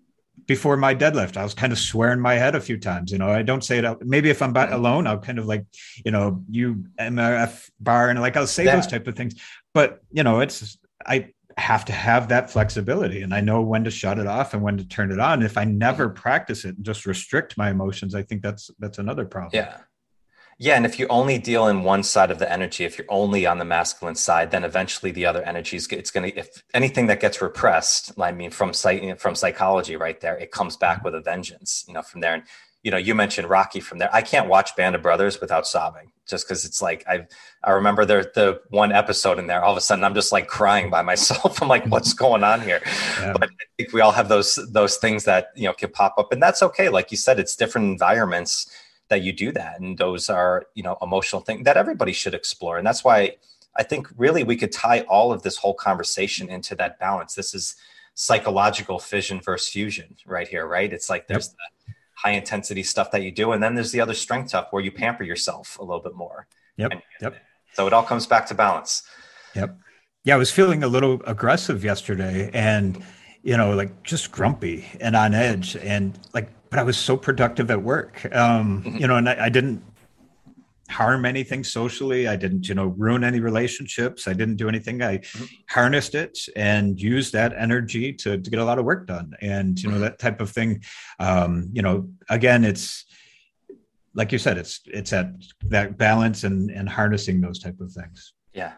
before 0.47 0.77
my 0.77 0.95
deadlift 0.95 1.37
i 1.37 1.43
was 1.43 1.53
kind 1.53 1.73
of 1.73 1.79
swearing 1.79 2.21
my 2.21 2.35
head 2.35 2.55
a 2.55 2.61
few 2.61 2.79
times 2.79 3.13
you 3.13 3.19
know. 3.19 3.29
I 3.29 3.43
don't 3.43 3.65
say 3.65 3.77
it 3.79 3.85
out 3.85 4.03
maybe 4.03 4.31
if 4.31 4.41
i'm 4.41 4.55
by, 4.55 4.69
alone 4.69 5.07
i'll 5.07 5.19
kind 5.19 5.39
of 5.39 5.45
like 5.45 5.67
you 6.05 6.11
know 6.11 6.43
you 6.49 6.87
mrf 6.99 7.69
bar 7.79 8.09
and 8.09 8.21
like 8.21 8.37
i'll 8.37 8.47
say 8.47 8.65
yeah. 8.65 8.77
those 8.77 8.87
type 8.87 9.07
of 9.07 9.15
things. 9.15 9.35
But 9.75 10.01
you 10.11 10.23
know 10.23 10.41
it's 10.41 10.79
i 11.05 11.33
have 11.57 11.85
to 11.87 11.93
have 11.93 12.29
that 12.29 12.51
flexibility 12.51 13.23
and 13.23 13.33
i 13.33 13.41
know 13.41 13.63
when 13.63 13.83
to 13.83 13.91
shut 13.91 14.19
it 14.19 14.27
off 14.27 14.53
and 14.53 14.63
when 14.63 14.77
to 14.77 14.87
turn 14.87 15.11
it 15.11 15.19
on. 15.19 15.43
If 15.43 15.57
i 15.57 15.65
never 15.65 16.07
mm-hmm. 16.07 16.15
practice 16.15 16.65
it 16.65 16.77
and 16.77 16.85
just 16.85 17.07
restrict 17.07 17.57
my 17.57 17.71
emotions 17.71 18.15
i 18.15 18.23
think 18.23 18.43
that's 18.43 18.71
that's 18.79 18.99
another 18.99 19.25
problem. 19.25 19.51
Yeah. 19.55 19.79
Yeah, 20.59 20.77
and 20.77 20.87
if 20.87 20.99
you 20.99 21.07
only 21.09 21.37
deal 21.37 21.69
in 21.69 21.83
one 21.83 22.03
side 22.03 22.31
of 22.31 22.39
the 22.39 22.51
energy, 22.51 22.87
if 22.87 22.97
you're 22.97 23.07
only 23.11 23.45
on 23.45 23.59
the 23.59 23.65
masculine 23.67 24.15
side, 24.15 24.51
then 24.51 24.65
eventually 24.65 25.13
the 25.13 25.27
other 25.27 25.43
energies 25.43 25.87
it's 25.89 26.11
going 26.11 26.31
to 26.31 26.39
if 26.39 26.63
anything 26.73 27.09
that 27.09 27.21
gets 27.21 27.43
repressed, 27.43 28.19
I 28.19 28.33
mean 28.33 28.51
from 28.51 28.73
psych, 28.73 29.21
from 29.21 29.35
psychology 29.35 29.97
right 29.97 30.19
there, 30.19 30.37
it 30.39 30.51
comes 30.51 30.79
back 30.79 30.99
mm-hmm. 30.99 31.05
with 31.05 31.15
a 31.15 31.21
vengeance, 31.21 31.85
you 31.87 31.93
know, 31.93 32.01
from 32.01 32.23
there. 32.23 32.33
And 32.33 32.45
you 32.87 32.93
know, 32.93 32.99
you 32.99 33.17
mentioned 33.17 33.51
Rocky 33.51 33.81
from 33.81 33.99
there. 33.99 34.09
I 34.15 34.23
can't 34.23 34.49
watch 34.49 34.77
Band 34.77 34.95
of 34.95 35.03
Brothers 35.03 35.41
without 35.41 35.67
sobbing 35.67 36.13
just 36.25 36.47
because 36.47 36.65
it's 36.65 36.81
like 36.81 37.05
I 37.09 37.27
I 37.65 37.73
remember 37.73 38.05
there 38.05 38.23
the 38.23 38.61
one 38.71 38.93
episode 38.93 39.41
in 39.41 39.49
there. 39.49 39.65
All 39.65 39.73
of 39.73 39.77
a 39.77 39.81
sudden, 39.81 40.05
I'm 40.05 40.15
just 40.15 40.31
like 40.31 40.47
crying 40.47 40.89
by 40.89 41.03
myself. 41.13 41.61
I'm 41.61 41.67
like, 41.67 41.85
what's 41.87 42.13
going 42.13 42.45
on 42.45 42.61
here? 42.61 42.81
Yeah. 43.21 43.33
But 43.33 43.43
I 43.43 43.49
think 43.77 43.93
we 43.93 44.03
all 44.03 44.13
have 44.13 44.29
those 44.29 44.55
those 44.71 44.99
things 44.99 45.25
that 45.25 45.49
you 45.57 45.65
know 45.65 45.73
can 45.73 45.91
pop 45.91 46.15
up, 46.17 46.33
and 46.33 46.41
that's 46.41 46.63
okay. 46.63 46.89
Like 46.89 47.11
you 47.11 47.17
said, 47.17 47.41
it's 47.41 47.57
different 47.57 47.89
environments 47.89 48.71
that 49.09 49.23
you 49.23 49.33
do 49.33 49.53
that 49.53 49.79
and 49.79 49.99
those 49.99 50.29
are 50.29 50.67
you 50.75 50.83
know 50.83 50.97
emotional 51.01 51.41
things 51.41 51.65
that 51.65 51.77
everybody 51.77 52.13
should 52.13 52.35
explore 52.35 52.77
and 52.77 52.85
that's 52.85 53.05
why 53.05 53.31
i 53.77 53.83
think 53.85 54.09
really 54.17 54.43
we 54.43 54.57
could 54.57 54.73
tie 54.73 55.03
all 55.03 55.33
of 55.33 55.43
this 55.43 55.57
whole 55.57 55.75
conversation 55.75 56.49
into 56.49 56.75
that 56.75 56.99
balance 56.99 57.37
this 57.37 57.55
is 57.55 57.77
psychological 58.15 58.99
fission 58.99 59.41
versus 59.41 59.69
fusion 59.69 60.17
right 60.27 60.49
here 60.49 60.67
right 60.67 60.93
it's 60.93 61.09
like 61.09 61.29
there's 61.29 61.51
yep. 61.51 61.57
the 61.57 61.76
high 62.17 62.33
intensity 62.33 62.83
stuff 62.83 63.11
that 63.11 63.23
you 63.23 63.31
do. 63.31 63.53
And 63.53 63.63
then 63.63 63.75
there's 63.75 63.93
the 63.93 64.01
other 64.01 64.15
strength 64.15 64.49
stuff 64.49 64.69
where 64.71 64.83
you 64.83 64.91
pamper 64.91 65.25
yourself 65.25 65.79
a 65.79 65.85
little 65.85 66.03
bit 66.03 66.15
more. 66.15 66.47
Yep 66.77 66.93
yep. 67.21 67.37
So 67.73 67.87
it 67.87 67.93
all 67.93 68.03
comes 68.03 68.27
back 68.27 68.47
to 68.47 68.55
balance. 68.55 69.03
Yep. 69.55 69.77
Yeah 70.25 70.35
i 70.35 70.39
was 70.39 70.51
feeling 70.51 70.83
a 70.83 70.89
little 70.89 71.23
aggressive 71.25 71.85
yesterday 71.85 72.51
and 72.53 73.01
you 73.45 73.57
know 73.57 73.77
like 73.77 74.03
just 74.03 74.33
grumpy 74.33 74.85
and 75.01 75.15
on 75.15 75.35
edge 75.35 75.77
and 75.77 76.19
like 76.35 76.51
but 76.71 76.79
I 76.79 76.83
was 76.83 76.97
so 76.97 77.17
productive 77.17 77.71
at 77.71 77.83
work. 77.83 78.25
Um, 78.35 78.83
mm-hmm. 78.83 78.97
you 78.97 79.07
know, 79.07 79.17
and 79.17 79.29
I, 79.29 79.47
I, 79.47 79.49
didn't 79.49 79.83
harm 80.89 81.25
anything 81.25 81.65
socially. 81.65 82.29
I 82.29 82.37
didn't, 82.37 82.69
you 82.69 82.75
know, 82.75 82.87
ruin 82.87 83.25
any 83.25 83.41
relationships. 83.41 84.29
I 84.29 84.33
didn't 84.33 84.57
do 84.57 84.69
anything. 84.69 85.03
I 85.03 85.19
mm-hmm. 85.19 85.45
harnessed 85.69 86.15
it 86.15 86.39
and 86.55 87.01
used 87.01 87.33
that 87.33 87.55
energy 87.57 88.13
to, 88.15 88.39
to 88.39 88.51
get 88.51 88.59
a 88.59 88.65
lot 88.65 88.79
of 88.79 88.85
work 88.85 89.07
done. 89.07 89.35
And, 89.41 89.81
you 89.81 89.89
know, 89.89 89.95
mm-hmm. 89.95 90.05
that 90.05 90.19
type 90.19 90.41
of 90.41 90.51
thing. 90.51 90.83
Um, 91.19 91.71
you 91.73 91.83
know, 91.83 92.09
again, 92.29 92.65
it's 92.65 93.05
like 94.15 94.33
you 94.33 94.39
said, 94.39 94.57
it's 94.57 94.81
it's 94.87 95.13
at 95.13 95.31
that 95.69 95.99
balance 95.99 96.45
and 96.45 96.71
and 96.71 96.89
harnessing 96.89 97.41
those 97.41 97.59
type 97.59 97.81
of 97.81 97.93
things. 97.93 98.33
Yeah. 98.55 98.73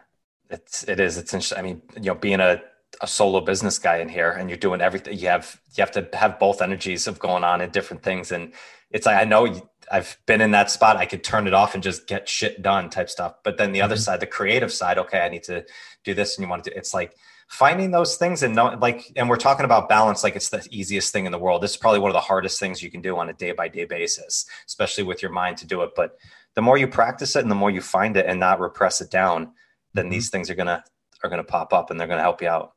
It's 0.49 0.83
it 0.83 0.99
is. 0.99 1.17
It's 1.17 1.33
interesting. 1.33 1.57
I 1.57 1.61
mean, 1.61 1.81
you 1.95 2.07
know, 2.07 2.15
being 2.15 2.39
a 2.39 2.61
a 3.01 3.07
solo 3.07 3.39
business 3.39 3.79
guy 3.79 3.97
in 3.97 4.09
here 4.09 4.31
and 4.31 4.49
you're 4.49 4.57
doing 4.57 4.81
everything 4.81 5.17
you 5.17 5.27
have 5.27 5.59
you 5.75 5.81
have 5.81 5.91
to 5.91 6.07
have 6.13 6.39
both 6.39 6.61
energies 6.61 7.07
of 7.07 7.19
going 7.19 7.43
on 7.43 7.61
in 7.61 7.69
different 7.69 8.03
things 8.03 8.31
and 8.31 8.51
it's 8.91 9.05
like 9.05 9.15
i 9.15 9.23
know 9.23 9.45
i've 9.91 10.17
been 10.25 10.41
in 10.41 10.51
that 10.51 10.69
spot 10.71 10.97
i 10.97 11.05
could 11.05 11.23
turn 11.23 11.47
it 11.47 11.53
off 11.53 11.73
and 11.73 11.83
just 11.83 12.07
get 12.07 12.27
shit 12.27 12.61
done 12.61 12.89
type 12.89 13.09
stuff 13.09 13.35
but 13.43 13.57
then 13.57 13.71
the 13.71 13.79
mm-hmm. 13.79 13.85
other 13.85 13.97
side 13.97 14.19
the 14.19 14.27
creative 14.27 14.71
side 14.71 14.97
okay 14.97 15.19
i 15.19 15.29
need 15.29 15.43
to 15.43 15.65
do 16.03 16.13
this 16.13 16.37
and 16.37 16.43
you 16.43 16.49
want 16.49 16.63
to 16.63 16.69
do 16.69 16.75
it's 16.77 16.93
like 16.93 17.15
finding 17.47 17.89
those 17.89 18.15
things 18.15 18.43
and 18.43 18.55
know 18.55 18.77
like 18.79 19.11
and 19.15 19.27
we're 19.27 19.35
talking 19.35 19.65
about 19.65 19.89
balance 19.89 20.23
like 20.23 20.35
it's 20.35 20.49
the 20.49 20.65
easiest 20.69 21.11
thing 21.11 21.25
in 21.25 21.31
the 21.31 21.37
world 21.37 21.63
this 21.63 21.71
is 21.71 21.77
probably 21.77 21.99
one 21.99 22.09
of 22.09 22.13
the 22.13 22.19
hardest 22.19 22.59
things 22.59 22.83
you 22.83 22.91
can 22.91 23.01
do 23.01 23.17
on 23.17 23.29
a 23.29 23.33
day 23.33 23.51
by 23.51 23.67
day 23.67 23.85
basis 23.85 24.45
especially 24.67 25.03
with 25.03 25.21
your 25.21 25.31
mind 25.31 25.57
to 25.57 25.65
do 25.65 25.81
it 25.81 25.89
but 25.95 26.17
the 26.55 26.61
more 26.61 26.77
you 26.77 26.87
practice 26.87 27.35
it 27.35 27.41
and 27.41 27.49
the 27.49 27.55
more 27.55 27.71
you 27.71 27.81
find 27.81 28.17
it 28.17 28.25
and 28.27 28.39
not 28.39 28.59
repress 28.59 29.01
it 29.01 29.09
down 29.09 29.51
then 29.93 30.05
mm-hmm. 30.05 30.11
these 30.11 30.29
things 30.29 30.49
are 30.49 30.55
gonna 30.55 30.83
are 31.23 31.29
gonna 31.29 31.43
pop 31.43 31.73
up 31.73 31.89
and 31.89 31.99
they're 31.99 32.07
gonna 32.07 32.21
help 32.21 32.41
you 32.41 32.47
out 32.47 32.73